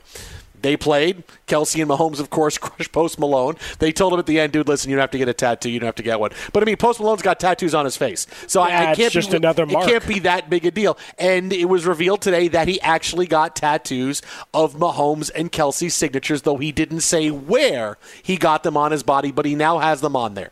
They 0.64 0.78
played. 0.78 1.24
Kelce 1.46 1.78
and 1.78 1.90
Mahomes, 1.90 2.20
of 2.20 2.30
course, 2.30 2.56
crushed 2.64 2.90
Post 2.90 3.18
Malone. 3.18 3.56
They 3.80 3.92
told 3.92 4.14
him 4.14 4.18
at 4.18 4.24
the 4.24 4.40
end, 4.40 4.54
dude, 4.54 4.66
listen, 4.66 4.88
you 4.88 4.96
don't 4.96 5.02
have 5.02 5.10
to 5.10 5.18
get 5.18 5.28
a 5.28 5.34
tattoo. 5.34 5.68
You 5.68 5.78
don't 5.78 5.88
have 5.88 5.94
to 5.96 6.02
get 6.02 6.18
one. 6.18 6.30
But 6.54 6.62
I 6.62 6.64
mean, 6.64 6.78
Post 6.78 7.00
Malone's 7.00 7.20
got 7.20 7.38
tattoos 7.38 7.74
on 7.74 7.84
his 7.84 7.98
face. 7.98 8.26
So 8.46 8.66
yeah, 8.66 8.80
I, 8.80 8.90
I 8.92 8.94
can't 8.94 9.12
just 9.12 9.30
be, 9.30 9.36
another 9.36 9.66
mark. 9.66 9.86
It 9.86 9.90
can't 9.90 10.08
be 10.08 10.20
that 10.20 10.48
big 10.48 10.64
a 10.64 10.70
deal. 10.70 10.96
And 11.18 11.52
it 11.52 11.66
was 11.66 11.84
revealed 11.84 12.22
today 12.22 12.48
that 12.48 12.66
he 12.66 12.80
actually 12.80 13.26
got 13.26 13.56
tattoos 13.56 14.22
of 14.54 14.76
Mahomes 14.76 15.30
and 15.34 15.52
Kelce's 15.52 15.92
signatures, 15.92 16.40
though 16.42 16.56
he 16.56 16.72
didn't 16.72 17.00
say 17.00 17.30
where 17.30 17.98
he 18.22 18.38
got 18.38 18.62
them 18.62 18.78
on 18.78 18.90
his 18.90 19.02
body, 19.02 19.32
but 19.32 19.44
he 19.44 19.54
now 19.54 19.80
has 19.80 20.00
them 20.00 20.16
on 20.16 20.32
there. 20.32 20.50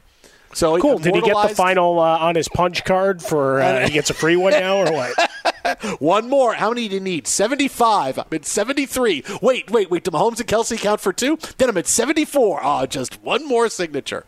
So 0.54 0.78
cool. 0.78 0.98
Did 0.98 1.14
he 1.14 1.22
get 1.22 1.48
the 1.48 1.54
final 1.54 1.98
uh, 1.98 2.18
on 2.18 2.34
his 2.34 2.48
punch 2.48 2.84
card 2.84 3.22
for? 3.22 3.60
Uh, 3.60 3.86
he 3.86 3.94
gets 3.94 4.10
a 4.10 4.14
free 4.14 4.36
one 4.36 4.52
now, 4.52 4.76
or 4.76 4.92
what? 4.92 5.14
one 5.98 6.28
more. 6.28 6.54
How 6.54 6.70
many 6.70 6.88
do 6.88 6.94
you 6.94 7.00
need? 7.00 7.26
Seventy-five. 7.26 8.18
I'm 8.18 8.26
at 8.32 8.44
seventy-three. 8.44 9.24
Wait, 9.40 9.70
wait, 9.70 9.90
wait. 9.90 10.04
Do 10.04 10.10
Mahomes 10.10 10.40
and 10.40 10.48
Kelce 10.48 10.78
count 10.78 11.00
for 11.00 11.12
two? 11.12 11.38
Then 11.58 11.68
I'm 11.68 11.76
at 11.76 11.86
seventy-four. 11.86 12.60
Oh, 12.62 12.86
just 12.86 13.22
one 13.22 13.46
more 13.46 13.68
signature. 13.68 14.24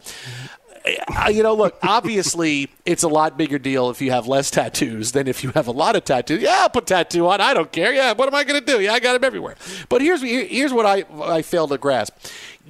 You 1.31 1.43
know, 1.43 1.55
look, 1.55 1.79
obviously 1.83 2.69
it's 2.85 3.03
a 3.03 3.09
lot 3.09 3.39
bigger 3.39 3.59
deal 3.59 3.89
if 3.89 4.03
you 4.03 4.11
have 4.11 4.27
less 4.27 4.51
tattoos 4.51 5.13
than 5.13 5.27
if 5.27 5.43
you 5.43 5.51
have 5.53 5.67
a 5.67 5.71
lot 5.71 5.97
of 5.97 6.05
tattoos. 6.05 6.43
Yeah, 6.43 6.57
I'll 6.59 6.69
put 6.69 6.87
tattoo 6.87 7.27
on. 7.27 7.41
I 7.41 7.55
don't 7.55 7.73
care. 7.73 7.95
Yeah, 7.95 8.13
what 8.13 8.29
am 8.29 8.35
I 8.35 8.45
going 8.45 8.61
to 8.61 8.67
do? 8.67 8.81
Yeah, 8.83 8.93
I 8.93 9.01
got 9.01 9.15
them 9.15 9.25
everywhere. 9.25 9.55
But 9.89 10.03
here's 10.03 10.21
here's 10.21 10.75
what 10.75 10.85
I 10.85 11.05
I 11.23 11.41
fail 11.41 11.67
to 11.69 11.79
grasp. 11.79 12.15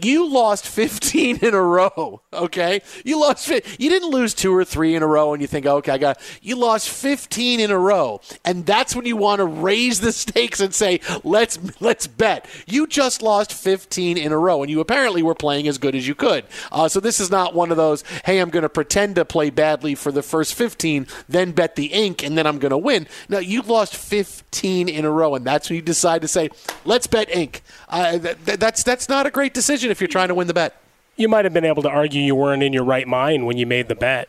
You 0.02 0.28
lost 0.28 0.66
15 0.66 1.38
in 1.42 1.54
a 1.54 1.62
row, 1.62 2.22
okay? 2.32 2.82
You 3.04 3.20
lost 3.20 3.48
you 3.48 3.60
didn't 3.90 4.10
lose 4.10 4.34
2 4.34 4.52
or 4.54 4.64
3 4.64 4.94
in 4.94 5.02
a 5.02 5.06
row 5.06 5.32
and 5.32 5.40
you 5.40 5.46
think, 5.46 5.66
"Okay, 5.66 5.92
I 5.92 5.98
got." 5.98 6.20
You 6.42 6.56
lost 6.56 6.88
15 6.88 7.60
in 7.60 7.70
a 7.70 7.78
row. 7.78 8.20
And 8.44 8.66
that's 8.66 8.96
when 8.96 9.06
you 9.06 9.16
want 9.16 9.38
to 9.38 9.44
raise 9.44 10.00
the 10.00 10.12
stakes 10.12 10.60
and 10.60 10.74
say, 10.74 11.00
"Let's 11.22 11.58
let's 11.80 12.06
bet." 12.06 12.46
You 12.66 12.86
just 12.86 13.22
lost 13.22 13.52
15 13.52 14.16
in 14.18 14.32
a 14.32 14.38
row 14.38 14.62
and 14.62 14.70
you 14.70 14.80
apparently 14.80 15.22
were 15.22 15.34
playing 15.34 15.68
as 15.68 15.78
good 15.78 15.94
as 15.94 16.08
you 16.08 16.14
could. 16.14 16.44
Uh, 16.72 16.88
so 16.88 16.98
this 17.00 17.20
is 17.20 17.30
not 17.30 17.54
one 17.54 17.70
of 17.70 17.76
those, 17.76 18.02
"Hey, 18.24 18.38
I'm 18.38 18.50
going 18.50 18.62
to 18.62 18.68
pretend 18.68 19.16
to 19.16 19.24
play 19.24 19.50
badly 19.50 19.94
for 19.94 20.10
the 20.10 20.22
first 20.22 20.54
15, 20.54 21.06
then 21.28 21.52
bet 21.52 21.76
the 21.76 21.86
ink 21.86 22.22
and 22.22 22.36
then 22.36 22.46
I'm 22.46 22.58
going 22.58 22.70
to 22.70 22.78
win." 22.78 23.06
No, 23.28 23.38
you 23.38 23.62
lost 23.62 23.94
15 23.96 24.88
in 24.88 25.04
a 25.04 25.10
row 25.10 25.34
and 25.34 25.44
that's 25.44 25.70
when 25.70 25.76
you 25.76 25.82
decide 25.82 26.22
to 26.22 26.28
say, 26.28 26.50
"Let's 26.84 27.06
bet 27.06 27.34
ink." 27.34 27.62
Uh, 27.88 28.18
th- 28.18 28.58
that's 28.58 28.82
that's 28.82 29.08
not 29.08 29.26
a 29.26 29.30
great 29.30 29.54
decision 29.54 29.83
if 29.90 30.00
you're 30.00 30.08
trying 30.08 30.28
to 30.28 30.34
win 30.34 30.46
the 30.46 30.54
bet. 30.54 30.76
You 31.16 31.28
might 31.28 31.44
have 31.44 31.54
been 31.54 31.64
able 31.64 31.82
to 31.84 31.88
argue 31.88 32.20
you 32.20 32.34
weren't 32.34 32.62
in 32.62 32.72
your 32.72 32.84
right 32.84 33.06
mind 33.06 33.46
when 33.46 33.56
you 33.56 33.66
made 33.66 33.88
the 33.88 33.94
bet. 33.94 34.28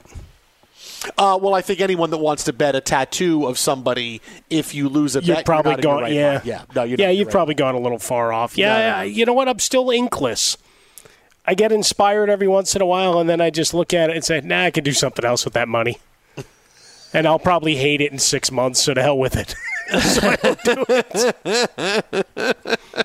Uh, 1.18 1.38
well, 1.41 1.53
I 1.56 1.62
think 1.62 1.80
anyone 1.82 2.10
that 2.12 2.18
wants 2.18 2.43
to 2.45 2.53
bet 2.53 2.76
a 2.76 2.82
tattoo 2.82 3.45
of 3.47 3.58
somebody, 3.58 4.22
if 4.49 4.74
you 4.76 4.88
lose 4.89 5.16
a 5.16 5.24
you're 5.24 5.38
bet, 5.38 5.45
probably 5.45 5.72
you're 5.72 5.78
not 5.78 5.84
gone. 5.84 6.01
right 6.03 6.12
yeah, 6.14 6.32
mind. 6.34 6.45
yeah, 6.45 6.62
no, 6.76 6.84
you're 6.84 6.97
yeah, 6.99 7.08
not 7.08 7.16
you've 7.16 7.28
right 7.28 7.32
probably 7.32 7.56
gone 7.56 7.76
a 7.76 7.80
little 7.80 7.99
far 7.99 8.32
off. 8.34 8.58
Yeah, 8.58 8.78
No, 8.78 8.97
no. 8.97 9.01
you 9.03 9.26
know 9.26 9.34
what? 9.34 9.47
I'm 9.47 9.60
still 9.60 9.89
inkless. 9.89 10.58
I 11.45 11.53
get 11.53 11.72
inspired 11.72 12.30
every 12.30 12.47
once 12.47 12.76
in 12.76 12.82
a 12.82 12.86
while, 12.86 13.20
and 13.20 13.30
then 13.30 13.39
I 13.39 13.49
just 13.51 13.74
look 13.74 13.93
at 13.93 14.10
it 14.10 14.16
and 14.16 14.26
say, 14.26 14.41
"Nah, 14.41 14.66
I 14.66 14.72
can 14.72 14.84
do 14.84 14.93
something 14.93 15.24
else 15.24 15.45
with 15.45 15.53
that 15.53 15.68
money." 15.68 15.99
and 17.14 17.28
I'll 17.28 17.39
probably 17.39 17.76
hate 17.76 18.01
it 18.01 18.12
in 18.12 18.18
six 18.20 18.51
months. 18.51 18.82
So 18.82 18.93
to 18.95 19.01
hell 19.01 19.18
with 19.18 19.36
it. 19.38 19.56
so 20.01 20.28
I 20.28 20.36
don't 20.38 20.64
do 20.64 20.86
it. 22.36 23.05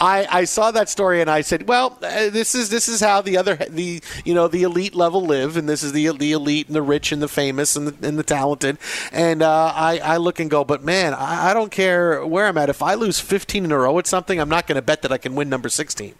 I, 0.00 0.26
I 0.30 0.44
saw 0.44 0.70
that 0.70 0.88
story 0.88 1.20
and 1.20 1.28
I 1.30 1.42
said, 1.42 1.68
well, 1.68 1.98
uh, 2.02 2.30
this 2.30 2.54
is 2.54 2.70
this 2.70 2.88
is 2.88 3.00
how 3.00 3.20
the 3.20 3.36
other 3.36 3.56
the 3.56 4.02
you 4.24 4.32
know 4.34 4.48
the 4.48 4.62
elite 4.62 4.94
level 4.94 5.24
live, 5.26 5.56
and 5.56 5.68
this 5.68 5.82
is 5.82 5.92
the 5.92 6.08
the 6.16 6.32
elite 6.32 6.66
and 6.68 6.74
the 6.74 6.82
rich 6.82 7.12
and 7.12 7.20
the 7.20 7.28
famous 7.28 7.76
and 7.76 7.88
the, 7.88 8.08
and 8.08 8.18
the 8.18 8.22
talented. 8.22 8.78
And 9.12 9.42
uh, 9.42 9.72
I 9.74 9.98
I 9.98 10.16
look 10.16 10.40
and 10.40 10.50
go, 10.50 10.64
but 10.64 10.82
man, 10.82 11.12
I, 11.14 11.50
I 11.50 11.54
don't 11.54 11.70
care 11.70 12.24
where 12.26 12.46
I'm 12.46 12.56
at. 12.58 12.70
If 12.70 12.82
I 12.82 12.94
lose 12.94 13.20
15 13.20 13.64
in 13.66 13.72
a 13.72 13.78
row 13.78 13.98
at 13.98 14.06
something, 14.06 14.40
I'm 14.40 14.48
not 14.48 14.66
going 14.66 14.76
to 14.76 14.82
bet 14.82 15.02
that 15.02 15.12
I 15.12 15.18
can 15.18 15.34
win 15.34 15.48
number 15.50 15.68
16. 15.68 16.14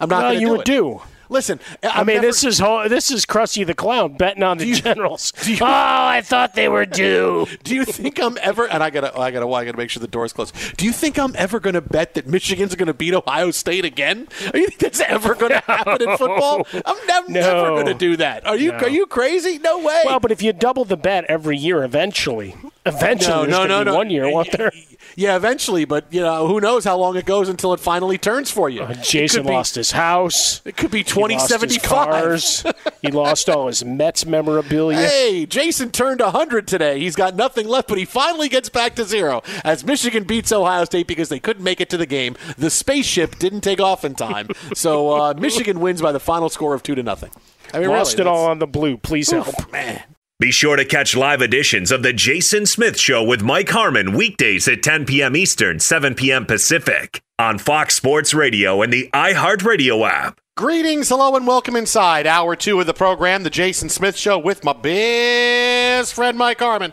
I'm 0.00 0.08
not 0.08 0.22
Well, 0.22 0.32
going 0.32 0.34
to 0.36 0.40
you 0.40 0.46
do 0.46 0.52
would 0.52 0.60
it. 0.60 0.64
do. 0.64 1.02
Listen, 1.28 1.60
I 1.82 2.00
I've 2.00 2.06
mean, 2.06 2.16
never- 2.16 2.26
this 2.28 2.44
is 2.44 2.58
ho- 2.58 2.88
this 2.88 3.10
is 3.10 3.26
Krusty 3.26 3.66
the 3.66 3.74
Clown 3.74 4.16
betting 4.16 4.42
on 4.42 4.58
the 4.58 4.72
Generals. 4.72 5.32
oh, 5.60 5.64
I 5.64 6.20
thought 6.24 6.54
they 6.54 6.68
were 6.68 6.86
due. 6.86 7.46
Do 7.64 7.74
you 7.74 7.84
think 7.84 8.20
I'm 8.20 8.38
ever? 8.42 8.66
And 8.68 8.82
I 8.82 8.90
gotta, 8.90 9.18
I 9.18 9.30
gotta, 9.30 9.48
I 9.48 9.64
gotta 9.64 9.76
make 9.76 9.90
sure 9.90 10.00
the 10.00 10.06
door's 10.08 10.32
closed. 10.32 10.54
Do 10.76 10.84
you 10.84 10.92
think 10.92 11.18
I'm 11.18 11.34
ever 11.36 11.60
to 11.74 11.80
bet 11.80 12.14
that 12.14 12.26
Michigan's 12.26 12.74
to 12.86 12.94
beat 12.94 13.14
Ohio 13.14 13.50
State 13.50 13.84
again? 13.84 14.28
Are 14.52 14.58
you 14.58 14.66
think 14.68 14.78
that's 14.78 15.00
ever 15.00 15.34
going 15.34 15.52
to 15.52 15.58
happen 15.60 16.02
in 16.08 16.16
football? 16.16 16.66
I'm 16.84 17.06
nev- 17.06 17.28
No. 17.28 17.74
never 17.76 17.84
to 17.84 17.94
do 17.94 18.16
that. 18.18 18.46
Are 18.46 18.56
you? 18.56 18.72
No. 18.72 18.78
Are 18.78 18.88
you 18.88 19.06
crazy? 19.06 19.58
No 19.58 19.78
way. 19.78 20.02
Well, 20.06 20.20
but 20.20 20.30
if 20.30 20.42
you 20.42 20.52
double 20.52 20.84
the 20.84 20.96
bet 20.96 21.24
every 21.28 21.56
year, 21.56 21.82
eventually, 21.84 22.54
eventually, 22.84 23.48
No, 23.48 23.66
no, 23.66 23.66
gonna 23.66 23.68
no, 23.68 23.78
be 23.80 23.84
no. 23.90 23.94
one 23.96 24.10
year, 24.10 24.30
won't 24.30 24.52
there? 24.52 24.70
Yeah, 25.18 25.34
eventually, 25.36 25.86
but 25.86 26.04
you 26.12 26.20
know 26.20 26.46
who 26.46 26.60
knows 26.60 26.84
how 26.84 26.98
long 26.98 27.16
it 27.16 27.24
goes 27.24 27.48
until 27.48 27.72
it 27.72 27.80
finally 27.80 28.18
turns 28.18 28.50
for 28.50 28.68
you. 28.68 28.82
Uh, 28.82 28.92
Jason 29.02 29.44
be- 29.44 29.48
lost 29.52 29.74
his 29.74 29.92
house. 29.92 30.60
It 30.66 30.76
could 30.76 30.90
be 30.90 31.02
He 31.02 31.04
lost 31.04 31.50
his 31.50 31.78
2075. 31.78 31.82
cars. 32.08 32.64
he 33.00 33.10
lost 33.10 33.48
all 33.48 33.66
his 33.68 33.82
Mets 33.82 34.26
memorabilia. 34.26 34.98
Hey, 34.98 35.46
Jason 35.46 35.90
turned 35.90 36.20
100 36.20 36.68
today. 36.68 37.00
He's 37.00 37.16
got 37.16 37.34
nothing 37.34 37.66
left, 37.66 37.88
but 37.88 37.96
he 37.96 38.04
finally 38.04 38.50
gets 38.50 38.68
back 38.68 38.94
to 38.96 39.04
zero 39.04 39.42
as 39.64 39.84
Michigan 39.84 40.24
beats 40.24 40.52
Ohio 40.52 40.84
State 40.84 41.06
because 41.06 41.30
they 41.30 41.40
couldn't 41.40 41.64
make 41.64 41.80
it 41.80 41.88
to 41.90 41.96
the 41.96 42.06
game. 42.06 42.36
The 42.58 42.68
spaceship 42.68 43.38
didn't 43.38 43.62
take 43.62 43.80
off 43.80 44.04
in 44.04 44.14
time, 44.16 44.48
so 44.74 45.12
uh, 45.12 45.34
Michigan 45.38 45.80
wins 45.80 46.02
by 46.02 46.12
the 46.12 46.20
final 46.20 46.50
score 46.50 46.74
of 46.74 46.82
two 46.82 46.94
to 46.94 47.02
nothing. 47.02 47.30
I 47.72 47.80
mean, 47.80 47.88
lost 47.88 48.18
really, 48.18 48.28
it 48.28 48.32
all 48.32 48.46
on 48.46 48.58
the 48.58 48.66
blue. 48.66 48.98
Please 48.98 49.32
Oof, 49.32 49.46
help. 49.46 49.72
man. 49.72 50.02
Be 50.38 50.50
sure 50.50 50.76
to 50.76 50.84
catch 50.84 51.16
live 51.16 51.40
editions 51.40 51.90
of 51.90 52.02
The 52.02 52.12
Jason 52.12 52.66
Smith 52.66 53.00
Show 53.00 53.22
with 53.22 53.40
Mike 53.40 53.70
Harmon 53.70 54.12
weekdays 54.12 54.68
at 54.68 54.82
10 54.82 55.06
p.m. 55.06 55.34
Eastern, 55.34 55.80
7 55.80 56.14
p.m. 56.14 56.44
Pacific 56.44 57.22
on 57.38 57.56
Fox 57.56 57.94
Sports 57.94 58.34
Radio 58.34 58.82
and 58.82 58.92
the 58.92 59.08
iHeartRadio 59.14 60.06
app. 60.06 60.38
Greetings, 60.54 61.08
hello, 61.08 61.36
and 61.36 61.46
welcome 61.46 61.74
inside 61.74 62.26
hour 62.26 62.54
two 62.54 62.78
of 62.78 62.86
the 62.86 62.92
program, 62.92 63.44
The 63.44 63.50
Jason 63.50 63.88
Smith 63.88 64.14
Show, 64.18 64.38
with 64.38 64.62
my 64.62 64.74
best 64.74 66.12
friend 66.12 66.36
Mike 66.36 66.58
Harmon, 66.58 66.92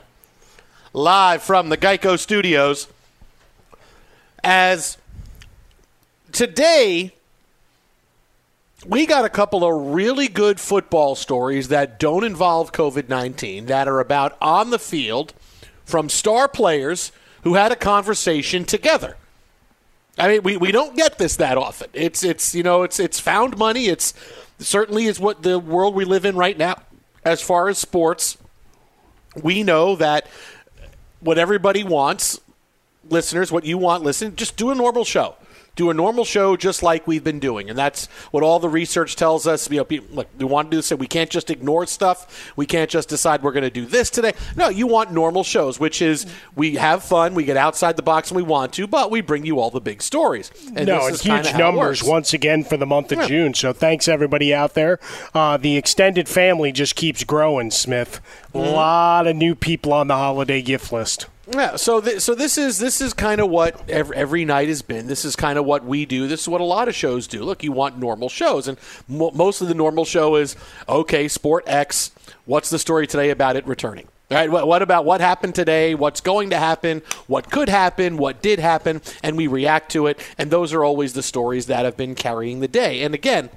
live 0.93 1.43
from 1.43 1.67
the 1.67 1.77
Geico 1.77 2.17
Studios. 2.17 2.87
As 4.41 4.97
today, 6.31 7.11
we 8.85 9.05
got 9.05 9.25
a 9.25 9.29
couple 9.29 9.63
of 9.63 9.93
really 9.93 10.27
good 10.27 10.59
football 10.59 11.15
stories 11.15 11.69
that 11.69 11.99
don't 11.99 12.23
involve 12.23 12.71
COVID 12.71 13.09
19 13.09 13.67
that 13.67 13.87
are 13.87 13.99
about 13.99 14.37
on 14.41 14.69
the 14.69 14.79
field 14.79 15.33
from 15.85 16.09
star 16.09 16.47
players 16.47 17.11
who 17.43 17.55
had 17.55 17.71
a 17.71 17.75
conversation 17.75 18.65
together. 18.65 19.17
I 20.17 20.27
mean, 20.27 20.43
we, 20.43 20.57
we 20.57 20.71
don't 20.71 20.95
get 20.95 21.17
this 21.17 21.35
that 21.37 21.57
often. 21.57 21.89
It's 21.93 22.23
it's 22.23 22.53
you 22.53 22.63
know 22.63 22.83
it's 22.83 22.99
it's 22.99 23.19
found 23.19 23.57
money. 23.57 23.87
It's 23.87 24.13
certainly 24.59 25.05
is 25.05 25.19
what 25.19 25.43
the 25.43 25.59
world 25.59 25.95
we 25.95 26.05
live 26.05 26.25
in 26.25 26.35
right 26.35 26.57
now. 26.57 26.81
As 27.25 27.41
far 27.41 27.69
as 27.69 27.77
sports, 27.77 28.37
we 29.41 29.63
know 29.63 29.95
that 29.95 30.27
what 31.19 31.37
everybody 31.37 31.83
wants, 31.83 32.39
listeners, 33.09 33.51
what 33.51 33.65
you 33.65 33.77
want, 33.77 34.03
listen, 34.03 34.35
just 34.35 34.57
do 34.57 34.71
a 34.71 34.75
normal 34.75 35.05
show. 35.05 35.35
Do 35.75 35.89
a 35.89 35.93
normal 35.93 36.23
show 36.23 36.55
just 36.55 36.83
like 36.83 37.07
we've 37.07 37.23
been 37.23 37.39
doing, 37.39 37.67
and 37.67 37.75
that's 37.77 38.05
what 38.29 38.43
all 38.43 38.59
the 38.59 38.69
research 38.69 39.15
tells 39.15 39.47
us. 39.47 39.69
You 39.71 39.77
know, 39.77 39.83
people, 39.83 40.15
look, 40.15 40.27
we 40.37 40.45
want 40.45 40.69
to 40.69 40.75
do 40.75 40.77
this. 40.77 40.91
We 40.93 41.07
can't 41.07 41.31
just 41.31 41.49
ignore 41.49 41.87
stuff. 41.87 42.53
We 42.55 42.67
can't 42.67 42.91
just 42.91 43.09
decide 43.09 43.41
we're 43.41 43.53
going 43.53 43.63
to 43.63 43.71
do 43.71 43.87
this 43.87 44.11
today. 44.11 44.33
No, 44.55 44.69
you 44.69 44.85
want 44.85 45.11
normal 45.11 45.43
shows, 45.43 45.79
which 45.79 45.99
is 45.99 46.27
we 46.55 46.75
have 46.75 47.03
fun, 47.03 47.33
we 47.33 47.43
get 47.43 47.57
outside 47.57 47.95
the 47.95 48.03
box 48.03 48.29
when 48.31 48.43
we 48.43 48.47
want 48.47 48.71
to, 48.73 48.85
but 48.85 49.09
we 49.09 49.21
bring 49.21 49.47
you 49.47 49.59
all 49.59 49.71
the 49.71 49.81
big 49.81 50.03
stories. 50.03 50.51
And 50.75 50.85
no, 50.85 51.09
this 51.09 51.25
and 51.25 51.39
is 51.39 51.47
huge 51.47 51.57
numbers 51.57 52.03
once 52.03 52.33
again 52.35 52.63
for 52.63 52.77
the 52.77 52.85
month 52.85 53.11
of 53.11 53.17
Yeah. 53.21 53.27
June. 53.27 53.53
So 53.55 53.73
thanks 53.73 54.07
everybody 54.07 54.53
out 54.53 54.75
there. 54.75 54.99
Uh, 55.33 55.57
the 55.57 55.75
extended 55.75 56.29
family 56.29 56.71
just 56.71 56.95
keeps 56.95 57.23
growing. 57.23 57.71
Smith, 57.71 58.21
a 58.53 58.57
Mm-hmm. 58.59 58.75
lot 58.75 59.25
of 59.25 59.35
new 59.35 59.55
people 59.55 59.91
on 59.91 60.07
the 60.07 60.15
holiday 60.15 60.61
gift 60.61 60.93
list. 60.93 61.25
Yeah, 61.51 61.75
so 61.75 61.99
th- 61.99 62.21
so 62.21 62.35
this 62.35 62.57
is 62.57 62.77
this 62.79 63.01
is 63.01 63.13
kind 63.13 63.41
of 63.41 63.49
what 63.49 63.89
every, 63.89 64.15
every 64.15 64.45
night 64.45 64.69
has 64.69 64.81
been. 64.81 65.07
This 65.07 65.25
is 65.25 65.35
kind 65.35 65.59
of 65.59 65.65
what 65.65 65.83
we 65.83 66.05
do. 66.05 66.27
This 66.27 66.41
is 66.41 66.47
what 66.47 66.61
a 66.61 66.65
lot 66.65 66.87
of 66.87 66.95
shows 66.95 67.27
do. 67.27 67.43
Look, 67.43 67.63
you 67.63 67.73
want 67.73 67.97
normal 67.97 68.29
shows, 68.29 68.69
and 68.69 68.77
mo- 69.09 69.31
most 69.31 69.59
of 69.61 69.67
the 69.67 69.73
normal 69.73 70.05
show 70.05 70.35
is 70.37 70.55
okay. 70.87 71.27
Sport 71.27 71.65
X. 71.67 72.11
What's 72.45 72.69
the 72.69 72.79
story 72.79 73.07
today 73.07 73.29
about 73.29 73.57
it 73.57 73.67
returning? 73.67 74.07
All 74.31 74.37
right. 74.37 74.49
What, 74.49 74.67
what 74.67 74.81
about 74.81 75.03
what 75.03 75.19
happened 75.19 75.53
today? 75.53 75.95
What's 75.95 76.21
going 76.21 76.49
to 76.51 76.57
happen? 76.57 77.01
What 77.27 77.51
could 77.51 77.67
happen? 77.67 78.15
What 78.15 78.41
did 78.41 78.59
happen? 78.59 79.01
And 79.21 79.35
we 79.35 79.47
react 79.47 79.91
to 79.91 80.07
it. 80.07 80.19
And 80.37 80.49
those 80.49 80.71
are 80.71 80.83
always 80.83 81.11
the 81.11 81.23
stories 81.23 81.65
that 81.65 81.83
have 81.83 81.97
been 81.97 82.15
carrying 82.15 82.61
the 82.61 82.67
day. 82.69 83.03
And 83.03 83.13
again. 83.13 83.49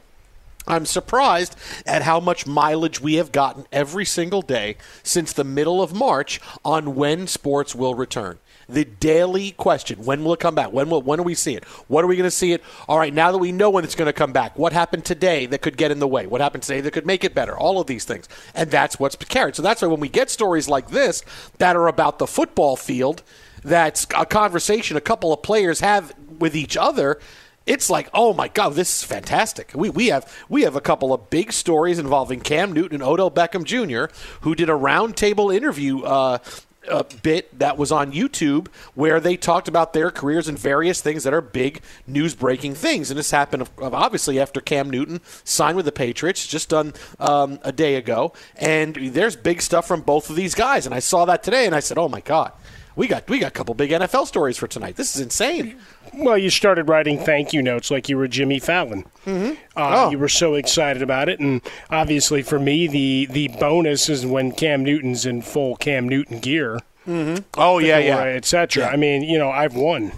I'm 0.67 0.87
surprised 0.87 1.57
at 1.87 2.03
how 2.03 2.21
much 2.21 2.47
mileage 2.47 3.01
we 3.01 3.15
have 3.15 3.33
gotten 3.33 3.67
every 3.71 4.05
single 4.05 4.43
day 4.43 4.77
since 5.03 5.33
the 5.33 5.45
middle 5.45 5.81
of 5.81 5.95
March 5.95 6.41
on 6.65 6.95
when 6.95 7.27
sports 7.27 7.75
will 7.75 7.95
return. 7.95 8.39
The 8.69 8.85
daily 8.85 9.53
question: 9.53 10.05
When 10.05 10.25
will 10.25 10.33
it 10.33 10.41
come 10.41 10.57
back? 10.57 10.73
When 10.73 10.91
will? 10.91 11.01
When 11.01 11.19
do 11.19 11.23
we 11.23 11.37
see 11.37 11.55
it? 11.55 11.65
What 11.87 12.03
are 12.03 12.09
we 12.09 12.17
going 12.17 12.27
to 12.27 12.33
see 12.33 12.53
it? 12.53 12.65
All 12.89 12.99
right, 12.99 13.15
now 13.15 13.31
that 13.31 13.39
we 13.39 13.53
know 13.53 13.71
when 13.71 13.85
it's 13.85 13.95
going 13.95 14.07
to 14.07 14.13
come 14.13 14.33
back, 14.33 14.59
what 14.59 14.73
happened 14.73 15.05
today 15.05 15.47
that 15.47 15.63
could 15.63 15.77
get 15.77 15.93
in 15.93 16.01
the 16.01 16.09
way? 16.09 16.27
What 16.27 16.41
happened 16.41 16.65
today 16.65 16.81
that 16.81 16.91
could 16.91 17.07
make 17.07 17.23
it 17.23 17.33
better? 17.33 17.57
All 17.57 17.81
of 17.81 17.87
these 17.87 18.05
things, 18.05 18.29
and 18.57 18.69
that's 18.69 18.99
what's 18.99 19.15
carried. 19.15 19.55
So 19.55 19.63
that's 19.63 19.83
why 19.83 19.89
when 19.89 20.01
we 20.01 20.09
get 20.09 20.31
stories 20.31 20.69
like 20.69 20.91
this 20.91 21.23
that 21.59 21.77
are 21.77 21.87
about 21.87 22.19
the 22.19 22.27
football 22.27 22.75
field, 22.75 23.23
that's 23.63 24.07
a 24.17 24.27
conversation 24.27 24.97
a 24.97 25.01
couple 25.01 25.33
of 25.33 25.43
players 25.43 25.79
have 25.79 26.13
with 26.39 26.57
each 26.57 26.77
other 26.77 27.21
it's 27.67 27.91
like, 27.91 28.09
oh 28.15 28.33
my 28.33 28.49
god, 28.49 28.75
this 28.75 28.99
is 28.99 29.03
fantastic. 29.03 29.73
We 29.75 29.91
we 29.91 30.07
have 30.07 30.33
we 30.49 30.63
have 30.63 30.77
a 30.77 30.81
couple 30.81 31.13
of 31.13 31.29
big 31.31 31.53
stories 31.53 31.99
involving 31.99 32.41
Cam 32.41 32.73
Newton 32.73 33.01
and 33.01 33.03
Odell 33.03 33.31
Beckham 33.31 33.65
Jr., 33.65 34.15
who 34.43 34.55
did 34.55 34.71
a 34.71 34.75
roundtable 34.75 35.55
interview. 35.55 36.03
Uh, 36.03 36.39
a 36.89 37.05
bit 37.23 37.59
that 37.59 37.77
was 37.77 37.91
on 37.91 38.13
YouTube 38.13 38.69
where 38.95 39.19
they 39.19 39.37
talked 39.37 39.67
about 39.67 39.93
their 39.93 40.11
careers 40.11 40.47
and 40.47 40.57
various 40.57 41.01
things 41.01 41.25
that 41.25 41.35
are 41.35 41.41
big 41.41 41.81
news 42.07 42.35
breaking 42.35 42.75
things. 42.75 43.11
And 43.11 43.19
this 43.19 43.33
happened, 43.33 43.69
obviously, 43.81 44.39
after 44.39 44.61
Cam 44.61 44.89
Newton 44.89 45.21
signed 45.43 45.77
with 45.77 45.85
the 45.85 45.91
Patriots, 45.93 46.47
just 46.47 46.69
done 46.69 46.95
um, 47.19 47.59
a 47.63 47.73
day 47.73 47.97
ago. 47.97 48.33
And 48.57 48.95
there's 48.95 49.35
big 49.35 49.63
stuff 49.63 49.89
from 49.89 50.03
both 50.03 50.31
of 50.31 50.37
these 50.37 50.55
guys. 50.55 50.87
And 50.87 50.95
I 50.95 51.01
saw 51.01 51.25
that 51.25 51.43
today 51.43 51.67
and 51.67 51.75
I 51.75 51.81
said, 51.81 51.99
oh 51.99 52.09
my 52.09 52.21
God, 52.21 52.53
we 52.97 53.07
got, 53.07 53.29
we 53.29 53.39
got 53.39 53.49
a 53.49 53.51
couple 53.51 53.75
big 53.75 53.91
NFL 53.91 54.27
stories 54.27 54.57
for 54.57 54.67
tonight. 54.67 54.97
This 54.97 55.15
is 55.15 55.23
insane. 55.23 55.79
Well, 56.15 56.39
you 56.39 56.51
started 56.51 56.89
writing 56.89 57.19
thank 57.19 57.53
you 57.53 57.63
notes 57.63 57.91
like 57.91 58.09
you 58.09 58.17
were 58.17 58.27
Jimmy 58.27 58.59
Fallon. 58.59 59.05
Mm-hmm. 59.27 59.53
Uh, 59.77 60.07
Oh. 60.07 60.11
You 60.11 60.19
were 60.19 60.29
so 60.29 60.55
excited 60.55 61.03
about 61.03 61.29
it, 61.29 61.39
and 61.39 61.61
obviously 61.91 62.43
for 62.43 62.59
me, 62.59 62.87
the 62.87 63.27
the 63.31 63.49
bonus 63.61 64.09
is 64.09 64.25
when 64.25 64.53
Cam 64.53 64.83
Newton's 64.83 65.27
in 65.27 65.43
full 65.43 65.77
Cam 65.77 66.09
Newton 66.09 66.39
gear. 66.41 66.81
Mm-hmm. 67.07 67.45
Oh, 67.55 67.79
yeah, 67.79 67.99
yeah. 67.99 68.19
etc. 68.23 68.85
Yeah. 68.85 68.89
I 68.91 68.97
mean, 68.97 69.23
you 69.23 69.39
know, 69.39 69.51
I've 69.51 69.75
won. 69.77 70.13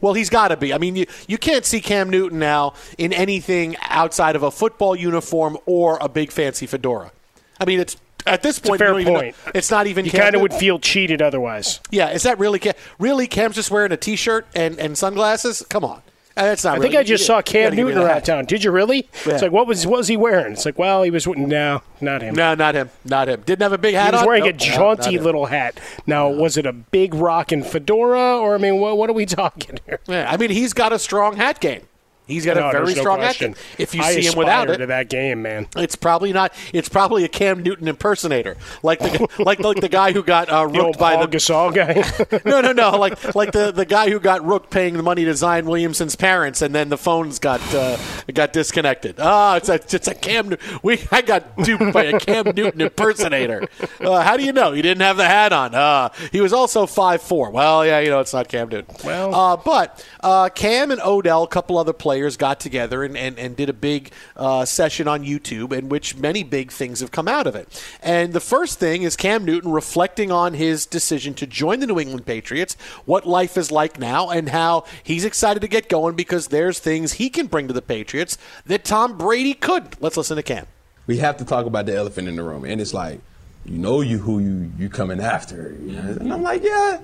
Well, 0.00 0.14
he's 0.14 0.30
got 0.30 0.48
to 0.48 0.56
be. 0.56 0.72
I 0.72 0.78
mean, 0.78 0.96
you, 0.96 1.06
you 1.28 1.38
can't 1.38 1.64
see 1.64 1.80
Cam 1.80 2.08
Newton 2.10 2.38
now 2.38 2.74
in 2.98 3.12
anything 3.12 3.76
outside 3.82 4.34
of 4.34 4.42
a 4.42 4.50
football 4.50 4.96
uniform 4.96 5.58
or 5.66 5.98
a 6.00 6.08
big 6.08 6.32
fancy 6.32 6.66
fedora. 6.66 7.12
I 7.60 7.64
mean, 7.66 7.78
it's 7.78 7.96
at 8.26 8.42
this 8.42 8.58
point. 8.58 8.78
fair 8.78 8.88
you 8.88 8.92
don't 8.92 9.00
even 9.02 9.12
know- 9.14 9.20
point. 9.20 9.36
it's 9.54 9.70
not 9.70 9.86
even. 9.86 10.04
You 10.04 10.10
kind 10.12 10.34
of 10.34 10.40
would 10.42 10.54
feel 10.54 10.78
cheated 10.78 11.20
otherwise. 11.22 11.80
Yeah, 11.90 12.10
is 12.10 12.22
that 12.24 12.38
really 12.38 12.58
Cam? 12.58 12.74
Really, 12.98 13.26
Cam's 13.26 13.54
just 13.56 13.70
wearing 13.70 13.92
a 13.92 13.96
T-shirt 13.96 14.46
and, 14.54 14.78
and 14.78 14.96
sunglasses? 14.96 15.64
Come 15.68 15.84
on, 15.84 16.02
Uh, 16.36 16.44
that's 16.44 16.64
not. 16.64 16.78
I 16.78 16.80
think 16.80 16.94
I 16.94 17.02
just 17.02 17.26
saw 17.26 17.42
Cam 17.42 17.64
gotta 17.64 17.76
give 17.76 17.86
me 17.86 17.92
Newton 17.92 18.08
around 18.08 18.22
town. 18.22 18.44
Did 18.46 18.64
you 18.64 18.70
really? 18.70 19.08
Yeah. 19.26 19.34
It's 19.34 19.42
like 19.42 19.52
what 19.52 19.66
was 19.66 19.86
what 19.86 19.98
was 19.98 20.08
he 20.08 20.16
wearing? 20.16 20.52
It's 20.54 20.64
like, 20.64 20.78
well, 20.78 21.02
he 21.02 21.10
was 21.10 21.26
no, 21.26 21.82
not 22.00 22.22
him. 22.22 22.34
No, 22.34 22.54
not 22.54 22.74
him. 22.74 22.90
Not 23.04 23.28
him. 23.28 23.42
Didn't 23.44 23.62
have 23.62 23.72
a 23.72 23.78
big 23.78 23.90
He 23.92 23.96
hat 23.96 24.12
was 24.12 24.22
on. 24.22 24.26
wearing 24.26 24.44
Nope. 24.44 24.54
a 24.54 24.56
jaunty 24.58 25.14
him. 25.16 25.24
little 25.24 25.46
hat. 25.46 25.78
Now, 26.06 26.28
was 26.30 26.56
it 26.56 26.64
a 26.66 26.72
big 26.72 27.14
rockin' 27.14 27.62
fedora, 27.62 28.38
or 28.38 28.54
I 28.54 28.58
mean, 28.58 28.78
what, 28.78 28.96
what 28.96 29.10
are 29.10 29.14
we 29.14 29.26
talking 29.42 29.78
here? 29.86 29.98
Yeah, 30.08 30.30
I 30.30 30.36
mean, 30.36 30.50
he's 30.50 30.72
got 30.72 30.92
a 30.92 30.98
strong 30.98 31.36
hat 31.36 31.60
game. 31.60 31.82
He's 32.26 32.46
got 32.46 32.56
No, 32.56 32.68
a 32.68 32.72
very 32.72 32.94
no 32.94 33.00
strong 33.00 33.18
question. 33.18 33.56
If 33.78 33.94
you 33.94 34.02
I 34.02 34.14
see 34.14 34.22
him 34.26 34.38
without 34.38 34.70
it, 34.70 34.78
to 34.78 34.86
that 34.86 35.08
game, 35.10 35.42
man. 35.42 35.66
It's 35.76 35.96
probably 35.96 36.32
not. 36.32 36.54
It's 36.72 36.88
probably 36.88 37.24
a 37.24 37.28
Cam 37.28 37.62
Newton 37.62 37.88
impersonator, 37.88 38.56
like 38.82 39.00
the 39.00 39.28
like 39.38 39.58
like 39.58 39.80
the 39.80 39.88
guy 39.88 40.12
who 40.12 40.22
got 40.22 40.48
uh, 40.48 40.66
The 40.66 40.78
rooked 40.78 40.98
by 40.98 41.16
Paul 41.16 41.26
the 41.26 41.36
Gasol 41.36 41.74
guy. 41.74 42.40
no 42.48 42.60
no 42.60 42.72
no 42.72 42.90
like 42.98 43.34
like 43.34 43.52
the, 43.52 43.72
the 43.72 43.84
guy 43.84 44.08
who 44.08 44.20
got 44.20 44.44
rooked 44.44 44.70
paying 44.70 44.94
the 44.96 45.02
money 45.02 45.24
to 45.24 45.34
Zion 45.34 45.66
Williamson's 45.66 46.14
parents, 46.16 46.62
and 46.62 46.72
then 46.74 46.88
the 46.88 46.96
phones 46.98 47.38
got 47.40 47.60
uh, 47.74 47.98
got 48.32 48.52
disconnected. 48.52 49.16
Ah, 49.18 49.56
it's 49.56 49.68
a 49.68 49.74
it's 49.74 50.06
a 50.08 50.14
Cam. 50.14 50.56
We 50.82 51.00
I 51.10 51.22
got 51.22 51.56
duped 51.58 51.92
by 51.92 52.04
a 52.04 52.20
Cam 52.20 52.52
Newton 52.54 52.80
impersonator. 52.82 53.68
Uh, 54.00 54.22
how 54.22 54.36
do 54.36 54.44
you 54.44 54.52
know 54.52 54.72
he 54.72 54.80
didn't 54.82 55.02
have 55.02 55.16
the 55.16 55.26
hat 55.26 55.52
on? 55.52 55.74
Uh, 55.74 56.10
he 56.30 56.40
was 56.40 56.52
also 56.52 56.86
five 56.86 57.20
four. 57.20 57.50
Well, 57.50 57.84
yeah, 57.84 57.98
you 57.98 58.10
know 58.10 58.20
it's 58.20 58.32
not 58.32 58.48
Cam 58.48 58.68
Newton. 58.68 58.94
Well. 59.04 59.34
uh, 59.34 59.56
but 59.56 60.06
uh, 60.20 60.48
Cam 60.50 60.90
and 60.92 61.00
Odell, 61.00 61.42
a 61.42 61.48
couple 61.48 61.76
other 61.76 61.92
players, 61.92 62.21
got 62.30 62.60
together 62.60 63.02
and, 63.04 63.16
and, 63.16 63.38
and 63.38 63.56
did 63.56 63.68
a 63.68 63.72
big 63.72 64.10
uh, 64.36 64.64
session 64.64 65.08
on 65.08 65.24
YouTube 65.24 65.72
in 65.72 65.88
which 65.88 66.16
many 66.16 66.42
big 66.42 66.70
things 66.70 67.00
have 67.00 67.10
come 67.10 67.28
out 67.28 67.46
of 67.46 67.54
it. 67.54 67.82
And 68.02 68.32
the 68.32 68.40
first 68.40 68.78
thing 68.78 69.02
is 69.02 69.16
Cam 69.16 69.44
Newton 69.44 69.70
reflecting 69.72 70.30
on 70.30 70.54
his 70.54 70.86
decision 70.86 71.34
to 71.34 71.46
join 71.46 71.80
the 71.80 71.86
New 71.86 71.98
England 71.98 72.26
Patriots, 72.26 72.76
what 73.04 73.26
life 73.26 73.56
is 73.56 73.70
like 73.70 73.98
now, 73.98 74.30
and 74.30 74.48
how 74.48 74.84
he's 75.02 75.24
excited 75.24 75.60
to 75.60 75.68
get 75.68 75.88
going 75.88 76.14
because 76.14 76.48
there's 76.48 76.78
things 76.78 77.14
he 77.14 77.30
can 77.30 77.46
bring 77.46 77.68
to 77.68 77.74
the 77.74 77.82
Patriots 77.82 78.38
that 78.66 78.84
Tom 78.84 79.18
Brady 79.18 79.54
couldn't. 79.54 80.00
Let's 80.02 80.16
listen 80.16 80.36
to 80.36 80.42
Cam. 80.42 80.66
we 81.06 81.18
have 81.18 81.36
to 81.38 81.44
talk 81.44 81.66
about 81.66 81.86
the 81.86 81.96
elephant 81.96 82.28
in 82.28 82.36
the 82.36 82.42
room. 82.42 82.64
And 82.64 82.80
it's 82.80 82.94
like, 82.94 83.20
you 83.64 83.78
know 83.78 84.00
you 84.00 84.18
who 84.18 84.40
you 84.40 84.72
you 84.78 84.88
coming 84.88 85.20
after. 85.20 85.76
You 85.80 85.92
know? 85.92 86.16
And 86.20 86.32
I'm 86.32 86.42
like, 86.42 86.64
yeah, 86.64 87.00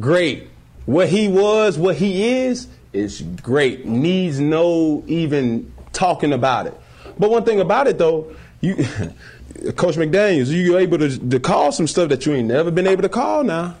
great. 0.00 0.48
What 0.86 1.08
he 1.08 1.28
was, 1.28 1.78
what 1.78 1.96
he 1.96 2.28
is, 2.28 2.66
is 2.92 3.22
great. 3.42 3.86
Needs 3.86 4.40
no 4.40 5.04
even 5.06 5.72
talking 5.92 6.32
about 6.32 6.66
it. 6.66 6.74
But 7.18 7.30
one 7.30 7.44
thing 7.44 7.60
about 7.60 7.86
it 7.86 7.98
though, 7.98 8.34
you 8.60 8.76
Coach 9.76 9.96
McDaniels, 9.96 10.48
you 10.48 10.78
able 10.78 10.98
to, 10.98 11.18
to 11.30 11.40
call 11.40 11.72
some 11.72 11.86
stuff 11.86 12.08
that 12.08 12.24
you 12.26 12.34
ain't 12.34 12.48
never 12.48 12.70
been 12.70 12.86
able 12.86 13.02
to 13.02 13.08
call 13.08 13.44
now. 13.44 13.76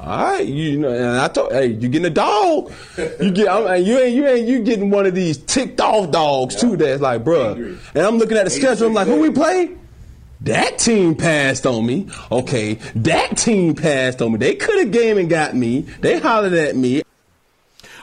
All 0.00 0.32
right, 0.32 0.46
you 0.46 0.78
know, 0.78 0.90
and 0.90 1.18
I 1.18 1.28
told, 1.28 1.52
hey, 1.52 1.66
you 1.66 1.88
getting 1.88 2.06
a 2.06 2.10
dog? 2.10 2.72
You 2.96 3.30
get, 3.32 3.48
I'm, 3.48 3.84
you 3.84 3.98
ain't, 3.98 4.14
you 4.14 4.26
ain't, 4.26 4.46
you 4.46 4.60
getting 4.60 4.90
one 4.90 5.06
of 5.06 5.14
these 5.14 5.38
ticked 5.38 5.80
off 5.80 6.10
dogs 6.12 6.54
too. 6.54 6.76
That's 6.76 7.00
like, 7.00 7.24
bruh. 7.24 7.78
And 7.94 8.06
I'm 8.06 8.18
looking 8.18 8.36
at 8.36 8.44
the 8.44 8.50
schedule. 8.50 8.86
I'm 8.86 8.94
like, 8.94 9.08
who 9.08 9.20
we 9.20 9.30
play? 9.30 9.76
That 10.42 10.78
team 10.78 11.16
passed 11.16 11.66
on 11.66 11.84
me. 11.84 12.08
Okay, 12.30 12.74
that 12.94 13.36
team 13.36 13.74
passed 13.74 14.22
on 14.22 14.32
me. 14.32 14.38
They 14.38 14.54
could 14.54 14.78
have 14.78 14.92
game 14.92 15.18
and 15.18 15.28
got 15.28 15.56
me. 15.56 15.80
They 16.00 16.20
hollered 16.20 16.52
at 16.52 16.76
me. 16.76 17.02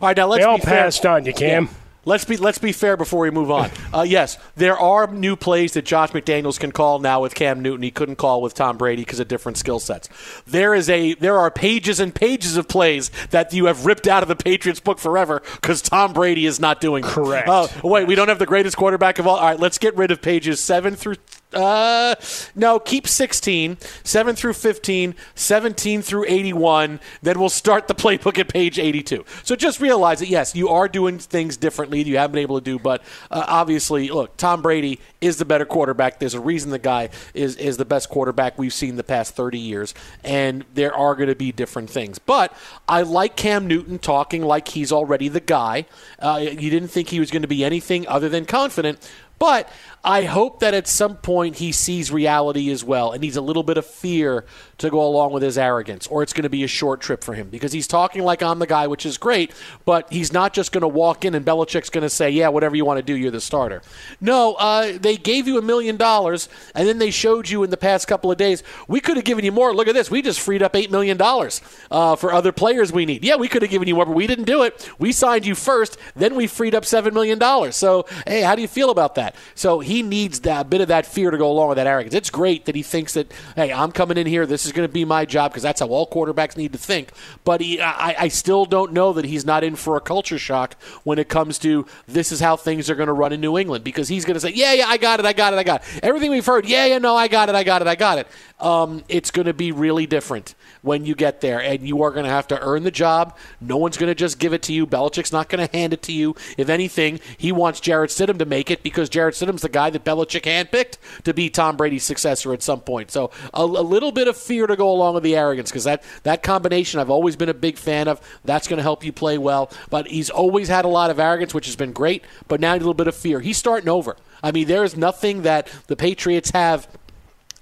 All 0.02 0.08
right, 0.10 0.18
now 0.18 0.28
let's 0.28 0.44
They 0.44 0.50
all 0.50 0.58
be 0.58 0.64
fair. 0.64 0.84
passed 0.84 1.06
on 1.06 1.26
you, 1.26 1.34
Cam. 1.34 1.66
Yeah. 1.66 1.70
Let's 2.08 2.24
be 2.24 2.38
let's 2.38 2.60
be 2.60 2.72
fair 2.72 2.98
before 2.98 3.22
we 3.22 3.32
move 3.32 3.50
on. 3.50 3.72
Uh, 3.96 4.02
yes, 4.04 4.38
there 4.58 4.78
are 4.78 5.08
new 5.08 5.38
plays 5.38 5.72
that 5.74 5.86
Josh 5.86 6.12
McDaniels 6.12 6.60
can 6.60 6.74
call 6.74 7.00
now 7.00 7.22
with 7.22 7.34
Cam 7.34 7.62
Newton. 7.62 7.82
He 7.82 7.92
couldn't 7.92 8.18
call 8.18 8.42
with 8.42 8.54
Tom 8.54 8.78
Brady 8.78 9.04
because 9.04 9.22
of 9.22 9.30
different 9.30 9.58
skill 9.58 9.80
sets. 9.80 10.10
There 10.46 10.76
is 10.76 10.90
a 10.90 11.14
there 11.14 11.38
are 11.40 11.50
pages 11.50 12.02
and 12.02 12.14
pages 12.14 12.58
of 12.58 12.68
plays 12.68 13.10
that 13.30 13.54
you 13.54 13.66
have 13.68 13.86
ripped 13.86 14.06
out 14.06 14.22
of 14.22 14.28
the 14.28 14.36
Patriots 14.36 14.82
book 14.82 15.00
forever 15.00 15.42
because 15.62 15.82
Tom 15.82 16.12
Brady 16.12 16.46
is 16.46 16.60
not 16.60 16.82
doing 16.82 17.04
them. 17.04 17.12
Correct. 17.12 17.48
Oh, 17.50 17.70
wait, 17.86 18.06
we 18.06 18.16
don't 18.16 18.28
have 18.28 18.38
the 18.40 18.46
greatest 18.46 18.76
quarterback 18.76 19.18
of 19.18 19.28
all. 19.28 19.38
All 19.38 19.48
right, 19.48 19.60
let's 19.60 19.78
get 19.78 19.96
rid 19.96 20.12
of 20.12 20.22
pages 20.22 20.60
seven 20.60 20.96
through. 20.98 21.16
Uh, 21.54 22.16
no, 22.56 22.80
keep 22.80 23.08
16, 23.08 23.78
7 24.04 24.36
through 24.36 24.54
15, 24.54 25.16
17 25.36 26.02
through 26.02 26.26
81. 26.28 27.00
Then 27.22 27.40
we'll 27.40 27.50
start 27.50 27.88
the 27.88 27.96
playbook 27.96 28.38
at 28.38 28.48
page 28.48 28.80
82. 28.80 29.26
So 29.44 29.56
just 29.56 29.80
realize 29.80 30.20
that, 30.20 30.28
yes, 30.28 30.56
you 30.56 30.70
are 30.70 30.88
doing 30.88 31.20
things 31.20 31.58
differently 31.58 32.04
you 32.04 32.18
haven't 32.18 32.34
been 32.34 32.42
able 32.42 32.60
to 32.60 32.64
do. 32.64 32.80
But 32.80 33.02
uh, 33.32 33.46
obviously, 33.48 34.10
look, 34.10 34.38
Tom 34.38 34.62
Brady 34.62 35.00
is 35.22 35.38
the 35.38 35.46
better 35.46 35.66
quarterback. 35.66 36.20
There's 36.20 36.34
a 36.34 36.40
reason 36.40 36.72
the 36.72 36.80
guy 36.80 37.10
is, 37.34 37.56
is 37.56 37.78
the 37.78 37.86
best 37.86 38.10
quarterback 38.10 38.58
we've 38.58 38.74
seen 38.74 38.96
the 38.96 39.04
past 39.04 39.36
30 39.36 39.58
years. 39.58 39.94
And 40.24 40.66
there 40.74 40.94
are 40.96 41.16
going 41.16 41.30
to 41.30 41.36
be 41.36 41.52
different 41.52 41.90
things. 41.90 42.20
But 42.20 42.56
I 42.88 43.02
like 43.02 43.36
Cam 43.36 43.68
Newton 43.68 44.00
talking 44.00 44.44
like 44.44 44.70
he's 44.70 44.92
already 44.92 45.30
the 45.30 45.40
guy. 45.40 45.86
Uh, 46.20 46.40
you 46.42 46.70
didn't 46.70 46.90
think 46.90 47.10
he 47.10 47.20
was 47.20 47.32
going 47.32 47.42
to 47.42 47.48
be 47.48 47.64
anything 47.64 48.08
other 48.08 48.30
than 48.30 48.46
confident. 48.46 49.00
But 49.38 49.70
I 50.04 50.24
hope 50.24 50.60
that 50.62 50.74
at 50.74 50.88
some 50.88 51.18
point 51.18 51.58
he 51.58 51.72
sees 51.72 52.12
reality 52.12 52.70
as 52.72 52.84
well 52.84 53.12
and 53.12 53.22
needs 53.22 53.36
a 53.36 53.42
little 53.42 53.64
bit 53.64 53.78
of 53.78 53.86
fear 53.86 54.46
to 54.78 54.90
go 54.90 55.06
along 55.06 55.32
with 55.32 55.42
his 55.42 55.58
arrogance, 55.58 56.08
or 56.08 56.22
it's 56.22 56.34
going 56.34 56.44
to 56.44 56.50
be 56.50 56.64
a 56.64 56.68
short 56.68 57.00
trip 57.00 57.24
for 57.24 57.34
him 57.34 57.50
because 57.50 57.72
he's 57.72 57.88
talking 57.88 58.24
like 58.24 58.44
I'm 58.44 58.60
the 58.60 58.68
guy, 58.68 58.88
which 58.88 59.06
is 59.06 59.18
great, 59.18 59.54
but 59.86 60.12
he's 60.12 60.34
not 60.34 60.54
just 60.54 60.72
going 60.72 60.82
to 60.82 60.88
walk 60.88 61.24
in 61.24 61.34
and 61.34 61.46
Belichick's 61.46 61.90
going 61.90 62.02
to 62.02 62.10
say, 62.10 62.30
Yeah, 62.30 62.50
whatever 62.50 62.76
you 62.76 62.84
want 62.84 62.98
to 62.98 63.04
do, 63.04 63.16
you're 63.16 63.32
the 63.32 63.42
starter. 63.42 63.82
No, 64.20 64.56
uh, 64.56 64.98
they 64.98 65.16
gave 65.16 65.48
you 65.48 65.58
a 65.58 65.62
million 65.62 65.96
dollars 65.96 66.50
and 66.74 66.88
then 66.88 66.98
they 66.98 67.12
showed 67.12 67.50
you 67.50 67.64
in 67.64 67.70
the 67.70 67.78
past 67.78 68.08
couple 68.08 68.32
of 68.32 68.38
days, 68.38 68.64
we 68.88 69.00
could 69.00 69.16
have 69.16 69.26
given 69.26 69.46
you 69.46 69.52
more. 69.52 69.74
Look 69.74 69.88
at 69.88 69.94
this. 69.94 70.12
We 70.12 70.22
just 70.22 70.40
freed 70.40 70.62
up 70.62 70.74
$8 70.74 70.92
million 70.92 71.20
uh, 71.22 72.16
for 72.16 72.34
other 72.34 72.52
players 72.52 72.92
we 72.92 73.06
need. 73.06 73.24
Yeah, 73.24 73.38
we 73.38 73.48
could 73.48 73.62
have 73.62 73.72
given 73.72 73.88
you 73.88 73.96
more, 73.96 74.06
but 74.06 74.16
we 74.16 74.28
didn't 74.28 74.46
do 74.46 74.64
it. 74.64 74.90
We 75.00 75.12
signed 75.12 75.46
you 75.46 75.56
first, 75.56 75.98
then 76.16 76.36
we 76.36 76.48
freed 76.48 76.76
up 76.76 76.84
$7 76.84 77.14
million. 77.14 77.40
So, 77.72 78.06
hey, 78.28 78.42
how 78.42 78.56
do 78.56 78.62
you 78.62 78.68
feel 78.68 78.90
about 78.90 79.16
that? 79.16 79.36
So 79.54 79.80
he 79.80 80.04
needs 80.04 80.42
that 80.42 80.70
bit 80.70 80.82
of 80.82 80.90
that 80.90 81.06
fear 81.06 81.32
to 81.32 81.38
go 81.38 81.50
along 81.50 81.70
with 81.70 81.78
that 81.78 81.88
arrogance. 81.88 82.14
It's 82.14 82.30
great 82.30 82.66
that 82.66 82.76
he 82.76 82.84
thinks 82.84 83.14
that, 83.14 83.32
hey, 83.56 83.72
I'm 83.72 83.92
coming 83.92 84.18
in 84.18 84.28
here. 84.28 84.46
This 84.46 84.65
is 84.66 84.72
going 84.72 84.88
to 84.88 84.92
be 84.92 85.06
my 85.06 85.26
job 85.26 85.52
because 85.52 85.64
that's 85.64 85.80
how 85.80 85.88
all 85.88 86.10
quarterbacks 86.10 86.58
need 86.58 86.74
to 86.74 86.78
think. 86.78 87.12
But 87.44 87.62
he, 87.62 87.82
I, 87.82 88.24
I 88.24 88.28
still 88.28 88.66
don't 88.66 88.94
know 88.94 89.14
that 89.14 89.26
he's 89.26 89.46
not 89.46 89.64
in 89.64 89.76
for 89.76 89.98
a 89.98 90.02
culture 90.02 90.38
shock 90.38 90.76
when 91.04 91.20
it 91.20 91.30
comes 91.30 91.60
to 91.60 91.86
this 92.08 92.32
is 92.32 92.40
how 92.40 92.56
things 92.56 92.90
are 92.90 92.96
going 92.96 93.08
to 93.08 93.14
run 93.14 93.34
in 93.34 93.42
New 93.42 93.58
England 93.58 93.84
because 93.84 94.08
he's 94.08 94.26
going 94.26 94.36
to 94.36 94.40
say, 94.40 94.52
yeah, 94.52 94.74
yeah, 94.74 94.88
I 94.88 94.98
got 94.98 95.20
it, 95.20 95.26
I 95.26 95.34
got 95.34 95.54
it, 95.54 95.58
I 95.58 95.64
got 95.64 95.82
it. 95.82 96.00
Everything 96.04 96.32
we've 96.32 96.46
heard, 96.46 96.66
yeah, 96.66 96.86
yeah, 96.86 96.98
no, 96.98 97.16
I 97.16 97.28
got 97.28 97.50
it, 97.50 97.56
I 97.56 97.64
got 97.64 97.82
it, 97.82 97.88
I 97.88 97.96
got 97.96 98.18
it. 98.18 98.28
Um, 98.60 99.04
it's 99.10 99.32
going 99.32 99.48
to 99.48 99.54
be 99.54 99.74
really 99.74 100.06
different 100.06 100.56
when 100.82 101.06
you 101.06 101.14
get 101.14 101.42
there, 101.42 101.62
and 101.62 101.86
you 101.86 102.04
are 102.04 102.12
going 102.12 102.24
to 102.24 102.30
have 102.30 102.48
to 102.48 102.62
earn 102.62 102.84
the 102.84 102.92
job. 102.92 103.38
No 103.60 103.76
one's 103.76 103.98
going 103.98 104.10
to 104.10 104.16
just 104.16 104.40
give 104.40 104.54
it 104.54 104.62
to 104.64 104.74
you. 104.74 104.88
Belichick's 104.88 105.34
not 105.34 105.50
going 105.50 105.68
to 105.68 105.78
hand 105.78 105.92
it 105.92 106.02
to 106.04 106.14
you. 106.14 106.36
If 106.58 106.70
anything, 106.70 107.20
he 107.38 107.52
wants 107.52 107.82
Jarrett 107.82 108.12
Stidham 108.12 108.40
to 108.40 108.46
make 108.46 108.72
it 108.72 108.82
because 108.82 109.10
Jarrett 109.10 109.36
Stidham's 109.36 109.62
the 109.62 109.70
guy 109.70 109.90
that 109.90 110.06
Belichick 110.06 110.44
handpicked 110.44 110.98
to 111.24 111.34
be 111.34 111.50
Tom 111.50 111.76
Brady's 111.76 112.04
successor 112.04 112.54
at 112.54 112.64
some 112.64 112.80
point. 112.80 113.12
So 113.12 113.32
a, 113.54 113.62
a 113.62 113.66
little 113.66 114.14
bit 114.14 114.30
of 114.30 114.38
fear 114.38 114.68
to 114.68 114.76
go 114.78 114.90
along 114.90 115.16
with 115.16 115.24
the 115.24 115.36
arrogance 115.36 115.70
because 115.70 115.84
that, 115.84 116.04
that 116.24 116.42
combination 116.42 117.00
I've 117.00 117.10
always 117.10 117.36
been 117.36 117.50
a 117.50 117.54
big 117.54 117.78
fan 117.78 118.08
of. 118.08 118.22
That's 118.46 118.68
going 118.68 118.78
to 118.78 118.84
help 118.84 119.04
you 119.04 119.12
play 119.12 119.38
well. 119.38 119.70
But 119.90 120.08
he's 120.08 120.30
always 120.30 120.70
had 120.70 120.86
a 120.86 120.90
lot 120.90 121.10
of 121.10 121.20
arrogance, 121.20 121.54
which 121.54 121.66
has 121.66 121.76
been 121.76 121.92
great, 121.92 122.24
but 122.48 122.62
now 122.62 122.74
a 122.74 122.78
little 122.78 122.94
bit 122.94 123.08
of 123.08 123.16
fear. 123.16 123.42
He's 123.42 123.58
starting 123.58 123.90
over. 123.90 124.16
I 124.42 124.52
mean, 124.52 124.68
there 124.68 124.84
is 124.84 124.96
nothing 124.96 125.42
that 125.42 125.68
the 125.88 125.96
Patriots 125.96 126.52
have 126.52 126.88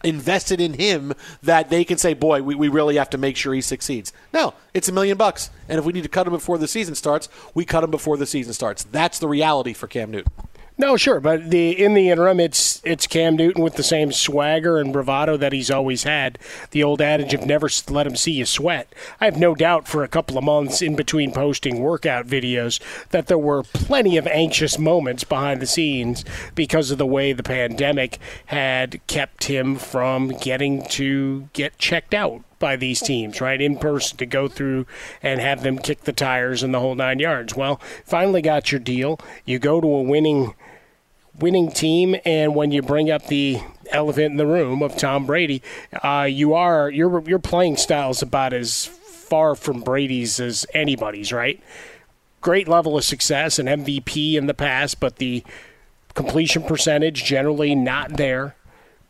invested 0.03 0.59
in 0.59 0.73
him 0.73 1.13
that 1.41 1.69
they 1.69 1.83
can 1.83 1.97
say, 1.97 2.13
boy, 2.13 2.41
we, 2.41 2.55
we 2.55 2.67
really 2.67 2.95
have 2.95 3.09
to 3.11 3.17
make 3.17 3.37
sure 3.37 3.53
he 3.53 3.61
succeeds. 3.61 4.13
No, 4.33 4.53
it's 4.73 4.89
a 4.89 4.91
million 4.91 5.17
bucks. 5.17 5.49
And 5.69 5.79
if 5.79 5.85
we 5.85 5.93
need 5.93 6.03
to 6.03 6.09
cut 6.09 6.27
him 6.27 6.33
before 6.33 6.57
the 6.57 6.67
season 6.67 6.95
starts, 6.95 7.29
we 7.53 7.65
cut 7.65 7.83
him 7.83 7.91
before 7.91 8.17
the 8.17 8.25
season 8.25 8.53
starts. 8.53 8.83
That's 8.83 9.19
the 9.19 9.27
reality 9.27 9.73
for 9.73 9.87
Cam 9.87 10.11
Newton. 10.11 10.31
No, 10.75 10.97
sure, 10.97 11.19
but 11.19 11.51
the 11.51 11.83
in 11.83 11.93
the 11.93 12.09
interim, 12.09 12.39
it's 12.39 12.81
it's 12.83 13.05
Cam 13.05 13.35
Newton 13.35 13.61
with 13.61 13.75
the 13.75 13.83
same 13.83 14.11
swagger 14.11 14.79
and 14.79 14.91
bravado 14.91 15.37
that 15.37 15.53
he's 15.53 15.69
always 15.69 16.03
had. 16.03 16.39
The 16.71 16.83
old 16.83 16.99
adage 16.99 17.33
of 17.35 17.45
never 17.45 17.69
let 17.89 18.07
him 18.07 18.15
see 18.15 18.31
you 18.31 18.45
sweat. 18.45 18.91
I 19.21 19.25
have 19.25 19.37
no 19.37 19.53
doubt 19.53 19.87
for 19.87 20.03
a 20.03 20.07
couple 20.07 20.35
of 20.35 20.43
months 20.43 20.81
in 20.81 20.95
between 20.95 21.31
posting 21.31 21.79
workout 21.79 22.25
videos 22.25 22.79
that 23.09 23.27
there 23.27 23.37
were 23.37 23.61
plenty 23.61 24.17
of 24.17 24.25
anxious 24.25 24.79
moments 24.79 25.23
behind 25.23 25.61
the 25.61 25.67
scenes 25.67 26.25
because 26.55 26.89
of 26.89 26.97
the 26.97 27.05
way 27.05 27.33
the 27.33 27.43
pandemic 27.43 28.17
had 28.47 28.99
kept 29.05 29.43
him 29.43 29.75
from 29.75 30.29
getting 30.29 30.83
to 30.87 31.49
get 31.53 31.77
checked 31.77 32.15
out 32.15 32.41
by 32.63 32.77
these 32.77 33.01
teams, 33.01 33.41
right, 33.41 33.59
in 33.59 33.77
person 33.77 34.15
to 34.15 34.25
go 34.25 34.47
through 34.47 34.85
and 35.21 35.41
have 35.41 35.63
them 35.63 35.77
kick 35.77 36.05
the 36.05 36.13
tires 36.13 36.63
and 36.63 36.73
the 36.73 36.79
whole 36.79 36.95
nine 36.95 37.19
yards. 37.19 37.57
Well, 37.57 37.81
finally 38.05 38.41
got 38.41 38.71
your 38.71 38.79
deal. 38.79 39.19
You 39.43 39.59
go 39.59 39.81
to 39.81 39.87
a 39.87 40.01
winning 40.01 40.53
winning 41.37 41.73
team, 41.73 42.15
and 42.23 42.55
when 42.55 42.71
you 42.71 42.81
bring 42.81 43.11
up 43.11 43.27
the 43.27 43.59
elephant 43.91 44.31
in 44.31 44.37
the 44.37 44.47
room 44.47 44.81
of 44.81 44.95
Tom 44.95 45.25
Brady, 45.25 45.61
uh, 46.01 46.25
you 46.29 46.53
are 46.53 46.89
your 46.89 47.21
your 47.27 47.39
playing 47.39 47.75
style 47.75 48.11
is 48.11 48.21
about 48.21 48.53
as 48.53 48.85
far 48.85 49.55
from 49.55 49.81
Brady's 49.81 50.39
as 50.39 50.65
anybody's, 50.73 51.33
right? 51.33 51.61
Great 52.39 52.69
level 52.69 52.97
of 52.97 53.03
success, 53.03 53.59
and 53.59 53.67
MVP 53.67 54.35
in 54.35 54.45
the 54.45 54.53
past, 54.53 55.01
but 55.01 55.17
the 55.17 55.43
completion 56.13 56.63
percentage 56.63 57.25
generally 57.25 57.75
not 57.75 58.15
there. 58.15 58.55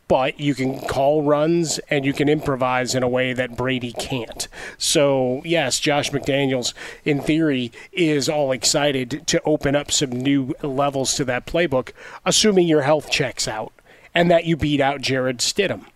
But 0.06 0.38
you 0.38 0.54
can 0.54 0.80
call 0.80 1.22
runs 1.22 1.78
and 1.90 2.04
you 2.04 2.12
can 2.12 2.28
improvise 2.28 2.94
in 2.94 3.02
a 3.02 3.08
way 3.08 3.32
that 3.32 3.56
Brady 3.56 3.92
can't. 3.92 4.46
So, 4.76 5.40
yes, 5.44 5.80
Josh 5.80 6.10
McDaniels, 6.10 6.74
in 7.04 7.20
theory, 7.20 7.72
is 7.92 8.28
all 8.28 8.52
excited 8.52 9.26
to 9.26 9.40
open 9.44 9.74
up 9.74 9.90
some 9.90 10.10
new 10.10 10.54
levels 10.62 11.14
to 11.14 11.24
that 11.24 11.46
playbook, 11.46 11.92
assuming 12.24 12.68
your 12.68 12.82
health 12.82 13.10
checks 13.10 13.48
out 13.48 13.72
and 14.14 14.30
that 14.30 14.44
you 14.44 14.56
beat 14.56 14.80
out 14.80 15.00
Jarrett 15.00 15.38
Stidham 15.38 15.86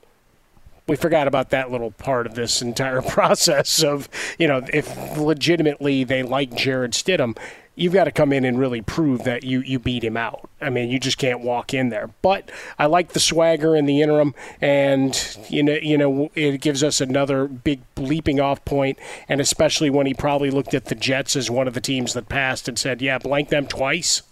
we 0.89 0.97
forgot 0.97 1.29
about 1.29 1.51
that 1.51 1.71
little 1.71 1.91
part 1.93 2.27
of 2.27 2.35
this 2.35 2.63
entire 2.63 3.03
process 3.09 3.83
of, 3.83 4.09
you 4.39 4.49
know, 4.49 4.63
if 4.73 5.17
legitimately 5.17 6.03
they 6.03 6.23
like 6.23 6.55
Jarrett 6.55 6.93
Stidham, 6.93 7.37
you've 7.79 7.93
got 7.93 8.05
to 8.05 8.13
come 8.13 8.33
in 8.33 8.45
and 8.45 8.59
really 8.59 8.83
prove 8.83 9.25
that 9.25 9.45
you, 9.45 9.61
you 9.61 9.79
beat 9.79 10.03
him 10.03 10.17
out. 10.17 10.49
I 10.61 10.71
mean, 10.71 10.91
you 10.91 10.99
just 10.99 11.19
can't 11.19 11.41
walk 11.41 11.73
in 11.73 11.89
there. 11.91 12.11
But 12.23 12.51
I 12.79 12.87
like 12.87 13.11
the 13.11 13.21
swagger 13.21 13.77
in 13.77 13.87
the 13.87 14.03
interim, 14.03 14.35
and 14.61 15.39
you 15.49 15.63
know, 15.63 15.79
you 15.81 15.97
know, 15.97 16.31
it 16.35 16.61
gives 16.61 16.83
us 16.83 17.01
another 17.01 17.47
big 17.47 17.81
leaping 17.97 18.41
off 18.41 18.65
point, 18.65 18.99
and 19.29 19.41
especially 19.41 19.91
when 19.91 20.07
he 20.07 20.15
probably 20.15 20.51
looked 20.51 20.75
at 20.75 20.87
the 20.87 20.95
Jets 20.95 21.37
as 21.37 21.51
one 21.51 21.69
of 21.69 21.75
the 21.75 21.81
teams 21.81 22.15
that 22.15 22.29
passed 22.29 22.69
and 22.69 22.79
said, 22.79 23.01
"Yeah, 23.01 23.19
blank 23.19 23.51
them 23.51 23.67
twice." 23.67 24.23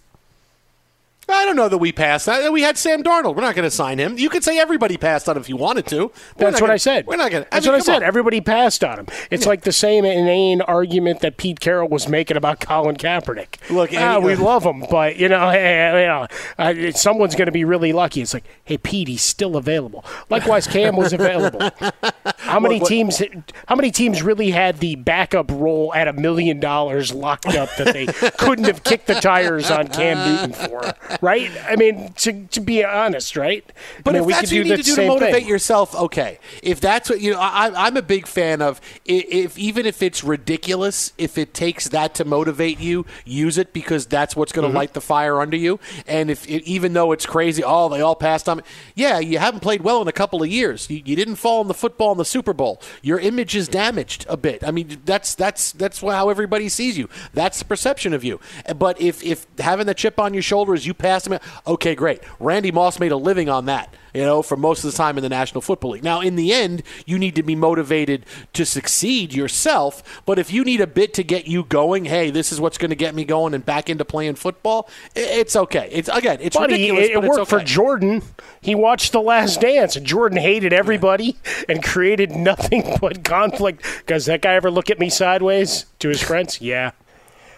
I 1.29 1.45
don't 1.45 1.57
know 1.57 1.67
that 1.67 1.77
we 1.77 1.91
passed 1.91 2.25
that. 2.27 2.51
We 2.53 2.61
had 2.61 2.77
Sam 2.77 3.03
Darnold. 3.03 3.35
We're 3.35 3.41
not 3.41 3.53
going 3.53 3.67
to 3.67 3.71
sign 3.71 3.99
him. 3.99 4.17
You 4.17 4.29
could 4.29 4.43
say 4.43 4.59
everybody 4.59 4.95
passed 4.95 5.27
on 5.27 5.35
him 5.35 5.41
if 5.41 5.49
you 5.49 5.57
wanted 5.57 5.85
to. 5.87 6.11
That's 6.37 6.53
what 6.53 6.67
gonna, 6.67 6.73
I 6.73 6.77
said. 6.77 7.05
We're 7.05 7.17
not 7.17 7.31
going 7.31 7.43
to. 7.43 7.49
That's 7.49 7.65
what 7.65 7.75
I 7.75 7.79
said. 7.79 7.97
On. 7.97 8.03
Everybody 8.03 8.39
passed 8.39 8.83
on 8.83 8.99
him. 8.99 9.07
It's 9.29 9.43
yeah. 9.43 9.49
like 9.49 9.61
the 9.63 9.73
same 9.73 10.05
inane 10.05 10.61
argument 10.61 11.19
that 11.19 11.35
Pete 11.35 11.59
Carroll 11.59 11.89
was 11.89 12.07
making 12.07 12.37
about 12.37 12.61
Colin 12.61 12.95
Kaepernick. 12.95 13.57
Look, 13.69 13.93
ah, 13.93 14.19
we 14.19 14.35
love 14.35 14.63
him, 14.63 14.85
but 14.89 15.17
you 15.17 15.27
know, 15.27 15.49
hey, 15.49 16.01
you 16.01 16.73
know, 16.77 16.91
someone's 16.91 17.35
going 17.35 17.47
to 17.47 17.51
be 17.51 17.65
really 17.65 17.91
lucky. 17.91 18.21
It's 18.21 18.33
like, 18.33 18.45
hey, 18.63 18.77
Pete, 18.77 19.09
he's 19.09 19.21
still 19.21 19.57
available. 19.57 20.05
Likewise, 20.29 20.65
Cam 20.65 20.95
was 20.95 21.11
available. 21.11 21.59
How 22.37 22.59
many 22.59 22.79
what, 22.79 22.87
teams? 22.87 23.21
How 23.67 23.75
many 23.75 23.91
teams 23.91 24.23
really 24.23 24.51
had 24.51 24.79
the 24.79 24.95
backup 24.95 25.51
role 25.51 25.93
at 25.93 26.07
a 26.07 26.13
million 26.13 26.61
dollars 26.61 27.13
locked 27.13 27.47
up 27.47 27.69
that 27.77 27.93
they 27.93 28.05
couldn't 28.37 28.65
have 28.65 28.83
kicked 28.83 29.07
the 29.07 29.15
tires 29.15 29.69
on 29.69 29.89
Cam 29.89 30.17
Newton 30.17 30.53
for? 30.53 31.16
Right? 31.21 31.49
I 31.67 31.75
mean, 31.75 32.13
to, 32.17 32.45
to 32.47 32.59
be 32.59 32.83
honest, 32.83 33.35
right? 33.37 33.63
But 34.03 34.11
I 34.15 34.19
mean, 34.19 34.21
if 34.21 34.27
we 34.27 34.33
that's 34.33 34.49
could 34.49 34.49
what 34.49 34.55
you 34.57 34.63
do 34.63 34.69
need 34.69 34.77
to 34.77 34.83
do 34.83 34.95
to 34.95 35.07
motivate 35.07 35.33
thing. 35.33 35.47
yourself, 35.47 35.95
okay. 35.95 36.39
If 36.63 36.79
that's 36.81 37.09
what 37.09 37.21
you 37.21 37.31
know, 37.33 37.39
I, 37.39 37.87
I'm 37.87 37.97
a 37.97 38.01
big 38.01 38.27
fan 38.27 38.61
of. 38.61 38.79
i- 39.09 39.25
If 39.27 39.57
even 39.57 39.85
if 39.85 40.01
it's 40.01 40.23
ridiculous, 40.23 41.13
if 41.17 41.37
it 41.37 41.53
takes 41.53 41.89
that 41.89 42.15
to 42.15 42.25
motivate 42.25 42.79
you, 42.79 43.05
use 43.25 43.57
it 43.57 43.73
because 43.73 44.05
that's 44.05 44.35
what's 44.35 44.51
going 44.51 44.63
to 44.63 44.67
Mm-hmm. 44.67 44.77
light 44.77 44.93
the 44.93 45.01
fire 45.01 45.39
under 45.39 45.55
you. 45.55 45.79
And 46.07 46.29
if 46.29 46.45
it, 46.49 46.63
even 46.63 46.93
though 46.93 47.11
it's 47.13 47.25
crazy, 47.25 47.63
oh, 47.65 47.87
they 47.89 48.01
all 48.01 48.15
passed 48.15 48.49
on. 48.49 48.61
Yeah, 48.95 49.19
you 49.19 49.37
haven't 49.39 49.61
played 49.61 49.81
well 49.81 50.01
in 50.01 50.07
a 50.07 50.11
couple 50.11 50.43
of 50.43 50.49
years. 50.49 50.89
You, 50.89 51.01
you 51.05 51.15
didn't 51.15 51.35
fall 51.35 51.61
in 51.61 51.67
the 51.69 51.73
football 51.73 52.11
in 52.11 52.17
the 52.17 52.25
Super 52.25 52.53
Bowl. 52.53 52.81
Your 53.01 53.19
image 53.19 53.55
is 53.55 53.67
damaged 53.67 54.25
a 54.27 54.35
bit. 54.35 54.63
I 54.63 54.71
mean, 54.71 54.97
that's 55.05 55.35
that's 55.35 55.71
that's 55.71 56.01
how 56.01 56.29
everybody 56.29 56.67
sees 56.69 56.97
you. 56.97 57.07
That's 57.33 57.59
the 57.59 57.65
perception 57.65 58.13
of 58.13 58.23
you. 58.25 58.39
But 58.75 58.99
if 58.99 59.23
if 59.23 59.45
having 59.59 59.85
the 59.87 59.93
chip 59.93 60.19
on 60.19 60.33
your 60.33 60.43
shoulder 60.43 60.73
is 60.73 60.85
you 60.85 60.93
him, 61.07 61.39
okay, 61.65 61.95
great. 61.95 62.21
Randy 62.39 62.71
Moss 62.71 62.99
made 62.99 63.11
a 63.11 63.17
living 63.17 63.49
on 63.49 63.65
that 63.65 63.93
you 64.17 64.23
know, 64.23 64.41
for 64.41 64.57
most 64.57 64.83
of 64.83 64.91
the 64.91 64.97
time 64.97 65.15
in 65.17 65.21
the 65.21 65.29
National 65.29 65.61
Football 65.61 65.91
League. 65.91 66.03
Now, 66.03 66.21
in 66.21 66.35
the 66.35 66.51
end, 66.51 66.81
you 67.05 67.19
need 67.19 67.35
to 67.35 67.43
be 67.43 67.53
motivated 67.53 68.25
to 68.53 68.65
succeed 68.65 69.31
yourself, 69.31 70.23
but 70.25 70.39
if 70.39 70.51
you 70.51 70.63
need 70.63 70.81
a 70.81 70.87
bit 70.87 71.13
to 71.15 71.23
get 71.23 71.45
you 71.45 71.63
going, 71.63 72.05
hey, 72.05 72.31
this 72.31 72.51
is 72.51 72.59
what's 72.59 72.79
going 72.79 72.89
to 72.89 72.95
get 72.95 73.13
me 73.13 73.25
going 73.25 73.53
and 73.53 73.63
back 73.63 73.91
into 73.91 74.03
playing 74.03 74.33
football, 74.33 74.89
it's 75.15 75.55
okay. 75.55 75.87
It's 75.91 76.09
again, 76.09 76.39
it's 76.41 76.57
Buddy, 76.57 76.73
ridiculous, 76.73 77.05
it, 77.05 77.11
it 77.11 77.21
worked 77.21 77.41
okay. 77.41 77.59
for 77.59 77.63
Jordan. 77.63 78.23
He 78.59 78.73
watched 78.73 79.11
The 79.11 79.21
Last 79.21 79.61
Dance, 79.61 79.95
and 79.95 80.03
Jordan 80.03 80.39
hated 80.39 80.73
everybody 80.73 81.37
and 81.69 81.83
created 81.83 82.31
nothing 82.31 82.95
but 83.01 83.23
conflict. 83.23 83.83
Does 84.07 84.25
that 84.25 84.41
guy 84.41 84.55
ever 84.55 84.71
look 84.71 84.89
at 84.89 84.97
me 84.97 85.11
sideways 85.11 85.85
to 85.99 86.09
his 86.09 86.23
friends? 86.23 86.59
Yeah. 86.59 86.91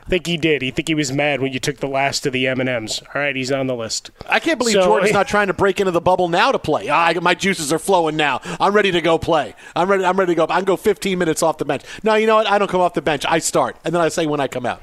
I 0.10 0.14
think 0.18 0.26
he 0.26 0.38
did. 0.38 0.64
He 0.64 0.72
think 0.72 0.88
he 0.88 0.96
was 0.96 1.12
mad 1.12 1.40
when 1.40 1.54
you 1.54 1.60
took 1.60 1.78
the 1.78 1.88
last 1.88 2.26
of 2.26 2.34
the 2.34 2.48
M 2.48 2.60
and 2.60 2.68
M's. 2.68 3.00
All 3.14 3.22
right, 3.22 3.36
he's 3.36 3.52
on 3.52 3.68
the 3.68 3.76
list. 3.76 4.10
I 4.28 4.40
can't 4.40 4.58
believe 4.58 4.74
So- 4.74 4.82
Jordan's 4.84 5.14
not 5.14 5.28
trying 5.28 5.46
to 5.48 5.54
break 5.54 5.80
into 5.80 5.92
the 5.92 6.02
bubble 6.02 6.30
now 6.30 6.52
to 6.52 6.58
play. 6.58 6.90
I, 6.90 7.14
my 7.20 7.36
juices 7.36 7.72
are 7.72 7.78
flowing 7.78 8.18
now. 8.18 8.42
I'm 8.60 8.74
ready 8.74 8.90
to 8.92 9.02
go 9.02 9.20
play. 9.20 9.54
I'm 9.76 9.88
ready. 9.88 10.04
I'm 10.04 10.18
ready 10.18 10.32
to 10.32 10.36
go. 10.36 10.46
I 10.50 10.56
can 10.56 10.66
go 10.66 10.78
15 10.78 11.16
minutes 11.16 11.44
off 11.44 11.60
the 11.60 11.66
bench. 11.66 11.84
No, 12.02 12.16
you 12.16 12.26
know 12.26 12.38
what? 12.38 12.48
I 12.48 12.58
don't 12.58 12.72
come 12.72 12.82
off 12.82 12.96
the 12.96 13.04
bench. 13.04 13.24
I 13.28 13.38
start, 13.38 13.78
and 13.86 13.94
then 13.94 14.02
I 14.02 14.10
say 14.10 14.26
when 14.26 14.40
I 14.40 14.48
come 14.48 14.66
out. 14.66 14.82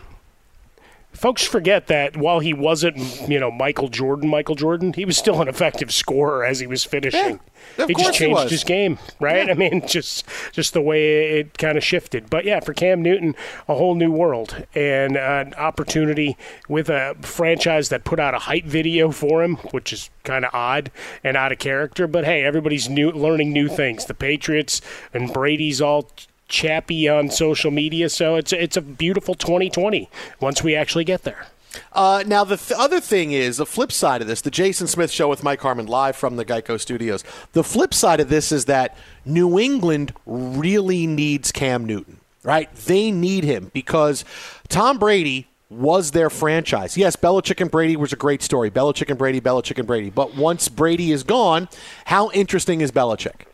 Folks 1.17 1.47
forget 1.47 1.87
that 1.87 2.17
while 2.17 2.41
he 2.41 2.53
wasn't, 2.53 2.99
you 3.29 3.41
know, 3.41 3.51
Michael 3.51 3.89
Jordan, 3.89 4.29
Michael 4.29 4.55
Jordan, 4.55 4.93
he 4.93 5.07
was 5.07 5.17
still 5.17 5.41
an 5.41 5.49
effective 5.49 5.93
scorer 5.93 6.45
as 6.45 6.61
he 6.61 6.67
was 6.67 6.85
finishing. 6.85 7.41
Yeah, 7.79 7.87
he 7.87 7.95
just 7.95 8.11
he 8.11 8.27
changed 8.27 8.43
was. 8.43 8.51
his 8.51 8.65
game, 8.65 8.99
right? 9.19 9.49
I 9.51 9.55
mean, 9.55 9.87
just 9.87 10.25
just 10.53 10.75
the 10.75 10.81
way 10.81 11.41
it 11.41 11.57
kind 11.57 11.79
of 11.79 11.85
shifted. 11.85 12.29
But 12.29 12.45
yeah, 12.45 12.61
for 12.61 12.75
Cam 12.75 13.03
Newton, 13.03 13.35
a 13.67 13.75
whole 13.75 13.95
new 13.95 14.13
world 14.13 14.67
and 14.75 15.17
an 15.17 15.55
opportunity 15.55 16.37
with 16.69 16.91
a 16.91 17.17
franchise 17.23 17.89
that 17.89 18.05
put 18.05 18.21
out 18.21 18.35
a 18.35 18.41
hype 18.41 18.67
video 18.67 19.11
for 19.11 19.43
him, 19.43 19.57
which 19.73 19.93
is 19.93 20.11
kind 20.23 20.45
of 20.45 20.55
odd 20.55 20.91
and 21.25 21.37
out 21.37 21.51
of 21.51 21.59
character. 21.59 22.07
But 22.07 22.27
hey, 22.27 22.45
everybody's 22.45 22.89
new 22.91 23.11
learning 23.11 23.53
new 23.53 23.69
things. 23.69 24.05
The 24.05 24.15
Patriots 24.15 24.83
and 25.15 25.33
Brady's 25.33 25.81
all 25.81 26.11
chappy 26.49 27.09
on 27.09 27.31
social 27.31 27.71
media, 27.71 28.09
so 28.09 28.37
it's 28.37 28.53
it's 28.53 28.77
a 28.77 28.83
beautiful 28.83 29.35
2020 29.35 30.09
once 30.41 30.63
we 30.63 30.75
actually 30.75 31.05
get 31.05 31.23
there. 31.23 31.47
Uh, 31.93 32.25
now, 32.27 32.45
the 32.45 32.57
th- 32.57 32.79
other 32.79 33.01
thing 33.01 33.33
is 33.33 33.59
the 33.59 33.67
flip 33.67 33.93
side 33.93 34.23
of 34.23 34.29
this 34.29 34.41
the 34.41 34.51
Jason 34.51 34.87
Smith 34.87 35.11
Show 35.11 35.29
with 35.29 35.43
Mike 35.43 35.61
Harmon 35.61 35.87
live 35.87 36.17
from 36.17 36.37
the 36.37 36.45
Geico 36.45 36.81
Studios. 36.81 37.25
The 37.53 37.65
flip 37.65 37.93
side 37.93 38.21
of 38.21 38.29
this 38.29 38.53
is 38.53 38.67
that 38.67 38.97
New 39.25 39.59
England 39.59 40.13
really 40.25 41.07
needs 41.07 41.53
Cam 41.53 41.85
Newton, 41.85 42.19
right? 42.43 42.75
They 42.75 43.11
need 43.11 43.45
him 43.45 43.71
because 43.75 44.25
Tom 44.69 44.99
Brady 44.99 45.49
was 45.69 46.13
their 46.13 46.31
franchise. 46.31 46.97
Yes, 46.97 47.17
Belichick 47.17 47.61
and 47.61 47.71
Brady 47.71 47.97
was 47.97 48.13
a 48.13 48.17
great 48.17 48.41
story. 48.43 48.71
Belichick 48.71 49.09
and 49.09 49.19
Brady, 49.19 49.41
Belichick 49.41 49.79
and 49.79 49.87
Brady. 49.87 50.11
But 50.11 50.37
once 50.37 50.69
Brady 50.69 51.11
is 51.11 51.25
gone, 51.25 51.69
how 52.05 52.31
interesting 52.31 52.81
is 52.81 52.93
Belichick? 52.93 53.47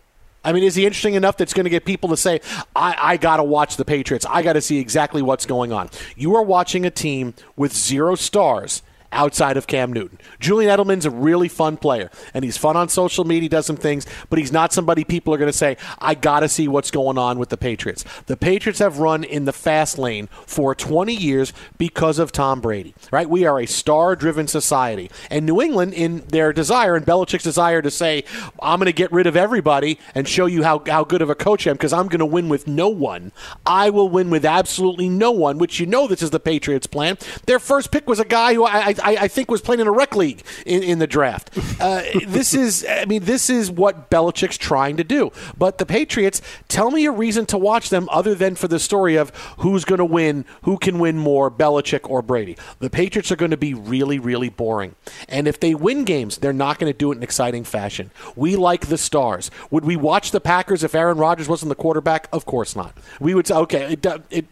I 0.45 0.53
mean, 0.53 0.65
is 0.65 0.75
he 0.75 0.85
interesting 0.85 1.15
enough 1.15 1.37
that's 1.37 1.55
going 1.55 1.65
to 1.65 1.71
get 1.71 1.85
people 1.85 2.09
to 2.11 2.17
say, 2.17 2.41
I, 2.75 2.97
I 2.99 3.17
got 3.17 3.37
to 3.37 3.45
watch 3.45 3.77
the 3.77 3.85
Patriots. 3.85 4.27
I 4.29 4.43
got 4.43 4.55
to 4.55 4.61
see 4.61 4.79
exactly 4.79 5.23
what's 5.23 5.47
going 5.47 5.73
on. 5.73 5.91
You 6.17 6.35
are 6.37 6.43
watching 6.43 6.85
a 6.85 6.91
team 6.91 7.35
with 7.57 7.75
zero 7.75 8.15
stars 8.15 8.83
outside 9.13 9.57
of 9.57 9.67
Cam 9.67 9.93
Newton. 9.93 10.19
Julian 10.41 10.77
Edelman's 10.77 11.07
a 11.07 11.11
really 11.11 11.49
fun 11.49 11.77
player, 11.77 12.11
and 12.35 12.45
he's 12.45 12.57
fun 12.57 12.77
on 12.77 12.89
social 12.89 13.25
media, 13.25 13.43
He 13.43 13.49
does 13.49 13.67
some 13.67 13.77
things, 13.77 14.07
but 14.31 14.39
he's 14.39 14.53
not 14.53 14.73
somebody 14.73 15.05
people 15.05 15.33
are 15.35 15.39
going 15.39 15.51
to 15.51 15.57
say, 15.57 15.77
I 15.99 16.15
got 16.15 16.41
to 16.41 16.49
see 16.49 16.69
what's 16.69 16.91
going 16.91 17.19
on 17.19 17.39
with 17.39 17.51
the 17.51 17.57
Patriots. 17.57 18.05
The 18.27 18.37
Patriots 18.37 18.79
have 18.79 18.99
run 18.99 19.25
in 19.25 19.45
the 19.45 19.53
fast 19.53 19.99
lane 19.99 20.29
for 20.47 20.75
20 20.75 21.15
years 21.15 21.53
because 21.79 22.19
of 22.19 22.33
Tom 22.33 22.61
Brady, 22.61 22.95
right? 23.11 23.29
We 23.29 23.45
are 23.45 23.61
a 23.61 23.67
star 23.67 24.17
driven 24.17 24.49
society. 24.49 25.11
And 25.31 25.47
New 25.47 25.61
England, 25.61 25.95
in 25.95 26.21
their 26.29 26.53
desire, 26.53 26.97
and 26.97 27.07
Belichick's 27.07 27.45
desire 27.45 27.83
to 27.83 27.91
say, 27.91 28.25
I'm 28.61 28.79
going 28.79 28.87
to 28.87 28.93
get 28.93 29.13
rid 29.13 29.27
of 29.27 29.37
everybody 29.37 29.99
and 30.15 30.27
show 30.27 30.47
you 30.47 30.63
how, 30.63 30.83
how 30.87 31.05
good 31.05 31.23
of 31.23 31.31
a 31.31 31.35
coach 31.35 31.67
I 31.67 31.71
am 31.71 31.77
because 31.77 31.93
I'm 31.93 32.09
going 32.09 32.21
to 32.21 32.27
win 32.27 32.49
with 32.49 32.67
no 32.67 32.89
one. 32.89 33.33
I 33.67 33.91
will 33.91 34.09
win 34.09 34.31
with 34.31 34.45
absolutely 34.45 35.09
no 35.09 35.31
one, 35.31 35.59
which 35.59 35.79
you 35.81 35.87
know 35.87 36.07
this 36.07 36.23
is 36.23 36.31
the 36.31 36.41
Patriots' 36.41 36.87
plan. 36.87 37.19
Their 37.47 37.59
first 37.59 37.91
pick 37.91 38.09
was 38.09 38.21
a 38.21 38.25
guy 38.25 38.55
who 38.55 38.65
I, 38.65 38.89
I, 38.89 38.95
I 39.05 39.29
think 39.29 39.51
was 39.51 39.61
playing 39.61 39.81
in 39.81 39.87
a 39.87 39.93
rec 39.93 40.17
league 40.17 40.43
in, 40.67 40.83
in 40.83 40.99
the 40.99 41.07
draft. 41.07 41.51
Uh, 41.81 42.03
this 42.27 42.55
is, 42.55 42.87
I 42.89 43.05
mean, 43.05 43.25
this 43.25 43.51
is 43.51 43.71
what 43.71 44.11
Belichick's 44.11 44.59
trying 44.59 44.97
to 44.97 45.05
do. 45.05 45.33
But 45.57 45.79
the 45.79 45.87
Patriots, 45.87 46.41
tell 46.69 46.91
me 46.91 47.07
a 47.07 47.13
reason 47.13 47.47
to 47.47 47.59
watch 47.59 47.91
them 47.91 48.09
other 48.11 48.35
than 48.35 48.55
for 48.55 48.69
the 48.69 48.79
story 48.79 49.17
of 49.17 49.31
who's 49.59 49.85
going 49.85 49.99
to 49.99 50.05
win, 50.05 50.45
who 50.63 50.79
can 50.79 50.99
win 50.99 51.19
more, 51.19 51.51
Belichick 51.51 52.09
or 52.09 52.23
Brady. 52.23 52.57
The 52.79 52.91
Patriots 52.91 53.31
are 53.33 53.37
going 53.37 53.51
to 53.51 53.57
be 53.57 53.75
really, 53.75 54.19
really 54.19 54.49
boring. 54.49 54.95
And 55.29 55.47
if 55.47 55.61
they 55.61 55.75
win 55.75 56.05
games, 56.05 56.39
they're 56.39 56.53
not 56.53 56.79
going 56.79 56.93
to 56.93 56.99
do 56.99 57.13
it 57.13 57.17
in 57.17 57.23
exciting 57.23 57.65
fashion. 57.65 58.11
We 58.37 58.57
like 58.57 58.87
the 58.87 58.99
stars. 58.99 59.51
Would 59.71 59.85
we 59.85 59.97
watch 59.97 60.31
the 60.31 60.41
Packers 60.41 60.85
if 60.85 60.95
Aaron 60.95 61.19
Rodgers 61.19 61.49
wasn't 61.49 61.69
the 61.69 61.75
quarterback? 61.75 62.29
Of 62.33 62.47
course 62.47 62.77
not. 62.77 62.97
We 63.21 63.35
would 63.35 63.47
say, 63.47 63.55
okay, 63.55 63.93
it, 63.93 64.07
it, 64.31 64.47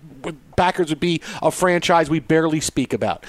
Packers 0.57 0.91
would 0.91 1.01
be 1.01 1.23
a 1.43 1.51
franchise 1.51 2.11
we 2.11 2.21
barely 2.21 2.61
speak 2.61 2.93
about. 2.93 3.25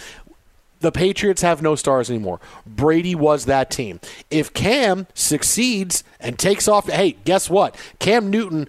The 0.81 0.91
Patriots 0.91 1.43
have 1.43 1.61
no 1.61 1.75
stars 1.75 2.09
anymore. 2.09 2.39
Brady 2.65 3.15
was 3.15 3.45
that 3.45 3.69
team. 3.69 3.99
If 4.29 4.51
Cam 4.53 5.07
succeeds 5.13 6.03
and 6.19 6.37
takes 6.37 6.67
off, 6.67 6.89
hey, 6.89 7.17
guess 7.23 7.49
what? 7.49 7.75
Cam 7.99 8.29
Newton, 8.29 8.67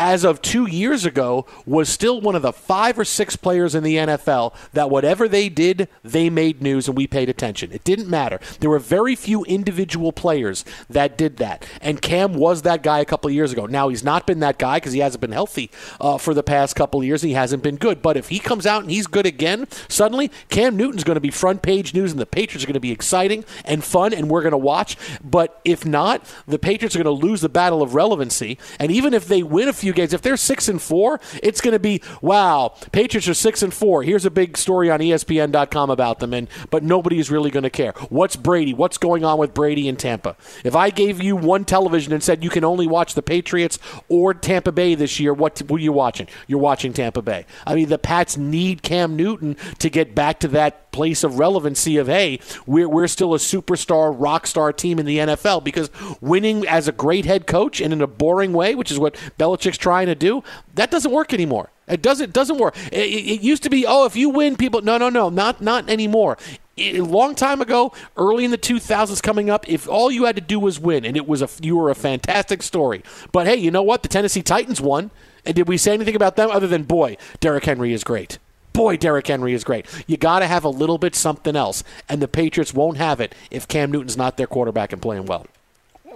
as 0.00 0.24
of 0.24 0.40
two 0.40 0.66
years 0.66 1.04
ago, 1.04 1.44
was 1.66 1.90
still 1.90 2.22
one 2.22 2.34
of 2.34 2.40
the 2.40 2.54
five 2.54 2.98
or 2.98 3.04
six 3.04 3.36
players 3.36 3.74
in 3.74 3.84
the 3.84 3.96
NFL 3.96 4.54
that 4.72 4.88
whatever 4.88 5.28
they 5.28 5.50
did, 5.50 5.88
they 6.02 6.30
made 6.30 6.62
news 6.62 6.88
and 6.88 6.96
we 6.96 7.06
paid 7.06 7.28
attention. 7.28 7.70
It 7.70 7.84
didn't 7.84 8.08
matter. 8.08 8.40
There 8.60 8.70
were 8.70 8.78
very 8.78 9.14
few 9.14 9.44
individual 9.44 10.10
players 10.10 10.64
that 10.88 11.18
did 11.18 11.36
that. 11.36 11.66
And 11.82 12.00
Cam 12.00 12.32
was 12.32 12.62
that 12.62 12.82
guy 12.82 13.00
a 13.00 13.04
couple 13.04 13.30
years 13.30 13.52
ago. 13.52 13.66
Now, 13.66 13.90
he's 13.90 14.02
not 14.02 14.26
been 14.26 14.40
that 14.40 14.58
guy 14.58 14.78
because 14.78 14.94
he 14.94 15.00
hasn't 15.00 15.20
been 15.20 15.32
healthy 15.32 15.70
uh, 16.00 16.16
for 16.16 16.32
the 16.32 16.42
past 16.42 16.76
couple 16.76 17.04
years. 17.04 17.20
He 17.20 17.34
hasn't 17.34 17.62
been 17.62 17.76
good. 17.76 18.00
But 18.00 18.16
if 18.16 18.30
he 18.30 18.38
comes 18.38 18.64
out 18.64 18.80
and 18.80 18.90
he's 18.90 19.06
good 19.06 19.26
again, 19.26 19.68
suddenly 19.86 20.30
Cam 20.48 20.78
Newton's 20.78 21.04
going 21.04 21.16
to 21.16 21.20
be 21.20 21.30
front 21.30 21.60
page 21.60 21.92
news 21.92 22.10
and 22.10 22.18
the 22.18 22.24
Patriots 22.24 22.64
are 22.64 22.66
going 22.66 22.72
to 22.72 22.80
be 22.80 22.90
exciting 22.90 23.44
and 23.66 23.84
fun 23.84 24.14
and 24.14 24.30
we're 24.30 24.42
going 24.42 24.52
to 24.52 24.58
watch. 24.58 24.96
But 25.22 25.60
if 25.62 25.84
not, 25.84 26.24
the 26.48 26.58
Patriots 26.58 26.96
are 26.96 27.02
going 27.02 27.20
to 27.20 27.26
lose 27.26 27.42
the 27.42 27.50
battle 27.50 27.82
of 27.82 27.94
relevancy. 27.94 28.56
And 28.78 28.90
even 28.90 29.12
if 29.12 29.26
they 29.26 29.42
win 29.42 29.68
a 29.68 29.74
few 29.74 29.89
games, 29.92 30.12
if 30.12 30.22
they're 30.22 30.36
six 30.36 30.68
and 30.68 30.80
four, 30.80 31.20
it's 31.42 31.60
going 31.60 31.72
to 31.72 31.78
be 31.78 32.02
wow. 32.20 32.74
Patriots 32.92 33.28
are 33.28 33.34
six 33.34 33.62
and 33.62 33.72
four. 33.72 34.02
Here's 34.02 34.24
a 34.24 34.30
big 34.30 34.56
story 34.56 34.90
on 34.90 35.00
ESPN.com 35.00 35.90
about 35.90 36.20
them, 36.20 36.32
and 36.34 36.48
but 36.70 36.82
nobody 36.82 37.18
is 37.18 37.30
really 37.30 37.50
going 37.50 37.62
to 37.62 37.70
care. 37.70 37.92
What's 38.08 38.36
Brady? 38.36 38.74
What's 38.74 38.98
going 38.98 39.24
on 39.24 39.38
with 39.38 39.54
Brady 39.54 39.88
in 39.88 39.96
Tampa? 39.96 40.36
If 40.64 40.74
I 40.74 40.90
gave 40.90 41.22
you 41.22 41.36
one 41.36 41.64
television 41.64 42.12
and 42.12 42.22
said 42.22 42.44
you 42.44 42.50
can 42.50 42.64
only 42.64 42.86
watch 42.86 43.14
the 43.14 43.22
Patriots 43.22 43.78
or 44.08 44.34
Tampa 44.34 44.72
Bay 44.72 44.94
this 44.94 45.20
year, 45.20 45.32
what, 45.32 45.58
what 45.68 45.80
are 45.80 45.84
you 45.84 45.92
watching? 45.92 46.28
You're 46.46 46.58
watching 46.58 46.92
Tampa 46.92 47.22
Bay. 47.22 47.46
I 47.66 47.74
mean, 47.74 47.88
the 47.88 47.98
Pats 47.98 48.36
need 48.36 48.82
Cam 48.82 49.16
Newton 49.16 49.56
to 49.78 49.90
get 49.90 50.14
back 50.14 50.40
to 50.40 50.48
that 50.48 50.90
place 50.92 51.22
of 51.24 51.38
relevancy 51.38 51.96
of 51.96 52.06
hey, 52.06 52.40
we're 52.66 52.88
we're 52.88 53.06
still 53.06 53.34
a 53.34 53.38
superstar 53.38 54.14
rock 54.16 54.46
star 54.46 54.72
team 54.72 54.98
in 54.98 55.06
the 55.06 55.18
NFL 55.18 55.62
because 55.64 55.90
winning 56.20 56.66
as 56.66 56.88
a 56.88 56.92
great 56.92 57.24
head 57.24 57.46
coach 57.46 57.80
and 57.80 57.92
in 57.92 58.00
a 58.00 58.06
boring 58.06 58.52
way, 58.52 58.74
which 58.74 58.90
is 58.90 58.98
what 58.98 59.14
Belichick's 59.38 59.78
trying 59.80 60.06
to 60.06 60.14
do, 60.14 60.44
that 60.74 60.90
doesn't 60.90 61.10
work 61.10 61.32
anymore. 61.34 61.70
It 61.88 62.02
doesn't 62.02 62.32
doesn't 62.32 62.58
work. 62.58 62.76
It, 62.92 62.98
it- 62.98 63.40
used 63.40 63.64
to 63.64 63.70
be 63.70 63.84
oh 63.86 64.04
if 64.04 64.14
you 64.14 64.28
win 64.30 64.56
people 64.56 64.80
no 64.82 64.96
no 64.98 65.08
no 65.08 65.28
not 65.28 65.60
not 65.60 65.90
anymore. 65.90 66.38
A 66.78 67.00
long 67.00 67.34
time 67.34 67.60
ago, 67.60 67.92
early 68.16 68.44
in 68.44 68.52
the 68.52 68.56
2000s, 68.58 69.22
coming 69.22 69.50
up, 69.50 69.68
if 69.68 69.86
all 69.86 70.10
you 70.10 70.24
had 70.24 70.36
to 70.36 70.40
do 70.40 70.58
was 70.58 70.80
win, 70.80 71.04
and 71.04 71.14
it 71.16 71.26
was 71.26 71.42
a 71.42 71.48
you 71.60 71.76
were 71.76 71.90
a 71.90 71.94
fantastic 71.94 72.62
story. 72.62 73.02
But 73.32 73.46
hey, 73.46 73.56
you 73.56 73.70
know 73.70 73.82
what? 73.82 74.02
The 74.02 74.08
Tennessee 74.08 74.42
Titans 74.42 74.80
won, 74.80 75.10
and 75.44 75.54
did 75.56 75.68
we 75.68 75.76
say 75.76 75.92
anything 75.92 76.16
about 76.16 76.36
them 76.36 76.50
other 76.50 76.66
than 76.68 76.84
boy, 76.84 77.16
Derrick 77.40 77.64
Henry 77.64 77.92
is 77.92 78.04
great 78.04 78.38
boy, 78.72 78.96
Derrick 78.96 79.26
Henry 79.26 79.52
is 79.52 79.64
great. 79.64 79.84
You 80.06 80.16
got 80.16 80.38
to 80.38 80.46
have 80.46 80.64
a 80.64 80.68
little 80.68 80.96
bit 80.96 81.14
something 81.14 81.54
else, 81.56 81.84
and 82.08 82.22
the 82.22 82.28
Patriots 82.28 82.72
won't 82.72 82.96
have 82.96 83.20
it 83.20 83.34
if 83.50 83.68
Cam 83.68 83.90
Newton's 83.90 84.16
not 84.16 84.36
their 84.36 84.46
quarterback 84.46 84.92
and 84.92 85.02
playing 85.02 85.26
well. 85.26 85.46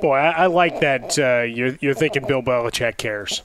Boy, 0.00 0.16
I, 0.16 0.44
I 0.44 0.46
like 0.46 0.80
that 0.80 1.18
uh, 1.18 1.42
you're, 1.42 1.76
you're 1.80 1.94
thinking 1.94 2.26
Bill 2.26 2.42
Belichick 2.42 2.96
cares. 2.96 3.42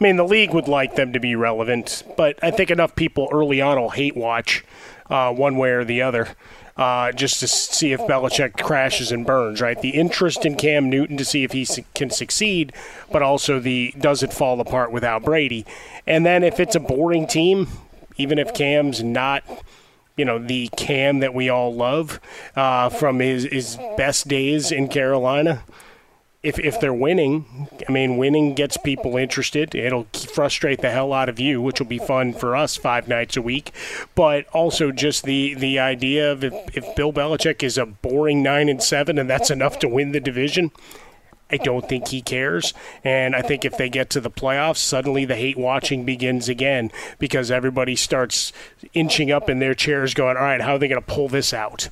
I 0.00 0.04
mean, 0.04 0.16
the 0.16 0.24
league 0.24 0.54
would 0.54 0.66
like 0.68 0.94
them 0.96 1.12
to 1.12 1.20
be 1.20 1.36
relevant, 1.36 2.04
but 2.16 2.38
I 2.42 2.50
think 2.50 2.70
enough 2.70 2.96
people 2.96 3.28
early 3.30 3.60
on 3.60 3.78
will 3.78 3.90
hate 3.90 4.16
watch 4.16 4.64
uh, 5.10 5.30
one 5.32 5.56
way 5.58 5.70
or 5.72 5.84
the 5.84 6.00
other. 6.00 6.28
uh, 6.76 7.12
just 7.12 7.40
to 7.40 7.46
see 7.48 7.92
if 7.92 8.00
Belichick 8.00 8.56
crashes 8.56 9.12
and 9.12 9.26
burns. 9.26 9.60
Right, 9.60 9.80
the 9.80 9.90
interest 9.90 10.46
in 10.46 10.56
Cam 10.56 10.88
Newton 10.88 11.18
to 11.18 11.24
see 11.26 11.44
if 11.44 11.52
he 11.52 11.64
su- 11.66 11.84
can 11.94 12.08
succeed, 12.08 12.72
but 13.12 13.20
also 13.22 13.60
the 13.60 13.94
does 13.98 14.22
it 14.22 14.32
fall 14.32 14.60
apart 14.60 14.90
without 14.90 15.22
Brady? 15.22 15.66
And 16.06 16.24
then 16.24 16.42
if 16.42 16.58
it's 16.58 16.74
a 16.74 16.80
boring 16.80 17.26
team, 17.26 17.68
even 18.16 18.38
if 18.38 18.54
Cam's 18.54 19.02
not 19.02 19.44
you 20.16 20.24
know 20.24 20.38
the 20.38 20.68
Cam 20.76 21.20
that 21.20 21.34
we 21.34 21.50
all 21.50 21.74
love 21.74 22.18
uh, 22.56 22.88
from 22.88 23.20
his, 23.20 23.44
his 23.44 23.78
best 23.98 24.26
days 24.26 24.72
in 24.72 24.88
Carolina. 24.88 25.62
If, 26.42 26.58
if 26.58 26.80
they're 26.80 26.94
winning, 26.94 27.68
I 27.86 27.92
mean, 27.92 28.16
winning 28.16 28.54
gets 28.54 28.78
people 28.78 29.18
interested. 29.18 29.74
It'll 29.74 30.06
frustrate 30.32 30.80
the 30.80 30.90
hell 30.90 31.12
out 31.12 31.28
of 31.28 31.38
you, 31.38 31.60
which 31.60 31.80
will 31.80 31.86
be 31.86 31.98
fun 31.98 32.32
for 32.32 32.56
us 32.56 32.76
five 32.76 33.08
nights 33.08 33.36
a 33.36 33.42
week. 33.42 33.72
But 34.14 34.46
also 34.54 34.90
just 34.90 35.24
the 35.24 35.52
the 35.52 35.78
idea 35.78 36.32
of 36.32 36.42
if, 36.42 36.54
if 36.74 36.96
Bill 36.96 37.12
Belichick 37.12 37.62
is 37.62 37.76
a 37.76 37.84
boring 37.84 38.42
nine 38.42 38.70
and 38.70 38.82
seven 38.82 39.18
and 39.18 39.28
that's 39.28 39.50
enough 39.50 39.78
to 39.80 39.88
win 39.88 40.12
the 40.12 40.20
division, 40.20 40.70
I 41.50 41.56
don't 41.56 41.88
think 41.88 42.08
he 42.08 42.22
cares. 42.22 42.72
And 43.04 43.34
I 43.34 43.42
think 43.42 43.64
if 43.64 43.76
they 43.76 43.88
get 43.88 44.08
to 44.10 44.20
the 44.20 44.30
playoffs, 44.30 44.78
suddenly 44.78 45.24
the 45.24 45.36
hate 45.36 45.58
watching 45.58 46.04
begins 46.04 46.48
again 46.48 46.90
because 47.18 47.50
everybody 47.50 47.96
starts 47.96 48.52
inching 48.94 49.30
up 49.30 49.50
in 49.50 49.58
their 49.58 49.74
chairs 49.74 50.14
going, 50.14 50.36
all 50.36 50.44
right, 50.44 50.60
how 50.60 50.74
are 50.74 50.78
they 50.78 50.88
going 50.88 51.02
to 51.02 51.06
pull 51.06 51.28
this 51.28 51.52
out? 51.52 51.88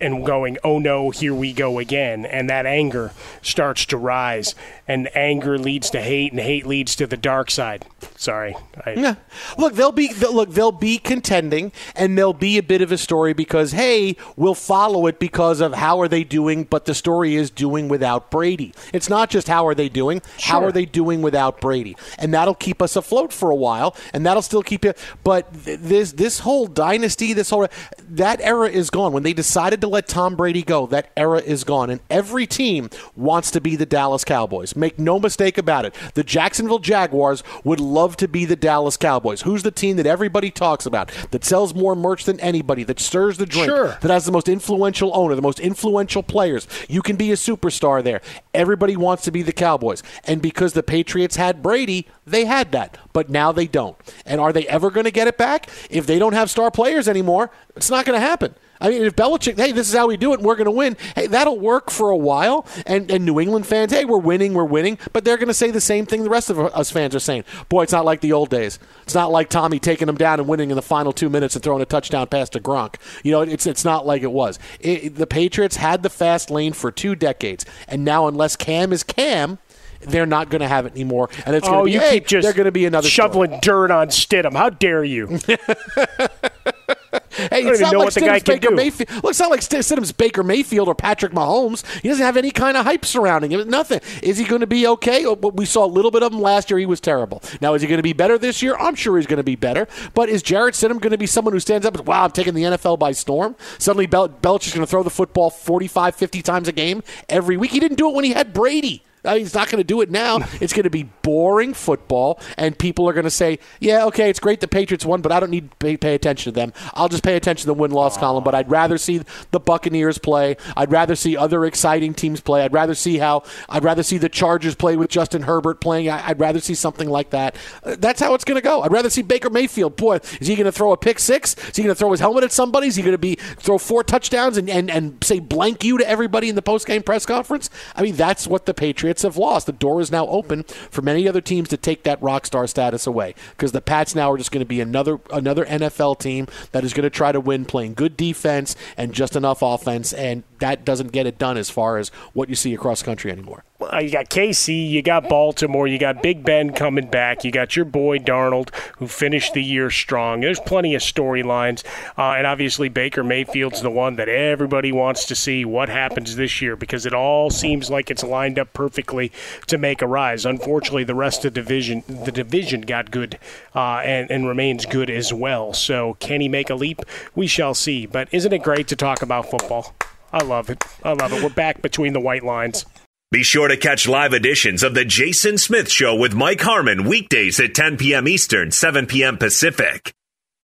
And 0.00 0.24
going, 0.26 0.58
oh 0.62 0.78
no, 0.78 1.10
here 1.10 1.34
we 1.34 1.52
go 1.52 1.78
again. 1.78 2.26
And 2.26 2.50
that 2.50 2.66
anger 2.66 3.12
starts 3.42 3.84
to 3.86 3.96
rise. 3.96 4.54
And 4.88 5.08
anger 5.16 5.58
leads 5.58 5.90
to 5.90 6.00
hate, 6.00 6.32
and 6.32 6.40
hate 6.40 6.64
leads 6.64 6.94
to 6.96 7.08
the 7.08 7.16
dark 7.16 7.50
side. 7.50 7.86
Sorry. 8.16 8.54
I, 8.84 8.92
Yeah. 8.92 9.14
Look, 9.58 9.74
they'll 9.74 9.90
be 9.90 10.12
look. 10.14 10.50
They'll 10.50 10.70
be 10.70 10.98
contending, 10.98 11.72
and 11.96 12.16
there'll 12.16 12.32
be 12.32 12.56
a 12.56 12.62
bit 12.62 12.82
of 12.82 12.92
a 12.92 12.98
story 12.98 13.32
because 13.32 13.72
hey, 13.72 14.16
we'll 14.36 14.54
follow 14.54 15.06
it 15.08 15.18
because 15.18 15.60
of 15.60 15.74
how 15.74 16.00
are 16.00 16.06
they 16.08 16.22
doing. 16.22 16.64
But 16.64 16.84
the 16.84 16.94
story 16.94 17.34
is 17.34 17.50
doing 17.50 17.88
without 17.88 18.30
Brady. 18.30 18.74
It's 18.92 19.08
not 19.08 19.28
just 19.28 19.48
how 19.48 19.66
are 19.66 19.74
they 19.74 19.88
doing. 19.88 20.22
How 20.40 20.62
are 20.62 20.70
they 20.72 20.84
doing 20.86 21.20
without 21.20 21.60
Brady? 21.60 21.96
And 22.18 22.32
that'll 22.32 22.54
keep 22.54 22.80
us 22.80 22.94
afloat 22.94 23.32
for 23.32 23.50
a 23.50 23.56
while, 23.56 23.96
and 24.12 24.24
that'll 24.24 24.42
still 24.42 24.62
keep 24.62 24.84
it. 24.84 24.96
But 25.24 25.52
th- 25.64 25.80
this 25.80 26.12
this 26.12 26.38
whole 26.40 26.66
dynasty, 26.68 27.32
this 27.32 27.50
whole 27.50 27.66
that 28.08 28.40
era 28.40 28.68
is 28.70 28.88
gone. 28.90 29.12
When 29.12 29.24
they 29.24 29.32
decided 29.32 29.80
to 29.80 29.85
let 29.88 30.08
Tom 30.08 30.36
Brady 30.36 30.62
go, 30.62 30.86
that 30.86 31.10
era 31.16 31.38
is 31.38 31.64
gone, 31.64 31.90
and 31.90 32.00
every 32.10 32.46
team 32.46 32.90
wants 33.14 33.50
to 33.52 33.60
be 33.60 33.76
the 33.76 33.86
Dallas 33.86 34.24
Cowboys. 34.24 34.76
Make 34.76 34.98
no 34.98 35.18
mistake 35.18 35.58
about 35.58 35.84
it. 35.84 35.94
The 36.14 36.24
Jacksonville 36.24 36.78
Jaguars 36.78 37.42
would 37.64 37.80
love 37.80 38.16
to 38.18 38.28
be 38.28 38.44
the 38.44 38.56
Dallas 38.56 38.96
Cowboys. 38.96 39.42
Who's 39.42 39.62
the 39.62 39.70
team 39.70 39.96
that 39.96 40.06
everybody 40.06 40.50
talks 40.50 40.86
about, 40.86 41.10
that 41.30 41.44
sells 41.44 41.74
more 41.74 41.94
merch 41.94 42.24
than 42.24 42.38
anybody, 42.40 42.82
that 42.84 43.00
stirs 43.00 43.38
the 43.38 43.46
drink, 43.46 43.66
Sure. 43.66 43.98
that 44.00 44.10
has 44.10 44.24
the 44.24 44.32
most 44.32 44.48
influential 44.48 45.10
owner, 45.14 45.34
the 45.34 45.42
most 45.42 45.60
influential 45.60 46.22
players? 46.22 46.66
You 46.88 47.02
can 47.02 47.16
be 47.16 47.30
a 47.32 47.36
superstar 47.36 48.02
there. 48.02 48.20
Everybody 48.54 48.96
wants 48.96 49.24
to 49.24 49.30
be 49.30 49.42
the 49.42 49.52
Cowboys. 49.52 50.02
And 50.24 50.40
because 50.42 50.72
the 50.72 50.82
Patriots 50.82 51.36
had 51.36 51.62
Brady, 51.62 52.06
they 52.26 52.44
had 52.44 52.72
that. 52.72 52.98
But 53.12 53.30
now 53.30 53.52
they 53.52 53.66
don't. 53.66 53.96
And 54.24 54.40
are 54.40 54.52
they 54.52 54.66
ever 54.68 54.90
going 54.90 55.04
to 55.04 55.10
get 55.10 55.28
it 55.28 55.38
back? 55.38 55.68
If 55.90 56.06
they 56.06 56.18
don't 56.18 56.32
have 56.32 56.50
star 56.50 56.70
players 56.70 57.08
anymore, 57.08 57.50
it's 57.76 57.90
not 57.90 58.04
going 58.04 58.18
to 58.18 58.26
happen. 58.26 58.54
I 58.80 58.90
mean, 58.90 59.02
if 59.02 59.16
Belichick, 59.16 59.56
hey, 59.56 59.72
this 59.72 59.88
is 59.88 59.94
how 59.94 60.06
we 60.06 60.16
do 60.16 60.32
it, 60.32 60.38
and 60.38 60.46
we're 60.46 60.56
going 60.56 60.66
to 60.66 60.70
win. 60.70 60.96
Hey, 61.14 61.26
that'll 61.26 61.58
work 61.58 61.90
for 61.90 62.10
a 62.10 62.16
while. 62.16 62.66
And 62.86 63.10
and 63.10 63.24
New 63.24 63.40
England 63.40 63.66
fans, 63.66 63.92
hey, 63.92 64.04
we're 64.04 64.18
winning, 64.18 64.54
we're 64.54 64.64
winning. 64.64 64.98
But 65.12 65.24
they're 65.24 65.36
going 65.36 65.48
to 65.48 65.54
say 65.54 65.70
the 65.70 65.80
same 65.80 66.06
thing 66.06 66.24
the 66.24 66.30
rest 66.30 66.50
of 66.50 66.58
us 66.58 66.90
fans 66.90 67.14
are 67.14 67.20
saying. 67.20 67.44
Boy, 67.68 67.82
it's 67.82 67.92
not 67.92 68.04
like 68.04 68.20
the 68.20 68.32
old 68.32 68.50
days. 68.50 68.78
It's 69.02 69.14
not 69.14 69.30
like 69.30 69.48
Tommy 69.48 69.78
taking 69.78 70.06
them 70.06 70.16
down 70.16 70.40
and 70.40 70.48
winning 70.48 70.70
in 70.70 70.76
the 70.76 70.82
final 70.82 71.12
two 71.12 71.30
minutes 71.30 71.54
and 71.54 71.62
throwing 71.62 71.82
a 71.82 71.86
touchdown 71.86 72.26
pass 72.26 72.48
to 72.50 72.60
Gronk. 72.60 72.96
You 73.22 73.32
know, 73.32 73.42
it's 73.42 73.66
it's 73.66 73.84
not 73.84 74.06
like 74.06 74.22
it 74.22 74.32
was. 74.32 74.58
It, 74.80 75.14
the 75.14 75.26
Patriots 75.26 75.76
had 75.76 76.02
the 76.02 76.10
fast 76.10 76.50
lane 76.50 76.72
for 76.72 76.90
two 76.90 77.14
decades, 77.14 77.64
and 77.88 78.04
now 78.04 78.26
unless 78.26 78.56
Cam 78.56 78.92
is 78.92 79.02
Cam. 79.02 79.58
They're 79.98 80.26
not 80.26 80.50
going 80.50 80.60
to 80.60 80.68
have 80.68 80.84
it 80.84 80.92
anymore, 80.92 81.30
and 81.46 81.56
it's 81.56 81.66
going 81.66 81.78
to 81.78 81.80
oh, 81.80 81.84
be 81.86 81.92
you 81.92 82.00
hey, 82.00 82.20
keep 82.20 82.26
just 82.26 82.44
they're 82.44 82.52
going 82.52 82.66
to 82.66 82.70
be 82.70 82.84
another 82.84 83.08
story. 83.08 83.28
shoveling 83.28 83.58
dirt 83.60 83.90
on 83.90 84.08
Stidham. 84.08 84.52
How 84.52 84.68
dare 84.68 85.02
you? 85.02 85.38
Hey, 87.36 87.64
it's 87.66 87.80
not 87.80 87.94
like 87.96 88.08
Stidham's 88.10 88.42
Baker 88.44 88.68
do. 88.70 88.74
Mayfield. 88.74 89.10
Look, 89.22 89.30
it's 89.30 89.40
not 89.40 89.50
like 89.50 89.60
St- 89.62 89.82
Stidham's 89.82 90.12
Baker 90.12 90.42
Mayfield 90.42 90.88
or 90.88 90.94
Patrick 90.94 91.32
Mahomes. 91.32 91.84
He 92.00 92.08
doesn't 92.08 92.24
have 92.24 92.36
any 92.36 92.50
kind 92.50 92.76
of 92.76 92.84
hype 92.84 93.04
surrounding 93.04 93.50
him. 93.52 93.68
Nothing. 93.68 94.00
Is 94.22 94.38
he 94.38 94.44
going 94.44 94.62
to 94.62 94.66
be 94.66 94.86
okay? 94.86 95.26
Oh, 95.26 95.34
We 95.34 95.66
saw 95.66 95.84
a 95.84 95.86
little 95.86 96.10
bit 96.10 96.22
of 96.22 96.32
him 96.32 96.40
last 96.40 96.70
year. 96.70 96.78
He 96.78 96.86
was 96.86 97.00
terrible. 97.00 97.42
Now, 97.60 97.74
is 97.74 97.82
he 97.82 97.88
going 97.88 97.98
to 97.98 98.02
be 98.02 98.14
better 98.14 98.38
this 98.38 98.62
year? 98.62 98.74
I'm 98.76 98.94
sure 98.94 99.16
he's 99.16 99.26
going 99.26 99.36
to 99.38 99.42
be 99.44 99.56
better. 99.56 99.86
But 100.14 100.28
is 100.28 100.42
Jarrett 100.42 100.74
Stidham 100.74 101.00
going 101.00 101.10
to 101.12 101.18
be 101.18 101.26
someone 101.26 101.52
who 101.52 101.60
stands 101.60 101.86
up 101.86 101.96
and, 101.96 102.06
wow, 102.06 102.24
I'm 102.24 102.30
taking 102.30 102.54
the 102.54 102.62
NFL 102.62 102.98
by 102.98 103.12
storm? 103.12 103.54
Suddenly, 103.78 104.06
Bel- 104.06 104.30
Belichick's 104.30 104.74
going 104.74 104.86
to 104.86 104.90
throw 104.90 105.02
the 105.02 105.10
football 105.10 105.50
45, 105.50 106.14
50 106.14 106.42
times 106.42 106.68
a 106.68 106.72
game 106.72 107.02
every 107.28 107.56
week. 107.56 107.70
He 107.72 107.80
didn't 107.80 107.98
do 107.98 108.08
it 108.08 108.14
when 108.14 108.24
he 108.24 108.32
had 108.32 108.52
Brady. 108.54 109.02
I 109.26 109.34
mean, 109.34 109.40
he's 109.40 109.54
not 109.54 109.68
going 109.68 109.80
to 109.80 109.84
do 109.84 110.00
it 110.00 110.10
now. 110.10 110.38
It's 110.66 110.72
going 110.72 110.84
to 110.84 110.90
be 110.90 111.04
boring 111.22 111.74
football, 111.74 112.40
and 112.56 112.76
people 112.76 113.08
are 113.08 113.12
going 113.12 113.24
to 113.24 113.30
say, 113.30 113.58
"Yeah, 113.78 114.06
okay, 114.06 114.30
it's 114.30 114.40
great 114.40 114.60
the 114.60 114.68
Patriots 114.68 115.04
won, 115.04 115.20
but 115.20 115.30
I 115.30 115.38
don't 115.38 115.50
need 115.50 115.70
to 115.70 115.76
pay, 115.76 115.96
pay 115.96 116.14
attention 116.14 116.52
to 116.52 116.54
them. 116.54 116.72
I'll 116.94 117.08
just 117.08 117.22
pay 117.22 117.36
attention 117.36 117.62
to 117.62 117.66
the 117.66 117.74
win-loss 117.74 118.16
column. 118.16 118.42
But 118.42 118.54
I'd 118.54 118.70
rather 118.70 118.96
see 118.98 119.22
the 119.50 119.60
Buccaneers 119.60 120.18
play. 120.18 120.56
I'd 120.76 120.90
rather 120.90 121.14
see 121.14 121.36
other 121.36 121.64
exciting 121.66 122.14
teams 122.14 122.40
play. 122.40 122.62
I'd 122.64 122.72
rather 122.72 122.94
see 122.94 123.18
how. 123.18 123.42
I'd 123.68 123.84
rather 123.84 124.02
see 124.02 124.18
the 124.18 124.28
Chargers 124.28 124.74
play 124.74 124.96
with 124.96 125.10
Justin 125.10 125.42
Herbert 125.42 125.80
playing. 125.80 126.08
I, 126.08 126.28
I'd 126.28 126.40
rather 126.40 126.60
see 126.60 126.74
something 126.74 127.08
like 127.08 127.30
that. 127.30 127.56
Uh, 127.84 127.96
That's 127.98 128.20
how 128.20 128.34
it's 128.34 128.44
going 128.44 128.56
to 128.56 128.62
go. 128.62 128.82
I'd 128.82 128.92
rather 128.92 129.10
see 129.10 129.22
Baker 129.22 129.50
Mayfield. 129.50 129.96
Boy, 129.96 130.20
is 130.40 130.46
he 130.46 130.54
going 130.54 130.66
to 130.66 130.72
throw 130.72 130.92
a 130.92 130.96
pick 130.96 131.18
six? 131.18 131.54
Is 131.68 131.76
he 131.76 131.82
going 131.82 131.94
to 131.94 131.98
throw 131.98 132.10
his 132.10 132.20
helmet 132.20 132.44
at 132.44 132.52
somebody? 132.52 132.88
Is 132.88 132.96
he 132.96 133.02
going 133.02 133.12
to 133.12 133.18
be 133.18 133.36
throw 133.36 133.78
four 133.78 134.02
touchdowns 134.02 134.56
and, 134.56 134.68
and, 134.70 134.90
and 134.90 135.22
say 135.22 135.38
blank 135.38 135.84
you 135.84 135.98
to 135.98 136.08
everybody 136.08 136.48
in 136.48 136.54
the 136.54 136.62
post-game 136.62 137.02
press 137.02 137.26
conference? 137.26 137.70
I 137.94 138.02
mean, 138.02 138.16
that's 138.16 138.46
what 138.46 138.66
the 138.66 138.74
Patriots 138.74 139.15
have 139.22 139.36
lost. 139.36 139.66
The 139.66 139.72
door 139.72 140.00
is 140.00 140.10
now 140.10 140.26
open 140.26 140.64
for 140.64 141.02
many 141.02 141.28
other 141.28 141.40
teams 141.40 141.68
to 141.70 141.76
take 141.76 142.02
that 142.04 142.22
rock 142.22 142.46
star 142.46 142.66
status 142.66 143.06
away 143.06 143.34
because 143.50 143.72
the 143.72 143.80
Pats 143.80 144.14
now 144.14 144.32
are 144.32 144.38
just 144.38 144.50
going 144.50 144.60
to 144.60 144.66
be 144.66 144.80
another 144.80 145.20
another 145.30 145.64
NFL 145.64 146.18
team 146.18 146.46
that 146.72 146.84
is 146.84 146.92
going 146.92 147.04
to 147.04 147.10
try 147.10 147.32
to 147.32 147.40
win 147.40 147.64
playing 147.64 147.94
good 147.94 148.16
defense 148.16 148.76
and 148.96 149.12
just 149.12 149.36
enough 149.36 149.62
offense, 149.62 150.12
and 150.12 150.42
that 150.60 150.84
doesn't 150.84 151.12
get 151.12 151.26
it 151.26 151.38
done 151.38 151.56
as 151.56 151.70
far 151.70 151.98
as 151.98 152.08
what 152.32 152.48
you 152.48 152.54
see 152.54 152.74
across 152.74 153.00
the 153.00 153.06
country 153.06 153.30
anymore. 153.30 153.64
Well, 153.78 154.02
you 154.02 154.10
got 154.10 154.30
KC, 154.30 154.88
you 154.88 155.02
got 155.02 155.28
Baltimore, 155.28 155.86
you 155.86 155.98
got 155.98 156.22
Big 156.22 156.42
Ben 156.42 156.72
coming 156.72 157.10
back, 157.10 157.44
you 157.44 157.50
got 157.50 157.76
your 157.76 157.84
boy 157.84 158.18
Darnold 158.18 158.74
who 158.96 159.06
finished 159.06 159.52
the 159.52 159.62
year 159.62 159.90
strong. 159.90 160.40
There's 160.40 160.60
plenty 160.60 160.94
of 160.94 161.02
storylines, 161.02 161.84
uh, 162.16 162.36
and 162.38 162.46
obviously 162.46 162.88
Baker 162.88 163.22
Mayfield's 163.22 163.82
the 163.82 163.90
one 163.90 164.16
that 164.16 164.30
everybody 164.30 164.92
wants 164.92 165.26
to 165.26 165.34
see 165.34 165.66
what 165.66 165.90
happens 165.90 166.36
this 166.36 166.62
year 166.62 166.74
because 166.74 167.04
it 167.04 167.12
all 167.12 167.50
seems 167.50 167.90
like 167.90 168.10
it's 168.10 168.22
lined 168.22 168.58
up 168.58 168.72
perfectly 168.72 169.30
to 169.66 169.76
make 169.76 170.00
a 170.00 170.06
rise. 170.06 170.46
Unfortunately, 170.46 171.04
the 171.04 171.14
rest 171.14 171.44
of 171.44 171.52
the 171.52 171.60
division, 171.60 172.02
the 172.08 172.32
division 172.32 172.80
got 172.80 173.10
good 173.10 173.38
uh, 173.74 174.00
and, 174.04 174.30
and 174.30 174.46
remains 174.46 174.86
good 174.86 175.10
as 175.10 175.34
well. 175.34 175.74
So 175.74 176.14
can 176.14 176.40
he 176.40 176.48
make 176.48 176.70
a 176.70 176.74
leap? 176.74 177.02
We 177.34 177.46
shall 177.46 177.74
see. 177.74 178.06
But 178.06 178.28
isn't 178.32 178.52
it 178.52 178.62
great 178.62 178.88
to 178.88 178.96
talk 178.96 179.20
about 179.20 179.50
football? 179.50 179.94
I 180.32 180.42
love 180.42 180.70
it. 180.70 180.82
I 181.02 181.12
love 181.12 181.32
it. 181.32 181.42
We're 181.42 181.50
back 181.50 181.82
between 181.82 182.12
the 182.12 182.20
white 182.20 182.44
lines. 182.44 182.84
Be 183.32 183.42
sure 183.42 183.68
to 183.68 183.76
catch 183.76 184.06
live 184.06 184.32
editions 184.32 184.82
of 184.82 184.94
The 184.94 185.04
Jason 185.04 185.58
Smith 185.58 185.90
Show 185.90 186.14
with 186.14 186.34
Mike 186.34 186.60
Harmon 186.60 187.04
weekdays 187.04 187.58
at 187.58 187.74
10 187.74 187.96
p.m. 187.96 188.28
Eastern, 188.28 188.70
7 188.70 189.06
p.m. 189.06 189.36
Pacific. 189.36 190.12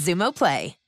Xumo 0.00 0.32
Play. 0.32 0.79